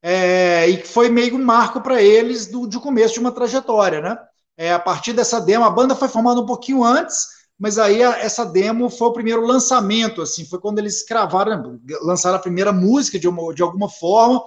é, 0.02 0.68
e 0.68 0.78
que 0.78 0.88
foi 0.88 1.08
meio 1.08 1.36
um 1.36 1.44
marco 1.44 1.80
para 1.80 2.02
eles 2.02 2.46
do, 2.46 2.66
de 2.66 2.78
começo 2.80 3.14
de 3.14 3.20
uma 3.20 3.30
trajetória, 3.30 4.00
né? 4.00 4.18
É, 4.56 4.72
a 4.72 4.78
partir 4.78 5.12
dessa 5.12 5.40
demo, 5.40 5.64
a 5.64 5.70
banda 5.70 5.94
foi 5.94 6.08
formada 6.08 6.40
um 6.40 6.46
pouquinho 6.46 6.82
antes, 6.82 7.28
mas 7.56 7.78
aí 7.78 8.02
a, 8.02 8.18
essa 8.18 8.44
demo 8.44 8.90
foi 8.90 9.06
o 9.06 9.12
primeiro 9.12 9.46
lançamento, 9.46 10.20
assim, 10.20 10.44
foi 10.44 10.58
quando 10.58 10.80
eles 10.80 11.04
cravaram, 11.06 11.80
lançaram 12.02 12.36
a 12.36 12.40
primeira 12.40 12.72
música 12.72 13.20
de, 13.20 13.28
uma, 13.28 13.54
de 13.54 13.62
alguma 13.62 13.88
forma, 13.88 14.42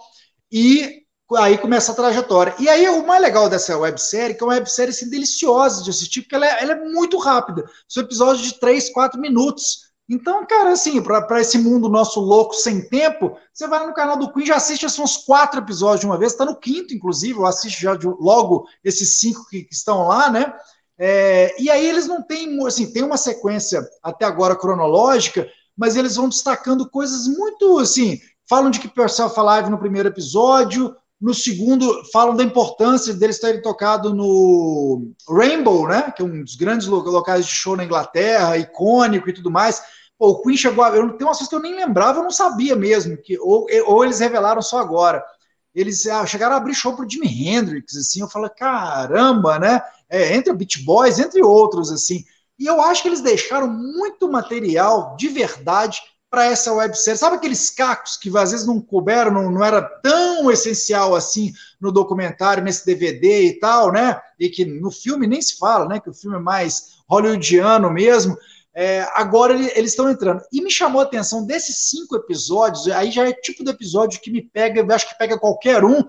e 0.51 1.04
aí 1.33 1.57
começa 1.57 1.91
a 1.91 1.95
trajetória. 1.95 2.53
E 2.59 2.69
aí 2.69 2.87
o 2.89 3.05
mais 3.05 3.21
legal 3.21 3.49
dessa 3.49 3.75
websérie, 3.77 4.35
que 4.35 4.43
é 4.43 4.45
uma 4.45 4.53
websérie 4.53 4.91
assim, 4.91 5.09
deliciosa 5.09 5.83
de 5.83 5.89
assistir, 5.89 6.21
porque 6.21 6.35
ela 6.35 6.45
é, 6.45 6.61
ela 6.61 6.73
é 6.73 6.83
muito 6.83 7.17
rápida. 7.17 7.65
São 7.87 8.03
episódios 8.03 8.45
de 8.45 8.59
3, 8.59 8.91
4 8.91 9.19
minutos. 9.19 9.85
Então, 10.07 10.45
cara, 10.45 10.71
assim, 10.71 11.01
para 11.01 11.41
esse 11.41 11.57
mundo 11.57 11.89
nosso 11.89 12.19
louco 12.19 12.53
sem 12.53 12.87
tempo, 12.87 13.35
você 13.51 13.67
vai 13.67 13.85
no 13.87 13.93
canal 13.93 14.17
do 14.17 14.31
Queen, 14.31 14.45
já 14.45 14.55
assiste 14.55 14.85
assim, 14.85 15.01
uns 15.01 15.17
quatro 15.17 15.59
episódios 15.59 16.01
de 16.01 16.05
uma 16.05 16.17
vez, 16.17 16.31
está 16.31 16.45
no 16.45 16.55
quinto, 16.55 16.93
inclusive, 16.93 17.39
eu 17.39 17.45
assisto 17.45 17.81
já 17.81 17.95
de, 17.95 18.05
logo 18.05 18.67
esses 18.83 19.17
cinco 19.17 19.47
que, 19.49 19.63
que 19.63 19.73
estão 19.73 20.07
lá, 20.07 20.29
né? 20.29 20.53
É, 20.97 21.59
e 21.59 21.71
aí 21.71 21.87
eles 21.87 22.05
não 22.05 22.21
têm, 22.21 22.63
assim, 22.67 22.91
tem 22.93 23.01
uma 23.01 23.17
sequência 23.17 23.83
até 24.03 24.25
agora 24.25 24.55
cronológica, 24.55 25.47
mas 25.75 25.95
eles 25.95 26.15
vão 26.15 26.29
destacando 26.29 26.87
coisas 26.87 27.27
muito, 27.27 27.79
assim, 27.79 28.19
falam 28.47 28.69
de 28.69 28.79
que 28.79 28.91
Yourself 28.95 29.37
Alive 29.39 29.71
no 29.71 29.79
primeiro 29.79 30.09
episódio, 30.09 30.95
no 31.19 31.33
segundo, 31.33 32.03
falam 32.11 32.35
da 32.35 32.43
importância 32.43 33.13
deles 33.13 33.39
terem 33.39 33.61
tocado 33.61 34.13
no 34.13 35.11
Rainbow, 35.29 35.87
né? 35.87 36.11
Que 36.11 36.21
é 36.21 36.25
um 36.25 36.43
dos 36.43 36.55
grandes 36.55 36.87
locais 36.87 37.45
de 37.45 37.51
show 37.51 37.75
na 37.75 37.85
Inglaterra, 37.85 38.57
icônico 38.57 39.29
e 39.29 39.33
tudo 39.33 39.49
mais. 39.49 39.81
Pô, 40.17 40.29
o 40.29 40.41
Queen 40.41 40.57
chegou 40.57 40.83
a. 40.83 40.89
Eu, 40.89 41.17
tem 41.17 41.25
umas 41.25 41.37
coisas 41.37 41.49
que 41.49 41.55
eu 41.55 41.61
nem 41.61 41.75
lembrava, 41.75 42.19
eu 42.19 42.23
não 42.23 42.31
sabia 42.31 42.75
mesmo, 42.75 43.17
que, 43.17 43.37
ou, 43.39 43.65
ou 43.85 44.03
eles 44.03 44.19
revelaram 44.19 44.61
só 44.61 44.79
agora. 44.79 45.23
Eles 45.73 46.05
ah, 46.07 46.25
chegaram 46.25 46.55
a 46.55 46.57
abrir 46.57 46.73
show 46.73 46.95
pro 46.95 47.09
Jimi 47.09 47.27
Hendrix, 47.27 47.95
assim, 47.97 48.21
eu 48.21 48.29
falo, 48.29 48.49
caramba, 48.49 49.59
né? 49.59 49.81
É, 50.09 50.35
entre 50.35 50.51
o 50.51 50.55
Beach 50.55 50.83
Boys, 50.83 51.19
entre 51.19 51.41
outros, 51.43 51.91
assim. 51.91 52.23
E 52.57 52.65
eu 52.65 52.81
acho 52.81 53.01
que 53.01 53.09
eles 53.09 53.21
deixaram 53.21 53.67
muito 53.67 54.29
material 54.29 55.15
de 55.17 55.27
verdade 55.27 56.01
para 56.35 56.47
essa 56.47 56.73
websérie. 56.73 57.17
Sabe 57.17 57.37
aqueles 57.37 57.69
cacos 57.69 58.17
que 58.17 58.27
às 58.37 58.51
vezes 58.51 58.67
não 58.67 58.81
couberam, 58.81 59.31
não, 59.31 59.49
não 59.49 59.63
era 59.63 59.81
tão 59.81 60.51
essencial 60.51 61.15
assim 61.15 61.53
no 61.79 61.93
documentário, 61.93 62.61
nesse 62.61 62.85
DVD 62.85 63.45
e 63.45 63.53
tal, 63.57 63.89
né? 63.89 64.19
E 64.37 64.49
que 64.49 64.65
no 64.65 64.91
filme 64.91 65.27
nem 65.27 65.41
se 65.41 65.57
fala, 65.57 65.87
né? 65.87 65.97
Que 65.97 66.09
o 66.09 66.13
filme 66.13 66.35
é 66.35 66.39
mais 66.39 66.97
hollywoodiano 67.07 67.89
mesmo. 67.89 68.37
É, 68.75 69.07
agora 69.13 69.53
eles 69.53 69.91
estão 69.91 70.09
entrando. 70.09 70.41
E 70.51 70.61
me 70.61 70.69
chamou 70.69 70.99
a 70.99 71.05
atenção 71.05 71.45
desses 71.45 71.89
cinco 71.89 72.17
episódios, 72.17 72.85
aí 72.89 73.09
já 73.09 73.25
é 73.25 73.31
tipo 73.31 73.63
de 73.63 73.71
episódio 73.71 74.19
que 74.19 74.29
me 74.29 74.41
pega, 74.41 74.81
eu 74.81 74.91
acho 74.93 75.07
que 75.07 75.17
pega 75.17 75.39
qualquer 75.39 75.85
um. 75.85 76.03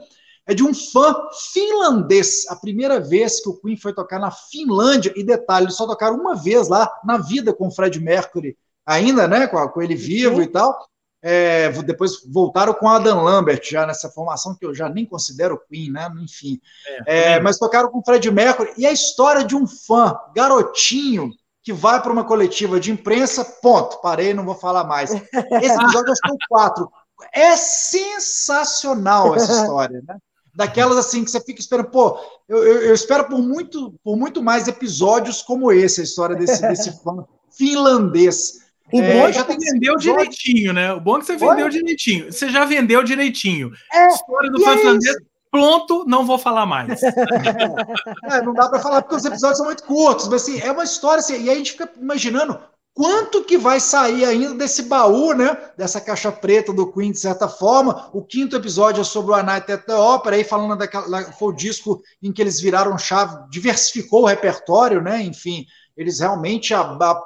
É 0.45 0.55
de 0.55 0.65
um 0.65 0.75
fã 0.75 1.15
finlandês. 1.53 2.47
A 2.49 2.57
primeira 2.57 2.99
vez 2.99 3.41
que 3.41 3.49
o 3.49 3.55
Queen 3.55 3.77
foi 3.77 3.93
tocar 3.93 4.19
na 4.19 4.33
Finlândia, 4.33 5.13
e 5.15 5.23
detalhe, 5.23 5.67
eles 5.67 5.77
só 5.77 5.87
tocaram 5.87 6.17
uma 6.17 6.35
vez 6.35 6.69
lá 6.69 6.91
na 7.05 7.17
vida 7.17 7.53
com 7.53 7.69
o 7.69 7.71
Fred 7.71 8.01
Mercury 8.01 8.57
ainda, 8.87 9.27
né, 9.27 9.47
com, 9.49 9.69
com 9.69 9.83
ele 9.83 9.97
vivo 9.97 10.41
e 10.41 10.47
tal. 10.47 10.79
É, 11.23 11.71
depois 11.83 12.23
voltaram 12.25 12.73
com 12.73 12.89
Adam 12.89 13.25
Lambert, 13.25 13.61
já 13.65 13.85
nessa 13.85 14.09
formação 14.09 14.55
que 14.55 14.65
eu 14.65 14.73
já 14.73 14.89
nem 14.89 15.05
considero 15.05 15.61
Queen, 15.69 15.91
né? 15.91 16.09
Enfim. 16.23 16.61
É, 17.05 17.33
é, 17.33 17.41
mas 17.41 17.59
tocaram 17.59 17.91
com 17.91 18.03
Fred 18.05 18.31
Mercury. 18.31 18.73
E 18.79 18.87
a 18.87 18.93
história 18.93 19.43
de 19.43 19.57
um 19.57 19.67
fã, 19.67 20.17
garotinho, 20.37 21.33
que 21.65 21.73
vai 21.73 22.01
para 22.01 22.13
uma 22.13 22.23
coletiva 22.23 22.79
de 22.79 22.93
imprensa, 22.93 23.45
ponto, 23.45 24.01
parei, 24.01 24.33
não 24.33 24.45
vou 24.45 24.55
falar 24.55 24.85
mais. 24.85 25.11
Esse 25.11 25.75
episódio 25.75 26.15
eu 26.25 26.33
o 26.33 26.39
quatro. 26.49 26.89
É 27.33 27.57
sensacional 27.57 29.35
essa 29.35 29.53
história, 29.53 30.01
né? 30.07 30.19
Daquelas 30.55 30.97
assim 30.97 31.25
que 31.25 31.31
você 31.31 31.41
fica 31.41 31.61
esperando, 31.61 31.91
pô, 31.91 32.21
eu, 32.49 32.59
eu, 32.65 32.83
eu 32.83 32.95
espero 32.95 33.25
por 33.25 33.39
muito, 33.39 33.99
por 34.05 34.17
muito 34.17 34.41
mais 34.43 34.69
episódios 34.69 35.43
como 35.43 35.73
esse, 35.73 36.03
a 36.03 36.05
história 36.05 36.37
desse, 36.37 36.63
desse 36.63 37.03
fã 37.03 37.27
finlandês. 37.51 38.66
O 38.93 39.01
é, 39.01 39.13
bom 39.13 39.27
é 39.27 39.33
que 39.33 39.39
você 39.39 39.73
vendeu 39.73 39.97
direitinho, 39.97 40.73
né? 40.73 40.93
O 40.93 41.01
bom 41.01 41.17
é 41.17 41.21
que 41.21 41.27
você 41.27 41.37
vendeu 41.37 41.69
direitinho. 41.69 42.33
Você 42.33 42.49
já 42.49 42.65
vendeu 42.65 43.03
direitinho. 43.03 43.73
É, 43.93 44.09
história 44.09 44.51
do 44.51 44.63
fã 44.63 44.75
é 44.75 45.37
Pronto, 45.51 46.05
não 46.07 46.27
vou 46.27 46.39
falar 46.39 46.67
mais. 46.67 47.01
é, 47.03 48.43
não 48.43 48.53
dá 48.53 48.69
para 48.69 48.81
falar 48.81 49.03
porque 49.03 49.17
os 49.17 49.25
episódios 49.25 49.59
são 49.59 49.67
muito 49.67 49.85
curtos, 49.85 50.29
mas 50.29 50.43
assim, 50.43 50.61
é 50.61 50.71
uma 50.71 50.85
história 50.85 51.21
assim, 51.21 51.45
e 51.45 51.49
aí 51.49 51.55
a 51.55 51.55
gente 51.55 51.73
fica 51.73 51.91
imaginando 51.99 52.61
quanto 52.97 53.45
que 53.45 53.59
vai 53.59 53.79
sair 53.79 54.25
ainda 54.25 54.55
desse 54.55 54.83
baú, 54.83 55.35
né? 55.35 55.57
Dessa 55.77 56.01
caixa 56.01 56.33
preta 56.33 56.73
do 56.73 56.91
Queen, 56.91 57.13
de 57.13 57.19
certa 57.19 57.47
forma. 57.47 58.11
O 58.13 58.23
quinto 58.23 58.57
episódio 58.57 59.03
é 59.03 59.05
sobre 59.05 59.33
o 59.33 59.35
A 59.35 59.43
Night 59.43 59.71
at 59.71 59.85
the 59.85 59.95
Opera, 59.95 60.37
aí 60.37 60.45
falando 60.45 60.79
daquela. 60.79 61.31
Foi 61.33 61.53
o 61.53 61.57
disco 61.57 62.03
em 62.23 62.33
que 62.33 62.43
eles 62.43 62.61
viraram 62.61 62.97
chave, 62.97 63.37
diversificou 63.51 64.23
o 64.23 64.27
repertório, 64.27 65.03
né? 65.03 65.23
Enfim, 65.23 65.67
eles 65.97 66.21
realmente. 66.21 66.75
A, 66.75 66.81
a, 66.81 67.23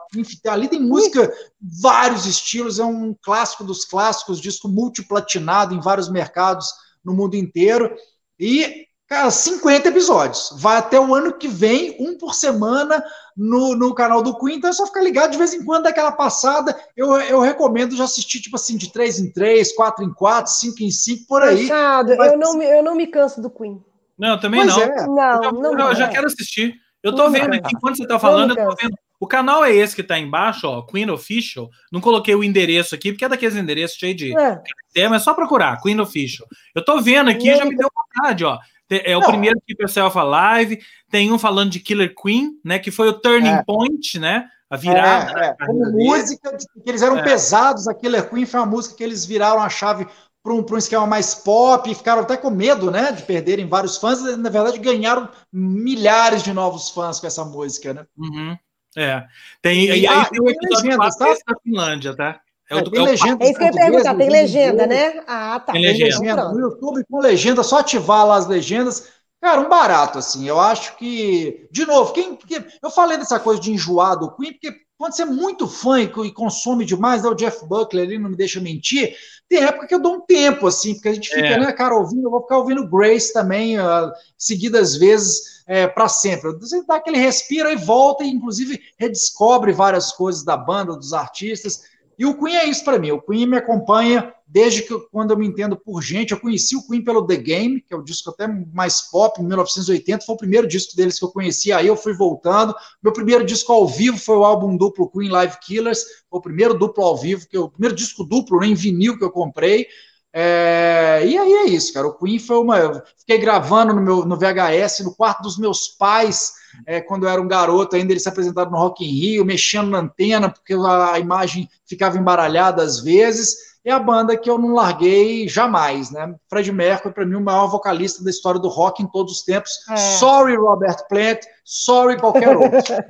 ali 0.48 0.68
tem 0.68 0.80
música, 0.80 1.32
vários 1.60 2.26
estilos, 2.26 2.78
é 2.78 2.84
um 2.84 3.14
clássico 3.20 3.64
dos 3.64 3.84
clássicos, 3.84 4.40
disco 4.40 4.68
multiplatinado 4.68 5.74
em 5.74 5.80
vários 5.80 6.08
mercados 6.08 6.68
no 7.04 7.12
mundo 7.12 7.34
inteiro. 7.34 7.94
E, 8.38 8.86
cara, 9.08 9.30
50 9.30 9.88
episódios. 9.88 10.54
Vai 10.56 10.76
até 10.76 11.00
o 11.00 11.14
ano 11.14 11.36
que 11.36 11.48
vem, 11.48 11.96
um 11.98 12.16
por 12.16 12.34
semana, 12.34 13.02
no, 13.36 13.74
no 13.74 13.94
canal 13.94 14.22
do 14.22 14.38
Queen. 14.38 14.58
Então 14.58 14.70
é 14.70 14.72
só 14.72 14.86
ficar 14.86 15.02
ligado 15.02 15.32
de 15.32 15.38
vez 15.38 15.54
em 15.54 15.64
quando 15.64 15.84
daquela 15.84 16.12
passada. 16.12 16.78
Eu, 16.96 17.18
eu 17.20 17.40
recomendo 17.40 17.96
já 17.96 18.04
assistir, 18.04 18.40
tipo 18.40 18.56
assim, 18.56 18.76
de 18.76 18.92
3 18.92 19.18
em 19.18 19.32
3, 19.32 19.74
4 19.74 20.04
em 20.04 20.12
4, 20.12 20.52
5 20.52 20.82
em 20.82 20.90
5, 20.90 21.26
por 21.26 21.42
aí. 21.42 21.62
Machado, 21.62 22.14
Mas... 22.16 22.32
eu, 22.32 22.38
não 22.38 22.54
me, 22.54 22.64
eu 22.64 22.82
não 22.82 22.94
me 22.94 23.06
canso 23.06 23.40
do 23.40 23.50
Queen. 23.50 23.82
Não, 24.18 24.38
também 24.38 24.60
pois 24.60 24.76
não. 24.76 24.82
É. 24.82 25.06
Não, 25.06 25.44
eu, 25.44 25.52
não. 25.52 25.88
Eu, 25.88 25.94
já 25.94 26.08
quero 26.08 26.26
assistir. 26.26 26.74
Eu 27.02 27.14
tô 27.14 27.30
vendo 27.30 27.54
aqui, 27.54 27.74
enquanto 27.74 27.96
você 27.96 28.06
tá 28.06 28.18
falando, 28.18 28.56
eu 28.56 28.68
tô 28.68 28.76
vendo. 28.76 28.94
O 29.18 29.26
canal 29.26 29.62
é 29.62 29.74
esse 29.74 29.94
que 29.94 30.02
tá 30.02 30.18
embaixo, 30.18 30.66
ó, 30.66 30.82
Queen 30.82 31.10
Official. 31.10 31.68
Não 31.92 32.00
coloquei 32.00 32.34
o 32.34 32.42
endereço 32.42 32.94
aqui, 32.94 33.12
porque 33.12 33.24
é 33.24 33.28
daqueles 33.28 33.54
endereços 33.54 33.98
cheios 33.98 34.16
de 34.16 34.34
é. 34.34 35.08
mas 35.08 35.20
é 35.20 35.24
só 35.24 35.34
procurar, 35.34 35.80
Queen 35.82 36.00
Official. 36.00 36.48
Eu 36.74 36.82
tô 36.82 37.00
vendo 37.02 37.28
aqui, 37.28 37.54
já 37.54 37.64
me 37.66 37.76
deu 37.76 37.90
vontade, 37.94 38.44
ó. 38.44 38.58
É 38.88 39.16
o 39.16 39.20
Não. 39.20 39.28
primeiro 39.28 39.60
Keep 39.66 39.82
Yourself 39.82 40.18
Alive, 40.18 40.80
tem 41.10 41.30
um 41.30 41.38
falando 41.38 41.70
de 41.70 41.78
Killer 41.78 42.12
Queen, 42.14 42.58
né? 42.64 42.78
Que 42.78 42.90
foi 42.90 43.08
o 43.08 43.12
turning 43.12 43.48
é. 43.50 43.62
point, 43.62 44.18
né? 44.18 44.48
A 44.68 44.76
virada. 44.76 45.38
É, 45.38 45.46
é. 45.48 45.66
Como 45.66 45.92
música, 45.92 46.56
que 46.56 46.90
eles 46.90 47.02
eram 47.02 47.18
é. 47.18 47.22
pesados, 47.22 47.86
a 47.86 47.94
Killer 47.94 48.28
Queen 48.28 48.46
foi 48.46 48.58
uma 48.58 48.66
música 48.66 48.96
que 48.96 49.04
eles 49.04 49.24
viraram 49.24 49.62
a 49.62 49.68
chave 49.68 50.08
para 50.42 50.54
um, 50.54 50.64
um, 50.68 50.76
esquema 50.76 51.06
mais 51.06 51.34
pop, 51.34 51.94
ficaram 51.94 52.22
até 52.22 52.36
com 52.36 52.50
medo, 52.50 52.90
né? 52.90 53.12
De 53.12 53.22
perderem 53.22 53.68
vários 53.68 53.96
fãs, 53.98 54.22
na 54.36 54.50
verdade 54.50 54.78
ganharam 54.78 55.28
milhares 55.52 56.42
de 56.42 56.52
novos 56.52 56.90
fãs 56.90 57.20
com 57.20 57.26
essa 57.26 57.44
música, 57.44 57.92
né? 57.92 58.06
Uhum. 58.16 58.56
É. 58.96 59.24
Tem, 59.62 59.84
e, 59.84 59.86
e 59.86 59.90
aí 59.90 60.06
ah, 60.06 60.24
tem 60.24 60.40
o 60.40 60.48
episódio 60.48 60.88
legendas, 60.88 61.16
tá? 61.16 61.26
da 61.46 61.60
Finlândia, 61.62 62.16
tá? 62.16 62.40
É, 62.70 62.76
o, 62.76 62.90
tem 62.90 63.00
é, 63.00 63.04
legenda 63.04 63.44
é 63.44 63.50
isso 63.50 63.58
que 63.58 63.64
eu 63.64 63.66
ia 63.66 63.72
perguntar, 63.72 64.14
tem 64.14 64.30
legenda, 64.30 64.86
né? 64.86 65.24
Ah, 65.26 65.60
tá. 65.60 65.72
Tem 65.72 65.82
legenda. 65.82 66.18
legenda. 66.18 66.48
No 66.52 66.60
YouTube 66.60 67.04
com 67.10 67.20
legenda, 67.20 67.62
só 67.62 67.80
ativar 67.80 68.26
lá 68.26 68.36
as 68.36 68.46
legendas. 68.46 69.08
Cara, 69.40 69.60
um 69.60 69.68
barato, 69.68 70.18
assim. 70.18 70.46
Eu 70.46 70.60
acho 70.60 70.96
que, 70.96 71.66
de 71.70 71.86
novo, 71.86 72.12
quem, 72.12 72.38
eu 72.82 72.90
falei 72.90 73.16
dessa 73.18 73.40
coisa 73.40 73.60
de 73.60 73.72
enjoar 73.72 74.18
do 74.18 74.34
Queen, 74.36 74.52
porque 74.52 74.72
quando 75.00 75.14
você 75.14 75.22
é 75.22 75.24
muito 75.24 75.66
fã 75.66 75.98
e 75.98 76.30
consome 76.30 76.84
demais, 76.84 77.22
né, 77.22 77.30
o 77.30 77.34
Jeff 77.34 77.64
Buckley 77.64 78.04
ali 78.04 78.18
não 78.18 78.28
me 78.28 78.36
deixa 78.36 78.60
mentir, 78.60 79.16
tem 79.48 79.64
época 79.64 79.86
que 79.86 79.94
eu 79.94 79.98
dou 79.98 80.16
um 80.16 80.20
tempo, 80.20 80.66
assim, 80.66 80.92
porque 80.92 81.08
a 81.08 81.14
gente 81.14 81.30
fica, 81.30 81.40
é. 81.40 81.58
né, 81.58 81.72
cara, 81.72 81.94
ouvindo, 81.94 82.26
eu 82.26 82.30
vou 82.30 82.42
ficar 82.42 82.58
ouvindo 82.58 82.86
Grace 82.86 83.32
também, 83.32 83.80
uh, 83.80 84.12
seguidas 84.36 84.96
vezes, 84.96 85.62
é, 85.66 85.86
para 85.86 86.06
sempre. 86.06 86.52
Você 86.58 86.84
dá 86.84 86.96
aquele 86.96 87.16
respiro 87.16 87.70
e 87.70 87.76
volta, 87.76 88.24
e 88.24 88.28
inclusive 88.28 88.78
redescobre 88.98 89.72
várias 89.72 90.12
coisas 90.12 90.44
da 90.44 90.54
banda, 90.54 90.94
dos 90.94 91.14
artistas. 91.14 91.84
E 92.20 92.26
o 92.26 92.38
Queen 92.38 92.54
é 92.54 92.68
isso 92.68 92.84
para 92.84 92.98
mim. 92.98 93.12
O 93.12 93.22
Queen 93.22 93.46
me 93.46 93.56
acompanha 93.56 94.30
desde 94.46 94.82
que 94.82 94.94
quando 95.10 95.30
eu 95.30 95.38
me 95.38 95.46
entendo 95.46 95.74
por 95.74 96.02
gente. 96.02 96.32
Eu 96.32 96.38
conheci 96.38 96.76
o 96.76 96.86
Queen 96.86 97.02
pelo 97.02 97.26
The 97.26 97.36
Game, 97.38 97.80
que 97.80 97.94
é 97.94 97.96
o 97.96 98.02
disco 98.02 98.28
até 98.28 98.46
mais 98.46 99.00
pop, 99.10 99.40
em 99.40 99.46
1980. 99.46 100.26
Foi 100.26 100.34
o 100.34 100.38
primeiro 100.38 100.68
disco 100.68 100.94
deles 100.94 101.18
que 101.18 101.24
eu 101.24 101.30
conheci. 101.30 101.72
Aí 101.72 101.86
eu 101.86 101.96
fui 101.96 102.12
voltando. 102.12 102.74
Meu 103.02 103.10
primeiro 103.10 103.42
disco 103.42 103.72
ao 103.72 103.88
vivo 103.88 104.18
foi 104.18 104.36
o 104.36 104.44
álbum 104.44 104.76
duplo 104.76 105.10
Queen 105.10 105.30
Live 105.30 105.56
Killers. 105.60 106.04
Foi 106.28 106.38
o 106.38 106.42
primeiro 106.42 106.78
duplo 106.78 107.02
ao 107.02 107.16
vivo, 107.16 107.48
que 107.48 107.56
eu, 107.56 107.62
o 107.62 107.70
primeiro 107.70 107.96
disco 107.96 108.22
duplo 108.22 108.60
né, 108.60 108.66
em 108.66 108.74
vinil 108.74 109.16
que 109.16 109.24
eu 109.24 109.30
comprei. 109.30 109.86
É, 110.32 111.22
e 111.24 111.36
aí 111.36 111.52
é 111.52 111.64
isso, 111.66 111.92
cara. 111.92 112.06
O 112.06 112.14
Queen 112.14 112.38
foi 112.38 112.58
uma. 112.58 112.78
Eu 112.78 113.02
fiquei 113.18 113.38
gravando 113.38 113.92
no, 113.92 114.00
meu, 114.00 114.24
no 114.24 114.36
VHS, 114.36 115.00
no 115.00 115.14
quarto 115.14 115.42
dos 115.42 115.58
meus 115.58 115.88
pais, 115.88 116.52
é, 116.86 117.00
quando 117.00 117.24
eu 117.24 117.30
era 117.30 117.40
um 117.40 117.48
garoto, 117.48 117.96
ainda 117.96 118.12
eles 118.12 118.22
se 118.22 118.28
apresentaram 118.28 118.70
no 118.70 118.78
Rock 118.78 119.04
in 119.04 119.08
Rio, 119.10 119.44
mexendo 119.44 119.90
na 119.90 119.98
antena, 119.98 120.48
porque 120.48 120.74
a, 120.74 121.18
imagem 121.18 121.68
ficava 121.84 122.16
embaralhada 122.16 122.82
às 122.82 123.00
vezes. 123.00 123.70
É 123.82 123.90
a 123.90 123.98
banda 123.98 124.36
que 124.36 124.48
eu 124.50 124.58
não 124.58 124.74
larguei 124.74 125.48
jamais, 125.48 126.10
né? 126.10 126.34
Fred 126.50 126.70
Mercury, 126.70 127.14
para 127.14 127.24
mim, 127.24 127.36
o 127.36 127.40
maior 127.40 127.66
vocalista 127.66 128.22
da 128.22 128.28
história 128.28 128.60
do 128.60 128.68
rock 128.68 129.02
em 129.02 129.06
todos 129.06 129.38
os 129.38 129.42
tempos. 129.42 129.72
É. 129.88 129.96
Sorry, 129.96 130.54
Robert 130.54 130.98
Plant, 131.08 131.40
sorry, 131.64 132.18
qualquer 132.20 132.58
outro. 132.58 132.70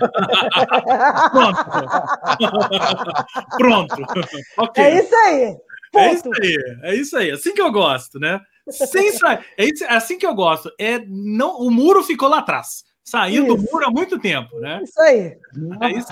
Pronto. 1.33 1.65
Pronto. 3.59 3.97
Okay. 4.59 4.85
É 4.85 5.03
isso 5.03 5.15
aí. 5.17 5.57
É 5.95 6.13
isso 6.13 6.31
aí, 6.41 6.57
é 6.83 6.95
isso 6.95 7.17
aí. 7.17 7.31
Assim 7.31 7.55
que 7.55 7.61
eu 7.61 7.73
gosto, 7.73 8.19
né? 8.19 8.41
Sem 8.69 9.13
sair. 9.13 9.45
É, 9.57 9.65
isso, 9.65 9.85
é 9.85 9.95
assim 9.95 10.19
que 10.19 10.27
eu 10.27 10.35
gosto. 10.35 10.71
É, 10.79 10.99
não, 11.07 11.61
o 11.61 11.71
muro 11.71 12.03
ficou 12.03 12.29
lá 12.29 12.39
atrás. 12.39 12.85
Saiu 13.03 13.47
do 13.47 13.59
muro 13.59 13.85
há 13.85 13.91
muito 13.91 14.19
tempo, 14.19 14.59
né? 14.61 14.81
Isso 14.85 15.01
aí. 15.01 15.37
É 15.81 15.91
isso. 15.91 16.09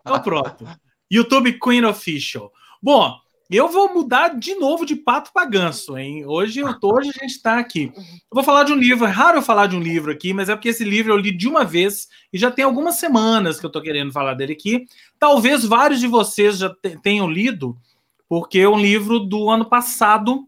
Então 0.00 0.20
pronto. 0.22 0.64
YouTube 1.10 1.58
Queen 1.58 1.84
Official. 1.84 2.52
Bom, 2.80 3.16
eu 3.50 3.68
vou 3.68 3.92
mudar 3.92 4.38
de 4.38 4.54
novo 4.54 4.86
de 4.86 4.94
pato 4.94 5.32
para 5.32 5.44
ganso, 5.44 5.98
hein? 5.98 6.24
Hoje, 6.24 6.62
hoje 6.62 7.10
a 7.10 7.20
gente 7.20 7.32
está 7.32 7.58
aqui. 7.58 7.92
Eu 7.96 8.32
vou 8.32 8.44
falar 8.44 8.62
de 8.62 8.72
um 8.72 8.76
livro, 8.76 9.04
é 9.04 9.10
raro 9.10 9.38
eu 9.38 9.42
falar 9.42 9.66
de 9.66 9.74
um 9.74 9.80
livro 9.80 10.12
aqui, 10.12 10.32
mas 10.32 10.48
é 10.48 10.54
porque 10.54 10.68
esse 10.68 10.84
livro 10.84 11.12
eu 11.12 11.16
li 11.16 11.36
de 11.36 11.48
uma 11.48 11.64
vez 11.64 12.06
e 12.32 12.38
já 12.38 12.48
tem 12.48 12.64
algumas 12.64 12.94
semanas 12.94 13.58
que 13.58 13.66
eu 13.66 13.68
estou 13.68 13.82
querendo 13.82 14.12
falar 14.12 14.34
dele 14.34 14.52
aqui. 14.52 14.86
Talvez 15.18 15.64
vários 15.64 15.98
de 15.98 16.06
vocês 16.06 16.58
já 16.58 16.72
tenham 17.02 17.28
lido, 17.28 17.76
porque 18.30 18.60
é 18.60 18.68
um 18.68 18.78
livro 18.78 19.18
do 19.18 19.50
ano 19.50 19.64
passado, 19.64 20.46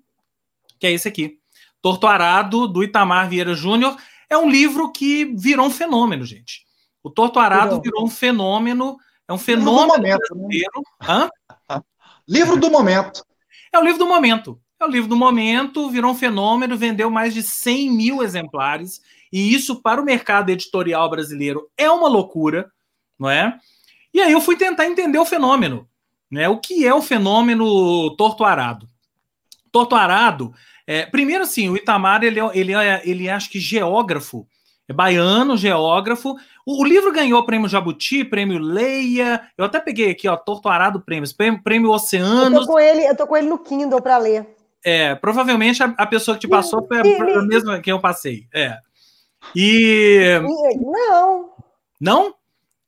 que 0.78 0.86
é 0.86 0.92
esse 0.92 1.08
aqui. 1.08 1.40
Torto 1.82 2.06
Arado, 2.06 2.68
do 2.68 2.84
Itamar 2.84 3.28
Vieira 3.28 3.54
Júnior. 3.54 3.96
É 4.30 4.38
um 4.38 4.48
livro 4.48 4.92
que 4.92 5.24
virou 5.36 5.66
um 5.66 5.70
fenômeno, 5.70 6.24
gente. 6.24 6.64
O 7.02 7.10
Torto 7.10 7.40
Arado 7.40 7.80
virou 7.82 8.04
um 8.04 8.08
fenômeno, 8.08 8.96
é 9.26 9.32
um 9.32 9.38
fenômeno 9.38 9.88
momento, 9.88 10.00
né? 10.00 10.16
brasileiro. 10.16 10.72
Né? 10.76 11.08
Hã? 11.08 11.30
Livro 12.28 12.56
do 12.56 12.70
momento. 12.70 13.26
É 13.72 13.78
o 13.80 13.82
livro 13.82 13.98
do 13.98 14.06
momento. 14.06 14.60
É 14.78 14.84
o 14.84 14.88
livro 14.88 15.08
do 15.08 15.16
momento, 15.16 15.90
virou 15.90 16.12
um 16.12 16.14
fenômeno, 16.14 16.76
vendeu 16.76 17.10
mais 17.10 17.34
de 17.34 17.42
100 17.42 17.90
mil 17.90 18.22
exemplares. 18.22 19.00
E 19.32 19.52
isso, 19.52 19.82
para 19.82 20.00
o 20.00 20.04
mercado 20.04 20.50
editorial 20.50 21.10
brasileiro, 21.10 21.68
é 21.76 21.90
uma 21.90 22.08
loucura, 22.08 22.70
não 23.18 23.28
é? 23.28 23.58
E 24.14 24.20
aí 24.20 24.30
eu 24.30 24.40
fui 24.40 24.56
tentar 24.56 24.86
entender 24.86 25.18
o 25.18 25.26
fenômeno. 25.26 25.88
Né? 26.32 26.48
O 26.48 26.56
que 26.56 26.86
é 26.86 26.94
o 26.94 27.02
fenômeno 27.02 28.16
torto-arado? 28.16 28.88
Torto-arado, 29.70 30.54
é, 30.86 31.04
primeiro 31.04 31.42
assim, 31.44 31.68
o 31.68 31.76
Itamar, 31.76 32.24
ele, 32.24 32.40
é, 32.40 32.50
ele, 32.54 32.74
é, 32.74 33.02
ele 33.04 33.28
é, 33.28 33.32
acho 33.32 33.50
que 33.50 33.60
geógrafo, 33.60 34.46
é 34.88 34.92
baiano, 34.94 35.58
geógrafo. 35.58 36.34
O, 36.66 36.82
o, 36.82 36.84
livro 36.84 37.12
ganhou 37.12 37.44
prêmio 37.44 37.68
Jabuti, 37.68 38.24
prêmio 38.24 38.58
Leia. 38.58 39.42
Eu 39.56 39.66
até 39.66 39.78
peguei 39.78 40.10
aqui, 40.10 40.26
ó, 40.26 40.36
Torto 40.36 40.68
Arado 40.68 41.02
Prêmios, 41.02 41.32
prêmio, 41.32 41.62
prêmio 41.62 41.90
Oceanos. 41.90 42.52
Eu 42.52 42.60
tô 42.60 42.66
com 42.66 42.80
ele, 42.80 43.06
eu 43.06 43.16
tô 43.16 43.26
com 43.26 43.36
ele 43.36 43.48
no 43.48 43.58
Kindle 43.58 44.00
para 44.00 44.16
ler. 44.16 44.46
É, 44.84 45.14
provavelmente 45.14 45.82
a, 45.82 45.94
a, 45.96 46.06
pessoa 46.06 46.34
que 46.34 46.40
te 46.40 46.48
passou 46.48 46.86
foi 46.86 46.98
a, 46.98 47.38
a 47.38 47.42
mesma 47.42 47.78
que 47.78 47.92
eu 47.92 48.00
passei. 48.00 48.46
É. 48.52 48.78
E. 49.54 50.40
Não. 50.80 51.50
Não? 52.00 52.34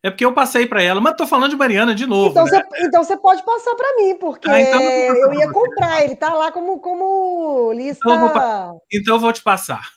É 0.05 0.11
porque 0.11 0.23
eu 0.23 0.35
passei 0.35 0.67
para 0.67 0.83
ela, 0.83 1.01
mas 1.01 1.17
tô 1.17 1.27
falando 1.27 1.49
de 1.49 1.57
Mariana 1.57 1.95
de 1.95 2.07
novo. 2.07 2.29
Então, 2.29 2.45
né? 2.45 2.63
você, 2.63 2.87
então 2.87 3.03
você 3.03 3.17
pode 3.17 3.43
passar 3.43 3.75
para 3.75 3.97
mim, 3.97 4.15
porque 4.19 4.51
ah, 4.51 4.61
então 4.61 4.83
eu 4.83 5.33
ia 5.33 5.51
comprar, 5.51 6.05
ele 6.05 6.15
tá 6.15 6.35
lá 6.35 6.53
como, 6.53 6.79
como 6.79 7.73
lista. 7.73 8.01
Então 8.05 8.13
eu 8.13 8.21
vou, 8.21 8.83
então 8.93 9.15
eu 9.15 9.19
vou 9.19 9.33
te 9.33 9.41
passar. 9.41 9.89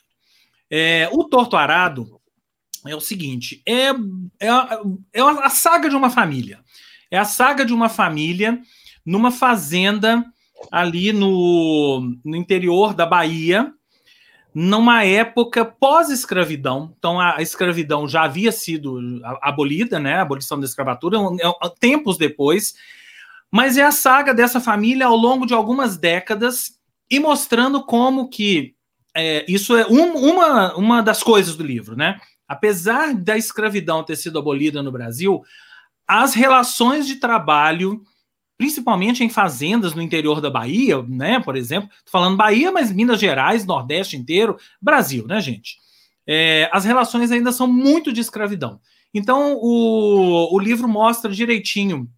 É, 0.70 1.10
o 1.12 1.24
Torto 1.24 1.58
Arado 1.58 2.18
é 2.86 2.96
o 2.96 3.02
seguinte: 3.02 3.62
é, 3.68 3.88
é, 4.40 4.48
a, 4.48 4.80
é 5.12 5.20
a 5.20 5.50
saga 5.50 5.90
de 5.90 5.94
uma 5.94 6.08
família. 6.08 6.60
É 7.10 7.18
a 7.18 7.26
saga 7.26 7.62
de 7.62 7.74
uma 7.74 7.90
família 7.90 8.62
numa 9.04 9.30
fazenda 9.30 10.24
ali 10.72 11.12
no, 11.12 12.16
no 12.24 12.34
interior 12.34 12.94
da 12.94 13.04
Bahia, 13.04 13.74
numa 14.60 15.04
época 15.04 15.64
pós-escravidão. 15.64 16.92
Então, 16.98 17.20
a, 17.20 17.40
escravidão 17.40 18.08
já 18.08 18.24
havia 18.24 18.50
sido 18.50 18.98
abolida, 19.40 20.00
né? 20.00 20.16
A 20.16 20.22
abolição 20.22 20.58
da 20.58 20.66
escravatura, 20.66 21.16
é, 21.16 21.68
tempos 21.78 22.18
depois. 22.18 22.74
Mas 23.52 23.78
é 23.78 23.84
a 23.84 23.92
saga 23.92 24.34
dessa 24.34 24.60
família 24.60 25.06
ao 25.06 25.14
longo 25.14 25.46
de 25.46 25.54
algumas 25.54 25.96
décadas 25.96 26.72
e 27.08 27.20
mostrando 27.20 27.86
como 27.86 28.28
que 28.28 28.74
é, 29.16 29.44
isso 29.48 29.76
é 29.76 29.86
um, 29.86 30.16
uma, 30.16 30.74
uma 30.74 31.02
das 31.04 31.22
coisas 31.22 31.54
do 31.54 31.62
livro, 31.62 31.96
né? 31.96 32.18
Apesar 32.48 33.14
da 33.14 33.38
escravidão 33.38 34.02
ter 34.02 34.16
sido 34.16 34.40
abolida 34.40 34.82
no 34.82 34.90
Brasil, 34.90 35.40
as 36.04 36.34
relações 36.34 37.06
de 37.06 37.14
trabalho 37.14 38.02
principalmente 38.58 39.22
em 39.22 39.30
fazendas 39.30 39.94
no 39.94 40.02
interior 40.02 40.40
da 40.40 40.50
Bahia, 40.50 41.00
né? 41.02 41.38
Por 41.38 41.56
exemplo, 41.56 41.88
tô 42.04 42.10
falando 42.10 42.36
Bahia, 42.36 42.72
mas 42.72 42.92
Minas 42.92 43.20
Gerais, 43.20 43.64
Nordeste 43.64 44.16
inteiro, 44.16 44.58
Brasil, 44.82 45.24
né, 45.28 45.40
gente? 45.40 45.78
É, 46.26 46.68
as 46.72 46.84
relações 46.84 47.30
ainda 47.30 47.52
são 47.52 47.68
muito 47.68 48.12
de 48.12 48.20
escravidão. 48.20 48.80
Então, 49.14 49.54
o, 49.54 50.54
o 50.54 50.58
livro 50.58 50.88
mostra 50.88 51.32
direitinho 51.32 52.10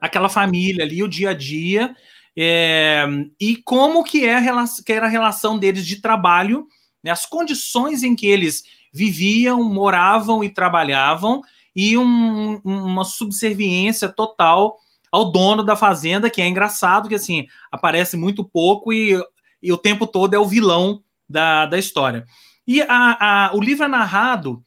aquela 0.00 0.28
família 0.28 0.84
ali, 0.84 1.02
o 1.02 1.08
dia 1.08 1.30
a 1.30 1.34
dia, 1.34 1.94
é, 2.36 3.04
e 3.38 3.56
como 3.56 4.02
que, 4.02 4.24
é 4.24 4.40
que 4.84 4.92
era 4.92 5.06
a 5.06 5.10
relação 5.10 5.58
deles 5.58 5.86
de 5.86 6.00
trabalho, 6.00 6.66
né, 7.04 7.10
as 7.10 7.26
condições 7.26 8.02
em 8.02 8.16
que 8.16 8.26
eles 8.26 8.62
viviam, 8.92 9.62
moravam 9.62 10.42
e 10.42 10.48
trabalhavam, 10.48 11.42
e 11.76 11.96
um, 11.98 12.60
uma 12.64 13.04
subserviência 13.04 14.08
total 14.08 14.78
ao 15.10 15.30
dono 15.30 15.62
da 15.62 15.76
fazenda, 15.76 16.30
que 16.30 16.42
é 16.42 16.48
engraçado, 16.48 17.08
que 17.08 17.14
assim, 17.14 17.46
aparece 17.70 18.16
muito 18.16 18.44
pouco 18.44 18.92
e, 18.92 19.20
e 19.62 19.72
o 19.72 19.78
tempo 19.78 20.06
todo 20.06 20.34
é 20.34 20.38
o 20.38 20.46
vilão 20.46 21.02
da, 21.28 21.66
da 21.66 21.78
história. 21.78 22.26
E 22.66 22.82
a, 22.82 23.46
a, 23.48 23.50
o 23.54 23.60
livro 23.60 23.84
é 23.84 23.88
narrado 23.88 24.62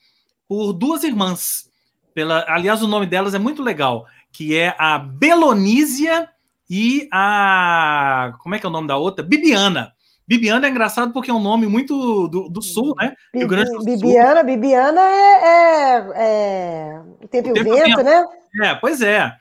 por 0.48 0.74
duas 0.74 1.04
irmãs. 1.04 1.70
Pela, 2.14 2.44
aliás, 2.48 2.82
o 2.82 2.88
nome 2.88 3.06
delas 3.06 3.34
é 3.34 3.40
muito 3.40 3.64
legal, 3.64 4.06
que 4.32 4.58
é 4.58 4.76
a 4.78 4.98
Belonísia 4.98 6.28
e 6.70 7.08
a. 7.12 8.34
Como 8.40 8.56
é 8.56 8.60
que 8.60 8.66
é 8.66 8.70
o 8.70 8.72
nome 8.72 8.88
da 8.88 8.98
outra? 8.98 9.24
Bibiana. 9.24 9.94
Bibiana 10.28 10.68
é 10.68 10.70
engraçado 10.70 11.12
porque 11.12 11.30
é 11.30 11.34
um 11.34 11.42
nome 11.42 11.68
muito 11.68 12.28
do, 12.28 12.48
do 12.50 12.62
sul, 12.62 12.96
né? 12.98 13.14
Grande 13.34 13.72
do 13.72 13.84
Bibiana, 13.84 14.36
sul. 14.36 14.46
Bibiana 14.46 15.02
é, 15.02 15.44
é, 15.44 16.12
é... 16.16 17.02
o 17.22 17.28
tempo 17.28 17.50
o 17.50 17.54
vento, 17.54 17.70
vento, 17.70 18.04
né? 18.04 18.26
É, 18.64 18.76
pois 18.76 19.02
é. 19.02 19.36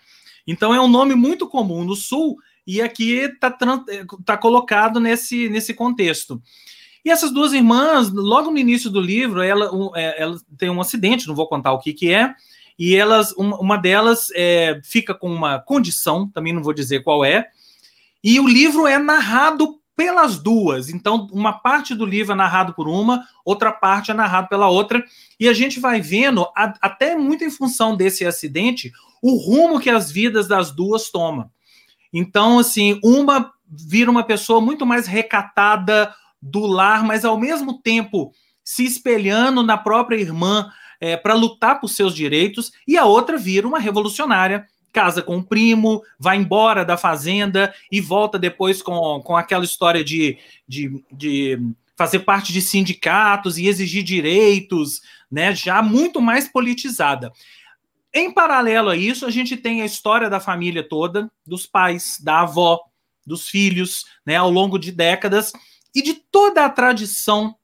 Então 0.51 0.75
é 0.75 0.81
um 0.81 0.89
nome 0.89 1.15
muito 1.15 1.47
comum 1.47 1.85
no 1.85 1.95
Sul 1.95 2.37
e 2.67 2.83
aqui 2.83 3.13
está 3.13 3.57
tá 4.25 4.37
colocado 4.37 4.99
nesse, 4.99 5.49
nesse 5.49 5.73
contexto. 5.73 6.43
E 7.05 7.11
essas 7.11 7.31
duas 7.31 7.53
irmãs, 7.53 8.11
logo 8.11 8.51
no 8.51 8.59
início 8.59 8.91
do 8.91 9.01
livro, 9.01 9.41
ela, 9.43 9.71
é, 9.95 10.23
ela 10.23 10.37
tem 10.59 10.69
um 10.69 10.81
acidente, 10.81 11.29
não 11.29 11.37
vou 11.37 11.47
contar 11.47 11.73
o 11.73 11.79
que, 11.79 11.93
que 11.93 12.13
é, 12.13 12.35
e 12.77 12.97
elas, 12.97 13.31
uma, 13.33 13.59
uma 13.61 13.77
delas 13.77 14.29
é, 14.35 14.81
fica 14.83 15.15
com 15.15 15.33
uma 15.33 15.61
condição, 15.61 16.29
também 16.29 16.53
não 16.53 16.65
vou 16.65 16.75
dizer 16.75 17.05
qual 17.05 17.25
é, 17.25 17.47
e 18.23 18.41
o 18.41 18.49
livro 18.49 18.89
é 18.89 18.99
narrado 18.99 19.80
pelas 19.97 20.39
duas. 20.39 20.89
Então, 20.89 21.29
uma 21.31 21.53
parte 21.53 21.95
do 21.95 22.07
livro 22.07 22.33
é 22.33 22.37
narrado 22.37 22.75
por 22.75 22.89
uma, 22.89 23.25
outra 23.45 23.71
parte 23.71 24.11
é 24.11 24.15
narrado 24.15 24.49
pela 24.49 24.69
outra, 24.69 25.05
e 25.39 25.49
a 25.49 25.53
gente 25.53 25.79
vai 25.79 26.01
vendo, 26.01 26.47
a, 26.57 26.73
até 26.81 27.17
muito 27.17 27.45
em 27.45 27.51
função 27.51 27.97
desse 27.97 28.25
acidente, 28.25 28.93
o 29.23 29.37
rumo 29.37 29.81
que 29.81 29.91
as 29.91 30.11
vidas 30.11 30.49
das 30.49 30.71
duas 30.71 31.11
tomam. 31.11 31.51
Então, 32.13 32.59
assim, 32.59 32.99
uma 33.05 33.53
vira 33.71 34.11
uma 34.11 34.25
pessoa 34.25 34.61
muito 34.61 34.85
mais 34.85 35.07
recatada 35.07 36.13
do 36.43 36.67
lar, 36.67 37.05
mas 37.05 37.25
ao 37.25 37.39
mesmo 37.39 37.81
tempo 37.81 38.33
se 38.65 38.85
espelhando 38.85 39.63
na 39.63 39.77
própria 39.77 40.17
irmã 40.17 40.71
é, 41.01 41.17
para 41.17 41.35
lutar 41.35 41.81
por 41.81 41.89
seus 41.89 42.15
direitos, 42.15 42.73
e 42.87 42.97
a 42.97 43.05
outra 43.05 43.39
vira 43.39 43.67
uma 43.67 43.79
revolucionária 43.79 44.67
casa 44.93 45.23
com 45.23 45.39
o 45.39 45.45
primo, 45.45 46.03
vai 46.19 46.37
embora 46.37 46.85
da 46.85 46.97
fazenda 46.97 47.75
e 47.91 48.01
volta 48.01 48.39
depois 48.39 48.83
com, 48.83 49.21
com 49.23 49.37
aquela 49.37 49.65
história 49.65 50.05
de, 50.05 50.39
de, 50.67 51.03
de 51.13 51.59
fazer 51.97 52.21
parte 52.21 52.53
de 52.53 52.63
sindicatos 52.63 53.59
e 53.59 53.67
exigir 53.67 54.03
direitos, 54.03 55.03
né? 55.31 55.55
Já 55.55 55.83
muito 55.83 56.21
mais 56.21 56.49
politizada. 56.49 57.33
Em 58.13 58.33
paralelo 58.33 58.91
a 58.91 58.97
isso, 58.97 59.25
a 59.25 59.31
gente 59.31 59.57
tem 59.57 59.83
a 59.83 59.87
história 59.87 60.29
da 60.29 60.41
família 60.41 60.83
toda, 60.83 61.31
dos 61.47 61.67
pais, 61.67 62.19
da 62.21 62.41
avó, 62.41 62.81
dos 63.25 63.49
filhos, 63.49 64.05
né, 64.27 64.37
ao 64.37 64.51
longo 64.51 64.79
de 64.79 64.91
décadas, 64.91 65.53
e 65.95 66.03
de 66.03 66.15
toda 66.15 66.65
a 66.65 66.71
tradição 66.71 67.55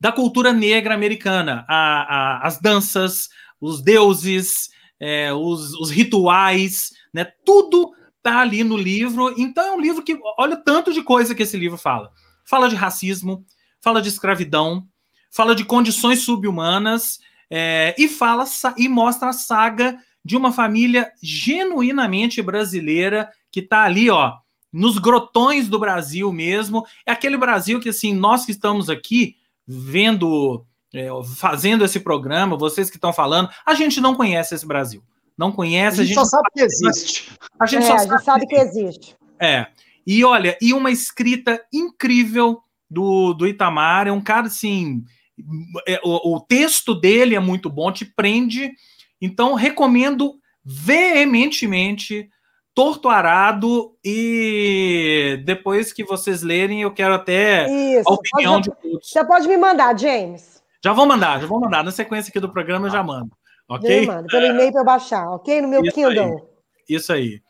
da 0.00 0.10
cultura 0.10 0.52
negra 0.52 0.94
americana, 0.94 1.64
a, 1.68 1.76
a, 1.76 2.46
as 2.46 2.58
danças, 2.58 3.28
os 3.60 3.82
deuses, 3.82 4.70
é, 5.02 5.32
os, 5.32 5.74
os, 5.74 5.90
rituais, 5.90 6.92
né? 7.12 7.24
Tudo 7.44 7.92
tá 8.22 8.38
ali 8.38 8.62
no 8.62 8.76
livro. 8.76 9.34
Então 9.36 9.64
é 9.64 9.72
um 9.72 9.80
livro 9.80 10.00
que 10.00 10.16
olha 10.38 10.56
tanto 10.56 10.92
de 10.92 11.02
coisa 11.02 11.34
que 11.34 11.42
esse 11.42 11.56
livro 11.56 11.76
fala. 11.76 12.12
Fala 12.44 12.68
de 12.68 12.76
racismo, 12.76 13.44
fala 13.80 14.00
de 14.00 14.08
escravidão, 14.08 14.86
fala 15.28 15.56
de 15.56 15.64
condições 15.64 16.20
subhumanas 16.20 17.18
é, 17.50 17.96
e 17.98 18.06
fala 18.06 18.44
e 18.76 18.88
mostra 18.88 19.30
a 19.30 19.32
saga 19.32 19.98
de 20.24 20.36
uma 20.36 20.52
família 20.52 21.10
genuinamente 21.20 22.40
brasileira 22.40 23.28
que 23.50 23.58
está 23.58 23.82
ali, 23.82 24.08
ó, 24.08 24.34
nos 24.72 24.98
grotões 24.98 25.68
do 25.68 25.80
Brasil 25.80 26.32
mesmo. 26.32 26.86
É 27.04 27.10
aquele 27.10 27.36
Brasil 27.36 27.80
que 27.80 27.88
assim 27.88 28.14
nós 28.14 28.46
que 28.46 28.52
estamos 28.52 28.88
aqui 28.88 29.34
vendo 29.66 30.64
é, 30.94 31.08
fazendo 31.36 31.84
esse 31.84 32.00
programa, 32.00 32.56
vocês 32.56 32.90
que 32.90 32.96
estão 32.96 33.12
falando, 33.12 33.48
a 33.64 33.74
gente 33.74 34.00
não 34.00 34.14
conhece 34.14 34.54
esse 34.54 34.66
Brasil. 34.66 35.02
Não 35.36 35.50
conhece. 35.50 36.00
A 36.00 36.04
gente, 36.04 36.18
a 36.18 36.22
gente 36.22 36.30
só 36.30 36.36
sabe 36.36 36.48
que 36.52 36.60
existe. 36.60 37.32
A 37.58 37.66
gente 37.66 37.84
é, 37.84 37.86
só 37.86 37.94
a 37.94 37.98
gente 37.98 38.24
sabe, 38.24 38.46
que 38.46 38.54
existe. 38.54 39.16
É. 39.40 39.66
E 40.06 40.24
olha, 40.24 40.56
e 40.60 40.74
uma 40.74 40.90
escrita 40.90 41.64
incrível 41.72 42.60
do, 42.90 43.32
do 43.32 43.46
Itamar, 43.46 44.06
é 44.06 44.12
um 44.12 44.20
cara 44.20 44.46
assim. 44.46 45.02
É, 45.88 45.98
o, 46.04 46.36
o 46.36 46.40
texto 46.40 46.94
dele 46.94 47.34
é 47.34 47.40
muito 47.40 47.70
bom, 47.70 47.90
te 47.90 48.04
prende. 48.04 48.70
Então, 49.20 49.54
recomendo 49.54 50.34
veementemente 50.64 52.28
Torto 52.74 53.08
Arado 53.08 53.96
e 54.04 55.42
depois 55.44 55.92
que 55.92 56.04
vocês 56.04 56.42
lerem, 56.42 56.82
eu 56.82 56.92
quero 56.92 57.14
até 57.14 57.66
Isso, 57.68 58.08
a 58.08 58.12
opinião 58.12 58.54
pode, 58.54 58.70
de 58.70 58.76
todos. 58.82 59.08
Você 59.08 59.24
pode 59.24 59.48
me 59.48 59.56
mandar, 59.56 59.98
James. 59.98 60.61
Já 60.84 60.92
vou 60.92 61.06
mandar, 61.06 61.40
já 61.40 61.46
vou 61.46 61.60
mandar. 61.60 61.84
Na 61.84 61.90
sequência 61.90 62.30
aqui 62.30 62.40
do 62.40 62.52
programa 62.52 62.86
eu 62.86 62.90
já 62.90 63.02
mando. 63.02 63.30
Ok? 63.68 64.06
mando, 64.06 64.26
pelo 64.26 64.46
e-mail 64.46 64.72
para 64.72 64.80
eu 64.80 64.84
baixar, 64.84 65.30
ok? 65.30 65.62
No 65.62 65.68
meu 65.68 65.82
Isso 65.82 65.94
Kindle. 65.94 66.24
Aí. 66.24 66.42
Isso 66.88 67.12
aí. 67.12 67.40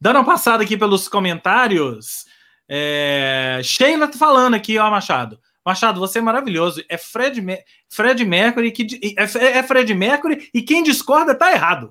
Dando 0.00 0.16
uma 0.16 0.24
passada 0.24 0.62
aqui 0.62 0.76
pelos 0.76 1.08
comentários. 1.08 2.24
É... 2.68 3.60
Sheila 3.64 4.08
tá 4.08 4.18
falando 4.18 4.54
aqui, 4.54 4.78
ó, 4.78 4.90
Machado. 4.90 5.38
Machado, 5.66 5.98
você 5.98 6.20
é 6.20 6.22
maravilhoso. 6.22 6.80
É 6.88 6.96
Fred, 6.96 7.44
Fred 7.88 8.24
Mercury 8.24 8.70
que 8.70 8.86
é, 9.18 9.58
é 9.58 9.62
Fred 9.64 9.92
Mercury 9.92 10.48
e 10.54 10.62
quem 10.62 10.80
discorda 10.80 11.34
tá 11.34 11.50
errado. 11.50 11.90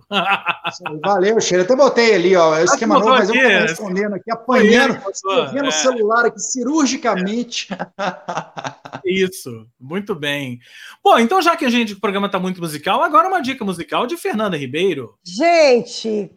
Valeu, 1.03 1.41
Cheiro. 1.41 1.65
Até 1.65 1.75
botei 1.75 2.15
ali, 2.15 2.37
ó. 2.37 2.51
O 2.51 2.63
esquema 2.63 2.95
novo, 2.95 3.09
mas 3.09 3.27
eu 3.27 3.35
tô 3.35 3.41
respondendo 3.41 4.13
aqui, 4.13 4.31
apanhando, 4.31 4.97
vendo 5.51 5.65
é. 5.65 5.67
o 5.67 5.71
celular 5.73 6.25
aqui 6.25 6.39
cirurgicamente. 6.39 7.67
Isso, 9.03 9.67
muito 9.77 10.15
bem. 10.15 10.59
Bom, 11.03 11.19
então 11.19 11.41
já 11.41 11.57
que 11.57 11.65
a 11.65 11.69
gente 11.69 11.93
o 11.93 11.99
programa 11.99 12.29
tá 12.29 12.39
muito 12.39 12.61
musical, 12.61 13.03
agora 13.03 13.27
uma 13.27 13.41
dica 13.41 13.65
musical 13.65 14.07
de 14.07 14.15
Fernanda 14.15 14.55
Ribeiro. 14.55 15.15
Gente, 15.21 16.31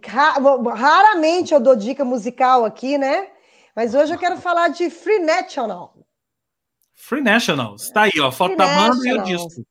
raramente 0.75 1.55
eu 1.55 1.61
dou 1.61 1.77
dica 1.77 2.05
musical 2.05 2.65
aqui, 2.65 2.99
né? 2.99 3.29
Mas 3.77 3.95
hoje 3.95 4.13
eu 4.13 4.19
quero 4.19 4.39
falar 4.39 4.69
de 4.69 4.91
Free 4.91 5.21
National. 5.21 5.98
Free 7.09 7.23
Nationals. 7.23 7.91
Tá 7.91 8.03
aí, 8.03 8.21
ó. 8.21 8.31
Foto 8.31 8.55
Free 8.55 8.59
da 8.59 8.67
banda 8.67 9.09
e 9.09 9.13
o 9.15 9.23
disco. 9.23 9.65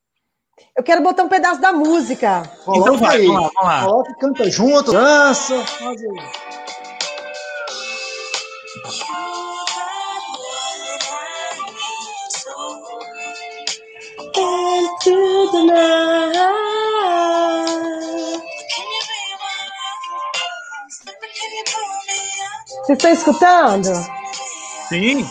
Eu 0.75 0.83
quero 0.83 1.03
botar 1.03 1.23
um 1.23 1.29
pedaço 1.29 1.61
da 1.61 1.71
música. 1.71 2.41
Coloca 2.65 2.89
então 2.89 2.97
vai, 2.97 3.17
aí. 3.17 3.27
Vamos 3.27 3.43
lá, 3.43 3.51
vamos 3.53 3.69
lá. 3.69 3.83
Coloca, 3.83 4.15
canta 4.15 4.49
junto, 4.49 4.91
dança. 4.91 5.63
Faz. 5.65 6.01
Vocês 22.81 22.97
estão 22.97 23.11
escutando? 23.11 23.89
Sim. 24.89 25.27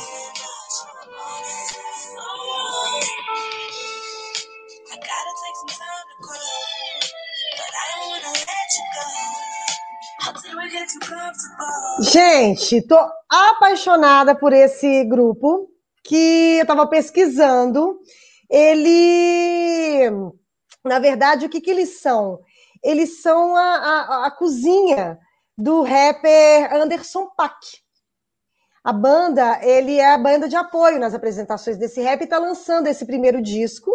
Gente, 12.12 12.86
tô 12.86 12.96
apaixonada 13.28 14.32
por 14.32 14.52
esse 14.52 15.02
grupo 15.07 15.68
que 16.04 16.54
eu 16.57 16.62
estava 16.62 16.86
pesquisando. 16.86 17.98
Ele, 18.48 20.09
na 20.84 21.00
verdade, 21.00 21.46
o 21.46 21.48
que, 21.48 21.61
que 21.61 21.70
eles 21.70 22.00
são? 22.00 22.38
Eles 22.80 23.22
são 23.22 23.57
a, 23.57 23.61
a, 23.61 24.26
a 24.26 24.30
cozinha 24.30 25.18
do 25.59 25.82
rapper 25.82 26.72
Anderson 26.72 27.26
Paak. 27.36 27.57
A 28.84 28.92
banda, 28.92 29.59
ele 29.64 29.98
é 29.98 30.12
a 30.12 30.18
banda 30.18 30.48
de 30.48 30.54
apoio 30.54 31.00
nas 31.00 31.12
apresentações 31.12 31.76
desse 31.76 32.00
rap 32.00 32.20
e 32.20 32.24
está 32.24 32.38
lançando 32.38 32.86
esse 32.86 33.04
primeiro 33.04 33.42
disco 33.42 33.90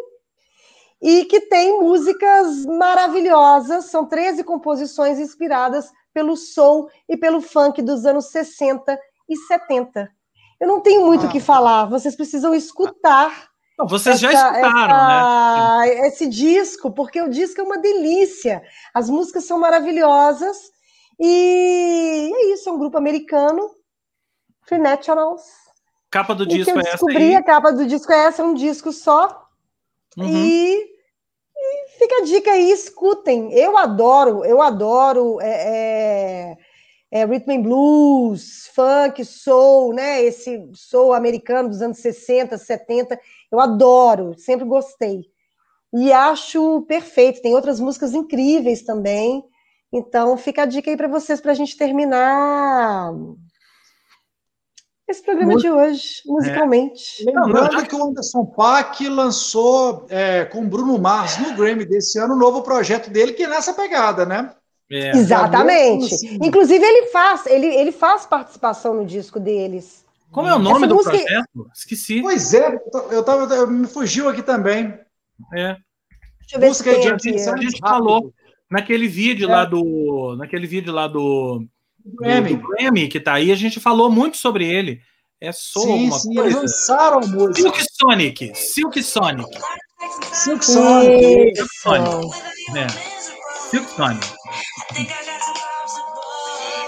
e 1.01 1.23
que 1.25 1.41
tem 1.47 1.79
músicas 1.79 2.65
maravilhosas, 2.65 3.85
são 3.85 4.05
13 4.05 4.43
composições 4.43 5.17
inspiradas 5.17 5.89
pelo 6.13 6.35
soul 6.35 6.89
e 7.07 7.17
pelo 7.17 7.41
funk 7.41 7.81
dos 7.81 8.05
anos 8.05 8.27
60 8.27 8.97
e 9.29 9.35
70. 9.35 10.09
Eu 10.59 10.67
não 10.67 10.81
tenho 10.81 11.05
muito 11.05 11.23
o 11.23 11.27
ah. 11.27 11.31
que 11.31 11.39
falar, 11.39 11.85
vocês 11.85 12.15
precisam 12.15 12.53
escutar. 12.53 13.49
Não, 13.77 13.87
vocês 13.87 14.21
essa, 14.21 14.31
já 14.31 14.33
escutaram, 14.33 15.85
essa, 15.85 16.01
né? 16.01 16.07
Esse 16.07 16.27
disco, 16.27 16.91
porque 16.91 17.21
o 17.21 17.29
disco 17.29 17.61
é 17.61 17.63
uma 17.63 17.79
delícia. 17.79 18.61
As 18.93 19.09
músicas 19.09 19.45
são 19.45 19.59
maravilhosas. 19.59 20.57
E 21.19 22.31
é 22.33 22.53
isso, 22.53 22.69
é 22.69 22.71
um 22.71 22.79
grupo 22.79 22.97
americano, 22.97 23.69
Free 24.67 24.79
Nationals. 24.79 25.41
Capa 26.09 26.35
do 26.35 26.45
disco 26.45 26.77
é 26.77 26.81
essa? 26.81 26.91
Descobri 26.91 27.35
a 27.35 27.43
capa 27.43 27.71
do 27.71 27.85
disco 27.85 28.11
é 28.11 28.25
essa, 28.25 28.41
é 28.41 28.45
um 28.45 28.53
disco 28.53 28.91
só. 28.91 29.47
Uhum. 30.17 30.25
E, 30.25 30.75
e, 30.75 30.90
fica 32.01 32.15
a 32.17 32.23
dica 32.23 32.51
aí, 32.51 32.71
escutem. 32.71 33.53
Eu 33.53 33.77
adoro, 33.77 34.43
eu 34.45 34.61
adoro. 34.61 35.39
É, 35.41 36.53
é 36.53 36.57
é, 37.11 37.25
rhythm 37.25 37.51
and 37.51 37.61
blues, 37.61 38.67
funk, 38.73 39.23
soul, 39.25 39.93
né? 39.93 40.23
Esse 40.23 40.69
soul 40.73 41.13
americano 41.13 41.67
dos 41.67 41.81
anos 41.81 41.97
60, 41.97 42.57
70, 42.57 43.19
eu 43.51 43.59
adoro, 43.59 44.33
sempre 44.37 44.65
gostei. 44.65 45.25
E 45.93 46.13
acho 46.13 46.83
perfeito. 46.83 47.41
Tem 47.41 47.53
outras 47.53 47.81
músicas 47.81 48.13
incríveis 48.13 48.81
também. 48.83 49.43
Então, 49.91 50.37
fica 50.37 50.63
a 50.63 50.65
dica 50.65 50.89
aí 50.89 50.95
para 50.95 51.09
vocês 51.09 51.41
para 51.41 51.51
a 51.51 51.55
gente 51.55 51.77
terminar 51.77 53.11
esse 55.11 55.23
programa 55.23 55.55
de 55.55 55.69
hoje, 55.69 56.21
musicalmente. 56.25 57.27
É. 57.27 57.31
Lembrando 57.31 57.87
que 57.87 57.95
o 57.95 58.03
Anderson 58.03 58.45
Paak 58.45 59.07
lançou 59.07 60.05
é, 60.09 60.45
com 60.45 60.67
Bruno 60.67 60.97
Mars 60.97 61.37
no 61.37 61.55
Grammy 61.55 61.85
desse 61.85 62.17
ano 62.17 62.33
o 62.33 62.35
um 62.37 62.39
novo 62.39 62.61
projeto 62.61 63.09
dele, 63.09 63.33
que 63.33 63.43
é 63.43 63.47
nessa 63.47 63.73
pegada, 63.73 64.25
né? 64.25 64.53
É. 64.91 65.11
Exatamente. 65.11 66.15
Inclusive, 66.41 66.83
ele 66.83 67.07
faz, 67.07 67.45
ele, 67.45 67.67
ele 67.67 67.91
faz 67.91 68.25
participação 68.25 68.93
no 68.93 69.05
disco 69.05 69.39
deles. 69.39 70.03
Como 70.31 70.47
é 70.47 70.55
o 70.55 70.59
nome 70.59 70.77
Essa 70.77 70.87
do 70.87 70.95
música... 70.95 71.17
projeto? 71.17 71.69
Esqueci. 71.73 72.21
Pois 72.21 72.53
é, 72.53 72.79
eu 73.11 73.23
tava, 73.23 73.53
eu, 73.53 73.67
me 73.67 73.87
fugiu 73.87 74.29
aqui 74.29 74.41
também. 74.41 74.97
É. 75.53 75.75
Deixa 76.39 76.55
eu 76.55 76.59
ver 76.59 76.67
Música 76.67 76.93
se 76.93 77.31
de 77.31 77.49
a 77.49 77.57
gente 77.57 77.79
falou 77.79 78.33
naquele 78.69 79.07
vídeo 79.07 79.49
é. 79.49 79.51
lá 79.51 79.65
do. 79.65 80.35
Naquele 80.37 80.67
vídeo 80.67 80.93
lá 80.93 81.07
do. 81.07 81.65
Do 82.05 82.15
Grammy. 82.15 82.55
do 82.55 82.67
Grammy, 82.67 83.07
que 83.07 83.19
tá 83.19 83.33
aí, 83.33 83.51
a 83.51 83.55
gente 83.55 83.79
falou 83.79 84.09
muito 84.09 84.37
sobre 84.37 84.65
ele. 84.65 85.01
É 85.39 85.51
só 85.51 85.81
sim, 85.81 85.91
alguma 85.91 86.19
sim, 86.19 86.35
coisa. 86.35 86.59
lançaram 86.59 87.17
a 87.17 87.27
música. 87.27 87.61
Silk 87.61 87.85
Sonic. 87.99 88.51
Silk 88.55 89.03
Sonic. 89.03 89.59
Silk 90.31 90.65
Sonic. 90.65 91.55
Silk 91.55 91.75
Sonic. 91.81 92.35
É. 92.77 92.87
Silk 93.69 93.89
Sonic. 93.91 94.27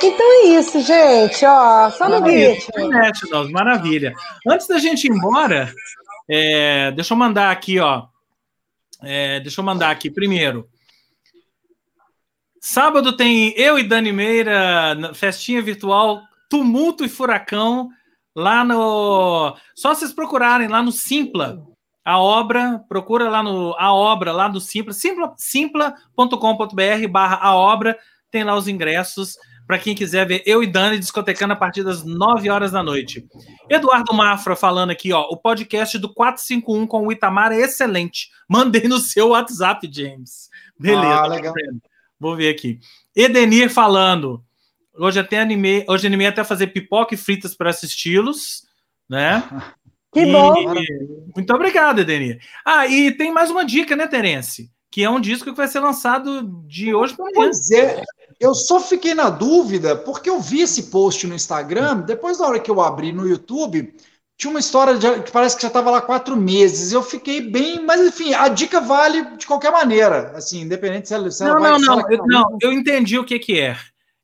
Então 0.04 0.32
é 0.32 0.60
isso, 0.60 0.82
gente. 0.82 1.46
Ó, 1.46 1.90
só 1.90 2.10
no 2.10 2.26
ritmo. 2.26 2.90
Maravilha. 3.52 4.14
Antes 4.48 4.68
da 4.68 4.78
gente 4.78 5.06
ir 5.06 5.12
embora, 5.12 5.74
é, 6.30 6.92
deixa 6.92 7.14
eu 7.14 7.18
mandar 7.18 7.52
aqui, 7.52 7.80
ó. 7.80 8.04
É, 9.02 9.40
deixa 9.40 9.62
eu 9.62 9.66
mandar 9.66 9.92
aqui 9.92 10.12
primeiro. 10.12 10.70
Sábado 12.66 13.12
tem 13.18 13.54
eu 13.58 13.78
e 13.78 13.84
Dani 13.84 14.14
Meira, 14.14 15.12
festinha 15.14 15.62
virtual, 15.62 16.22
tumulto 16.50 17.04
e 17.04 17.10
furacão, 17.10 17.90
lá 18.34 18.64
no. 18.64 19.54
Só 19.76 19.94
vocês 19.94 20.14
procurarem 20.14 20.70
lá 20.70 20.82
no 20.82 20.90
Simpla, 20.90 21.62
a 22.06 22.18
obra, 22.18 22.82
procura 22.88 23.30
lá 23.30 23.44
no 23.44 23.76
a 23.78 23.94
obra 23.94 24.32
lá 24.32 24.48
do 24.48 24.62
Simpla, 24.62 24.94
simpla.com.br 25.36 27.08
barra 27.12 27.36
a 27.42 27.54
obra, 27.54 28.00
tem 28.32 28.46
lá 28.46 28.56
os 28.56 28.70
ingressos 28.70 29.36
para 29.68 29.78
quem 29.78 29.94
quiser 29.94 30.26
ver 30.26 30.42
eu 30.46 30.64
e 30.64 30.68
Dani 30.68 30.98
discotecando 30.98 31.52
a 31.52 31.58
partir 31.58 31.84
das 31.84 32.06
9 32.06 32.50
horas 32.50 32.72
da 32.72 32.82
noite. 32.82 33.28
Eduardo 33.70 34.14
Mafra 34.14 34.56
falando 34.56 34.92
aqui, 34.92 35.12
ó, 35.12 35.24
o 35.24 35.36
podcast 35.36 35.98
do 35.98 36.14
451 36.14 36.88
com 36.88 37.08
o 37.08 37.12
Itamar 37.12 37.52
é 37.52 37.60
excelente. 37.60 38.30
Mandei 38.48 38.88
no 38.88 39.00
seu 39.00 39.30
WhatsApp, 39.30 39.90
James. 39.92 40.50
Beleza. 40.80 41.24
Ah, 41.24 41.28
legal. 41.28 41.54
Vou 42.24 42.38
ver 42.38 42.48
aqui. 42.48 42.80
Edenir 43.14 43.70
falando. 43.70 44.42
Hoje 44.98 45.20
até 45.20 45.42
animei, 45.42 45.84
hoje 45.90 46.08
animei 46.08 46.28
até 46.28 46.42
fazer 46.42 46.68
pipoca 46.68 47.14
e 47.14 47.18
fritas 47.18 47.54
para 47.54 47.70
assisti-los, 47.70 48.64
né? 49.10 49.44
Que 50.14 50.22
e... 50.22 50.32
bom! 50.32 50.54
Muito 51.36 51.54
obrigado, 51.56 52.00
Edenir. 52.00 52.40
Ah, 52.64 52.86
e 52.86 53.12
tem 53.12 53.34
mais 53.34 53.50
uma 53.50 53.66
dica, 53.66 53.96
né, 53.96 54.06
Terence? 54.06 54.70
Que 54.92 55.04
é 55.04 55.10
um 55.10 55.20
disco 55.20 55.50
que 55.50 55.58
vai 55.58 55.68
ser 55.68 55.80
lançado 55.80 56.64
de 56.68 56.94
hoje 56.94 57.16
para 57.16 57.26
amanhã. 57.26 57.50
Pois 57.50 57.72
é, 57.72 58.04
eu 58.40 58.54
só 58.54 58.80
fiquei 58.80 59.16
na 59.16 59.32
dúvida, 59.32 59.96
porque 59.96 60.30
eu 60.30 60.40
vi 60.40 60.62
esse 60.62 60.84
post 60.84 61.26
no 61.26 61.34
Instagram, 61.34 62.02
depois 62.02 62.38
da 62.38 62.46
hora 62.46 62.60
que 62.60 62.70
eu 62.70 62.80
abri 62.80 63.12
no 63.12 63.28
YouTube, 63.28 63.92
tinha 64.44 64.52
uma 64.52 64.60
história 64.60 64.98
de, 64.98 65.24
que 65.24 65.32
parece 65.32 65.56
que 65.56 65.62
já 65.62 65.70
estava 65.70 65.90
lá 65.90 66.02
quatro 66.02 66.36
meses. 66.36 66.92
Eu 66.92 67.02
fiquei 67.02 67.40
bem, 67.40 67.86
mas 67.86 68.02
enfim, 68.02 68.34
a 68.34 68.50
dica 68.50 68.82
vale 68.82 69.38
de 69.38 69.48
qualquer 69.48 69.72
maneira, 69.72 70.34
assim, 70.36 70.62
independente 70.62 71.08
se 71.08 71.14
ela, 71.14 71.32
se 71.32 71.44
ela 71.44 71.54
não, 71.54 71.62
vai. 71.62 71.72
Não, 71.72 71.80
não, 71.80 72.12
eu, 72.12 72.28
não, 72.28 72.58
eu 72.62 72.74
entendi 72.74 73.18
o 73.18 73.24
que, 73.24 73.40
que 73.40 73.60
é. 73.60 73.78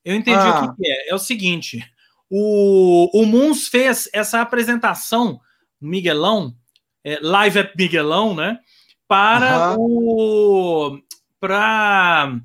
Eu 0.03 0.13
entendi 0.13 0.37
ah. 0.37 0.61
o 0.61 0.75
que, 0.75 0.75
que 0.75 0.91
é. 0.91 1.09
É 1.09 1.15
o 1.15 1.19
seguinte: 1.19 1.89
o, 2.29 3.09
o 3.13 3.25
Moons 3.25 3.69
fez 3.69 4.09
essa 4.11 4.41
apresentação 4.41 5.39
Miguelão, 5.79 6.53
é, 7.01 7.19
Live 7.21 7.59
at 7.59 7.71
Miguelão, 7.77 8.35
né? 8.35 8.59
Para 9.07 9.77
uhum. 9.77 9.77
o. 9.79 10.99
Para. 11.39 12.35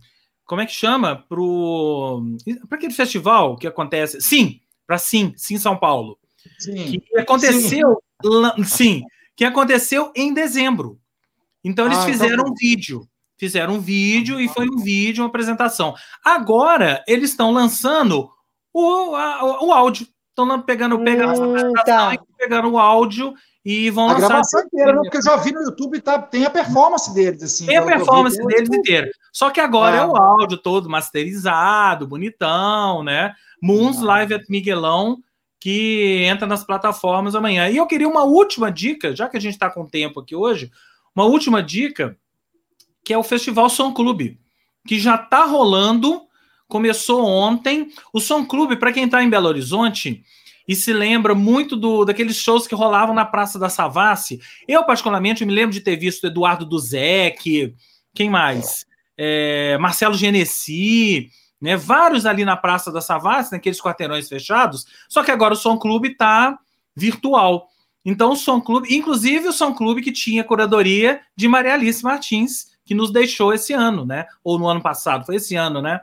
Como 0.45 0.61
é 0.61 0.67
que 0.67 0.73
chama? 0.73 1.25
Para 2.69 2.77
aquele 2.77 2.95
festival 2.95 3.57
que 3.57 3.67
acontece. 3.67 4.21
Sim, 4.21 4.61
para 4.87 4.97
Sim, 4.97 5.33
Sim 5.37 5.59
São 5.59 5.77
Paulo. 5.77 6.19
Sim. 6.59 7.01
Que 7.01 7.19
aconteceu. 7.19 8.03
Sim. 8.25 8.65
sim, 8.65 9.03
que 9.37 9.45
aconteceu 9.45 10.13
em 10.15 10.33
dezembro. 10.33 10.99
Então 11.63 11.87
eles 11.87 11.99
ah, 11.99 12.03
então 12.03 12.13
fizeram 12.13 12.45
um 12.49 12.55
vídeo. 12.55 13.09
Fizeram 13.37 13.75
um 13.75 13.81
vídeo 13.81 14.41
e 14.41 14.49
foi 14.49 14.67
um 14.69 14.79
vídeo, 14.83 15.23
uma 15.23 15.29
apresentação. 15.29 15.95
Agora 16.25 17.03
eles 17.07 17.31
estão 17.31 17.51
lançando 17.51 18.31
o, 18.73 19.15
a, 19.15 19.65
o 19.65 19.73
áudio. 19.73 20.07
Estão 20.31 20.61
pegando, 20.63 20.99
pegando, 20.99 21.73
tá. 21.85 22.17
pegando 22.37 22.71
o 22.71 22.79
áudio 22.79 23.35
e 23.65 23.89
vão 23.89 24.09
a 24.09 24.13
lançar. 24.15 24.29
gravação 24.29 24.61
inteira, 24.63 24.93
né? 24.93 24.99
porque 25.03 25.17
eu 25.17 25.23
já 25.23 25.37
vi 25.37 25.53
no 25.53 25.63
YouTube, 25.63 26.01
tá, 26.01 26.21
tem 26.21 26.45
a 26.45 26.51
performance 26.51 27.15
deles. 27.15 27.43
Assim, 27.43 27.67
tem 27.67 27.77
a 27.77 27.83
performance 27.83 28.37
deles 28.47 28.69
inteira. 28.69 29.11
Só 29.33 29.51
que 29.51 29.61
agora 29.61 29.97
ah. 29.97 30.03
é 30.03 30.07
o 30.07 30.17
áudio 30.17 30.59
todo 30.59 30.91
masterizado, 30.91 32.07
bonitão, 32.07 33.03
né? 33.03 33.33
Moons 33.63 34.03
ah. 34.03 34.05
Live 34.05 34.35
at 34.35 34.45
Miguelão, 34.51 35.19
que 35.65 36.23
entra 36.25 36.47
nas 36.47 36.63
plataformas 36.63 37.35
amanhã. 37.35 37.71
E 37.71 37.79
eu 37.79 37.87
queria 37.87 38.07
uma 38.07 38.23
última 38.23 38.71
dica, 38.71 39.17
já 39.17 39.31
que 39.31 39.39
a 39.39 39.41
gente 39.41 39.55
está 39.55 39.71
com 39.71 39.87
tempo 39.87 40.21
aqui 40.21 40.37
hoje, 40.37 40.71
uma 41.17 41.25
última 41.25 41.63
dica, 41.63 42.19
que 43.03 43.15
é 43.15 43.17
o 43.17 43.23
Festival 43.23 43.71
Som 43.71 43.95
Clube, 43.95 44.39
que 44.87 45.01
já 45.01 45.15
está 45.15 45.47
rolando 45.47 46.21
começou 46.69 47.25
ontem. 47.25 47.89
O 48.13 48.21
Som 48.21 48.45
Clube, 48.45 48.77
para 48.77 48.93
quem 48.93 49.07
está 49.07 49.25
em 49.25 49.31
Belo 49.31 49.49
Horizonte 49.49 50.23
e 50.69 50.77
se 50.77 50.93
lembra 50.93 51.35
muito 51.35 51.77
do 51.77 52.05
daqueles 52.05 52.37
shows 52.37 52.67
que 52.67 52.75
rolavam 52.75 53.15
na 53.15 53.25
Praça 53.25 53.59
da 53.59 53.71
Savassi, 53.71 54.43
eu, 54.69 54.85
particularmente, 54.85 55.47
me 55.47 55.55
lembro 55.55 55.73
de 55.73 55.81
ter 55.81 55.97
visto 55.97 56.27
Eduardo 56.27 56.67
Duzek, 56.67 57.75
quem 58.15 58.29
mais? 58.29 58.85
É, 59.17 59.79
Marcelo 59.79 60.13
Genesi, 60.13 61.31
né? 61.65 61.79
Vários 61.79 62.27
ali 62.27 62.45
na 62.45 62.59
Praça 62.59 62.93
da 62.93 63.01
Savassi, 63.01 63.53
naqueles 63.53 63.81
quarteirões 63.81 64.29
fechados. 64.29 64.85
Só 65.09 65.25
que 65.25 65.31
agora 65.31 65.55
o 65.55 65.57
Som 65.57 65.79
Clube 65.79 66.11
está 66.11 66.59
virtual. 66.95 67.69
Então, 68.05 68.33
o 68.33 68.37
Som 68.37 68.61
Clube, 68.61 68.95
inclusive 68.95 69.49
o 69.49 69.53
Som 69.53 69.73
Clube 69.73 70.03
que 70.03 70.13
tinha 70.13 70.45
curadoria 70.45 71.23
de 71.35 71.49
Maria 71.49 71.73
Alice 71.73 72.05
Martins, 72.05 72.67
que 72.85 72.95
nos 72.95 73.11
deixou 73.11 73.55
esse 73.55 73.73
ano, 73.73 74.05
né? 74.05 74.27
Ou 74.45 74.59
no 74.59 74.69
ano 74.69 74.83
passado, 74.83 75.25
foi 75.25 75.37
esse 75.37 75.57
ano, 75.57 75.81
né? 75.81 76.03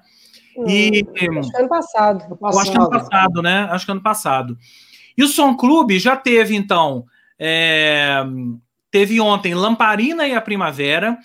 E, 0.67 1.05
hum, 1.29 1.39
acho 1.39 1.51
que 1.51 1.57
ano 1.57 1.69
passado. 1.69 2.39
Eu 2.41 2.59
acho 2.59 2.71
que 2.71 2.77
ano 2.77 2.89
passado, 2.89 3.41
né? 3.43 3.69
Acho 3.69 3.85
que 3.85 3.91
ano 3.91 4.01
passado. 4.01 4.57
E 5.15 5.23
o 5.23 5.27
Som 5.27 5.55
Clube 5.55 5.99
já 5.99 6.15
teve, 6.15 6.55
então, 6.55 7.05
é, 7.37 8.23
teve 8.89 9.21
ontem 9.21 9.53
Lamparina 9.53 10.27
e 10.27 10.33
a 10.33 10.41
Primavera. 10.41 11.19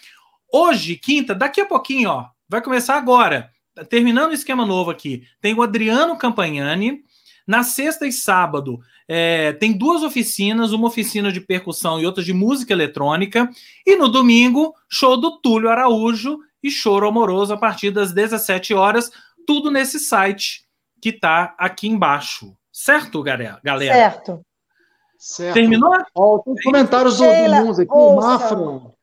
Hoje, 0.53 0.97
quinta, 0.97 1.35
daqui 1.35 1.63
a 1.63 1.67
pouquinho, 1.67 2.11
ó, 2.11 2.27
vai 2.47 2.61
começar 2.61 2.99
agora. 2.99 3.56
Terminando 3.85 4.31
o 4.31 4.35
esquema 4.35 4.65
novo 4.65 4.91
aqui, 4.91 5.27
tem 5.41 5.55
o 5.55 5.63
Adriano 5.63 6.17
Campagnani. 6.17 7.05
Na 7.47 7.63
sexta 7.63 8.07
e 8.07 8.13
sábado, 8.13 8.81
é, 9.07 9.53
tem 9.53 9.73
duas 9.73 10.03
oficinas, 10.03 10.73
uma 10.73 10.89
oficina 10.89 11.31
de 11.31 11.41
percussão 11.41 12.01
e 12.01 12.05
outra 12.05 12.25
de 12.25 12.33
música 12.33 12.73
eletrônica. 12.73 13.49
E 13.87 13.95
no 13.97 14.09
domingo, 14.09 14.75
show 14.89 15.17
do 15.17 15.39
Túlio 15.39 15.71
Araújo 15.71 16.41
e 16.61 16.71
choro 16.71 17.07
amoroso 17.07 17.55
a 17.55 17.57
partir 17.57 17.93
das 17.93 18.13
17 18.13 18.75
horas, 18.75 19.13
tudo 19.47 19.71
nesse 19.71 20.01
site 20.01 20.65
que 21.01 21.11
está 21.11 21.55
aqui 21.57 21.87
embaixo. 21.87 22.57
Certo, 22.73 23.23
galera? 23.23 23.61
Certo. 23.63 24.45
Certo. 25.19 25.55
Terminou? 25.55 25.93
Ó, 26.15 26.39
tem 26.41 26.55
comentários 26.63 27.19
Mundo 27.21 27.81
aqui. 27.81 27.91
O 27.91 27.97
ouça. 27.97 28.27
Mafra. 28.27 28.97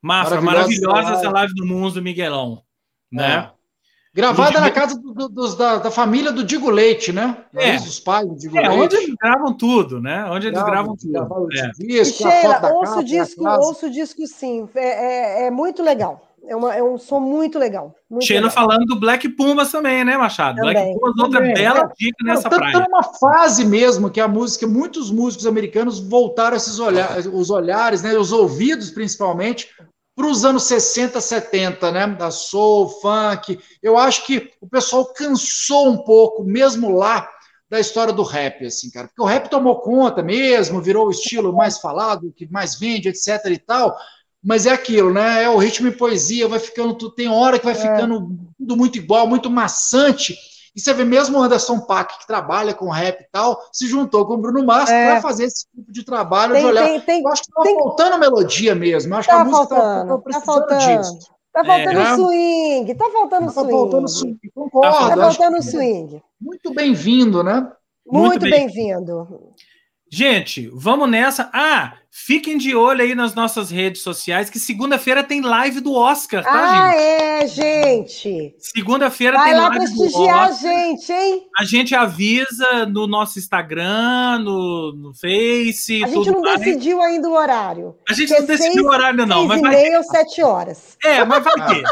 Mafra, 0.00 0.40
Maravilhosa 0.40 1.14
essa 1.14 1.30
live 1.30 1.54
do 1.54 1.66
Mundo 1.66 1.94
do 1.94 2.02
Miguelão. 2.02 2.62
Né? 3.10 3.50
É. 3.52 3.56
Gravada 4.14 4.60
na 4.60 4.70
casa 4.70 4.98
do- 4.98 5.12
do- 5.12 5.28
dos- 5.28 5.54
da, 5.56 5.76
da 5.76 5.90
família 5.90 6.32
do 6.32 6.42
Digo 6.42 6.70
Leite, 6.70 7.12
né? 7.12 7.36
É. 7.54 7.68
Raiz 7.72 7.84
dos 7.84 8.00
pais 8.00 8.26
do 8.26 8.34
Digo 8.34 8.56
É, 8.56 8.62
Leite. 8.66 8.82
onde 8.82 8.96
eles 8.96 9.14
gravam 9.20 9.52
tudo, 9.54 10.00
né? 10.00 10.24
Onde 10.30 10.46
eles 10.46 10.58
gravam 10.62 10.96
gravaram 10.96 10.96
tudo. 10.96 11.54
É. 11.54 11.68
o 11.68 11.86
disco, 11.86 12.26
a 12.26 12.30
Sheila, 12.30 12.54
foto 12.54 12.62
da 12.62 12.68
ouça 12.74 12.86
capa, 12.92 13.00
o 13.00 13.04
disco, 13.04 13.42
da 13.42 13.50
casa. 13.50 13.66
ouça 13.66 13.86
o 13.86 13.90
disco 13.90 14.26
sim. 14.26 14.68
É, 14.74 14.88
é- 15.44 15.46
é 15.48 15.50
muito 15.50 15.82
legal. 15.82 16.22
É, 16.48 16.54
uma- 16.56 16.74
é 16.74 16.82
um 16.82 16.96
som 16.96 17.20
muito 17.20 17.58
legal. 17.58 17.94
Muito 18.08 18.24
Sheila 18.24 18.46
legal. 18.48 18.54
falando 18.64 18.86
do 18.86 18.98
Black 18.98 19.28
Pumas 19.30 19.70
também, 19.70 20.02
né, 20.04 20.16
Machado? 20.16 20.60
Black 20.62 20.78
Também. 20.80 20.94
Pumas, 20.98 21.18
outra 21.18 21.40
Também, 21.40 21.54
bela 21.54 21.80
é. 21.80 21.88
dica 21.98 22.16
Não, 22.24 22.34
nessa 22.34 22.48
praia. 22.48 22.72
tá 22.72 22.86
numa 22.88 23.02
fase 23.02 23.66
mesmo 23.66 24.08
que 24.08 24.20
a 24.20 24.28
música, 24.28 24.66
muitos 24.66 25.10
músicos 25.10 25.46
americanos 25.46 25.98
voltaram 26.00 26.56
esses 26.56 26.78
olhares, 26.78 27.26
os 27.26 27.50
olhares, 27.50 28.00
né, 28.02 28.16
os 28.16 28.32
ouvidos 28.32 28.90
principalmente, 28.92 29.68
para 30.16 30.26
os 30.26 30.46
anos 30.46 30.62
60, 30.62 31.20
70, 31.20 31.92
né, 31.92 32.06
da 32.06 32.30
soul, 32.30 32.88
funk. 32.88 33.60
Eu 33.82 33.98
acho 33.98 34.24
que 34.24 34.50
o 34.62 34.66
pessoal 34.66 35.12
cansou 35.12 35.90
um 35.90 35.98
pouco, 35.98 36.42
mesmo 36.42 36.90
lá, 36.90 37.28
da 37.68 37.78
história 37.78 38.14
do 38.14 38.22
rap, 38.22 38.64
assim, 38.64 38.90
cara. 38.90 39.08
Porque 39.08 39.20
o 39.20 39.26
rap 39.26 39.50
tomou 39.50 39.78
conta 39.80 40.22
mesmo, 40.22 40.80
virou 40.80 41.06
o 41.06 41.10
estilo 41.10 41.52
mais 41.52 41.78
falado, 41.78 42.32
que 42.34 42.50
mais 42.50 42.78
vende, 42.78 43.10
etc 43.10 43.44
e 43.50 43.58
tal. 43.58 43.94
Mas 44.42 44.64
é 44.64 44.70
aquilo, 44.70 45.12
né? 45.12 45.42
É 45.42 45.50
o 45.50 45.58
ritmo 45.58 45.88
e 45.88 45.92
poesia, 45.92 46.48
vai 46.48 46.60
ficando 46.60 46.94
tudo. 46.94 47.14
Tem 47.14 47.28
hora 47.28 47.58
que 47.58 47.64
vai 47.64 47.74
ficando 47.74 48.30
tudo 48.56 48.76
muito 48.76 48.96
igual, 48.96 49.26
muito 49.26 49.50
maçante. 49.50 50.34
E 50.76 50.80
você 50.80 50.92
vê 50.92 51.04
mesmo 51.04 51.38
o 51.38 51.42
Anderson 51.42 51.80
Paak, 51.80 52.18
que 52.18 52.26
trabalha 52.26 52.74
com 52.74 52.90
rap 52.90 53.22
e 53.22 53.28
tal, 53.32 53.58
se 53.72 53.86
juntou 53.88 54.26
com 54.26 54.34
o 54.34 54.38
Bruno 54.38 54.62
Mars 54.66 54.90
É. 54.90 55.12
para 55.12 55.22
fazer 55.22 55.44
esse 55.44 55.66
tipo 55.74 55.90
de 55.90 56.04
trabalho 56.04 56.52
Tem, 56.52 56.62
de 56.62 56.68
olhar. 56.68 56.84
tem, 56.84 57.00
tem, 57.00 57.22
Eu 57.22 57.28
acho 57.28 57.42
que 57.42 57.48
estava 57.48 57.66
tem- 57.66 57.78
faltando 57.78 58.18
melodia 58.18 58.74
mesmo. 58.74 59.14
Eu 59.14 59.18
acho 59.18 59.28
que 59.28 59.34
Tá 59.34 59.40
a 59.40 59.44
música 59.44 59.62
estava 59.62 59.80
faltando, 59.82 60.16
tá 60.16 60.22
precisando 60.22 60.44
faltando. 60.44 61.00
disso. 61.02 61.36
Tá 61.52 61.64
faltando 61.64 61.98
É. 62.00 62.14
swing, 62.16 62.94
tá 62.94 63.04
faltando 63.10 63.46
Estava 63.48 63.66
swing. 63.66 63.72
faltando 63.72 64.08
swing. 64.08 64.38
Concordo. 64.54 64.92
Tá 64.92 65.08
Tá 65.08 65.16
faltando 65.16 65.56
que 65.56 65.62
swing. 65.62 66.22
Muito 66.38 66.74
bem-vindo, 66.74 67.42
né? 67.42 67.54
Muito 68.06 68.26
Muito 68.26 68.40
bem. 68.42 68.50
bem-vindo. 68.50 69.26
Gente, 70.12 70.68
vamos 70.74 71.08
nessa. 71.10 71.50
Ah, 71.52 71.94
fiquem 72.24 72.56
de 72.56 72.74
olho 72.74 73.02
aí 73.02 73.14
nas 73.14 73.34
nossas 73.34 73.70
redes 73.70 74.00
sociais, 74.02 74.48
que 74.48 74.58
segunda-feira 74.58 75.22
tem 75.22 75.40
live 75.42 75.80
do 75.80 75.92
Oscar, 75.94 76.42
tá, 76.42 76.50
Ah, 76.50 76.90
gente? 76.92 77.00
é, 77.02 77.46
gente. 77.46 78.54
Segunda-feira 78.58 79.42
tem 79.42 79.54
lá 79.54 79.68
live 79.68 79.78
do 79.86 79.98
prestigiar 80.00 80.38
a 80.38 80.50
Oscar. 80.50 80.70
gente, 80.72 81.12
hein? 81.12 81.42
A 81.58 81.64
gente 81.64 81.94
avisa 81.94 82.86
no 82.86 83.06
nosso 83.06 83.38
Instagram, 83.38 84.38
no, 84.38 84.92
no 84.96 85.14
Face, 85.14 86.02
A 86.02 86.08
gente 86.08 86.30
não 86.30 86.40
mais. 86.40 86.60
decidiu 86.60 87.02
ainda 87.02 87.28
o 87.28 87.32
horário. 87.32 87.94
A 88.08 88.12
gente 88.14 88.28
que 88.28 88.34
é 88.34 88.40
não 88.40 88.46
decidiu 88.46 88.84
o 88.84 88.88
horário, 88.88 89.26
não, 89.26 89.36
Seis 89.46 89.48
mas 89.48 89.58
e 89.58 89.62
vai 89.62 89.70
meia 89.70 89.98
ou 89.98 90.04
sete 90.04 90.42
horas. 90.42 90.96
É, 91.04 91.24
mas 91.24 91.44
vai 91.44 91.54
ter. 91.66 91.82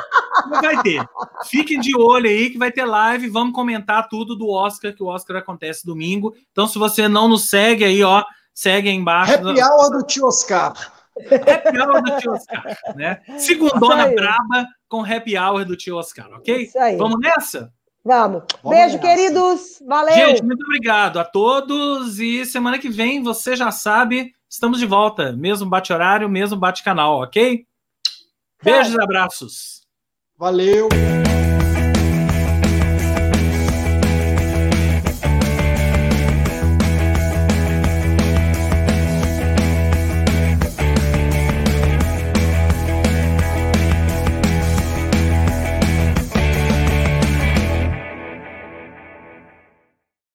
Mas 0.49 0.61
vai 0.63 0.83
ter. 0.83 1.05
Fiquem 1.47 1.79
de 1.79 1.97
olho 1.97 2.29
aí 2.29 2.51
que 2.51 2.59
vai 2.59 2.73
ter 2.73 2.85
live. 2.85 3.29
Vamos 3.29 3.53
comentar 3.55 4.09
tudo 4.09 4.35
do 4.35 4.49
Oscar, 4.49 4.95
que 4.95 5.03
o 5.03 5.07
Oscar 5.07 5.37
acontece 5.37 5.85
domingo. 5.87 6.35
Então, 6.51 6.67
se 6.67 6.79
você 6.79 7.09
não 7.09 7.29
nos 7.29 7.49
segue 7.51 7.85
aí, 7.85 8.03
ó, 8.03 8.25
segue 8.55 8.89
aí 8.89 8.95
embaixo. 8.95 9.35
Happy 9.35 9.63
Hour 9.63 9.91
do 9.91 10.03
Tio 10.07 10.27
Oscar. 10.27 10.73
Happy 11.17 11.79
Hour 11.79 12.03
do 12.03 12.17
Tio 12.19 12.33
Oscar, 12.33 12.79
né? 12.97 13.21
Segundona 13.39 14.09
braba 14.09 14.69
com 14.89 15.05
Happy 15.05 15.37
Hour 15.37 15.65
do 15.65 15.77
Tio 15.77 15.97
Oscar, 15.97 16.29
ok? 16.33 16.63
Isso 16.63 16.79
aí. 16.79 16.97
Vamos 16.97 17.19
nessa? 17.21 17.73
Vamos. 18.05 18.43
Vamos 18.63 18.79
Beijo, 18.79 18.97
nessa. 18.97 19.09
queridos. 19.09 19.83
Valeu. 19.87 20.15
Gente, 20.15 20.43
muito 20.43 20.63
obrigado 20.65 21.19
a 21.19 21.25
todos. 21.25 22.19
E 22.21 22.45
semana 22.45 22.79
que 22.79 22.89
vem, 22.89 23.23
você 23.23 23.57
já 23.57 23.71
sabe, 23.71 24.33
estamos 24.49 24.79
de 24.79 24.87
volta. 24.87 25.33
Mesmo 25.33 25.69
bate-horário, 25.69 26.29
mesmo 26.29 26.59
bate-canal, 26.59 27.23
ok? 27.23 27.67
Beijos 28.63 28.95
e 28.95 29.03
abraços. 29.03 29.83
Valeu. 30.37 30.89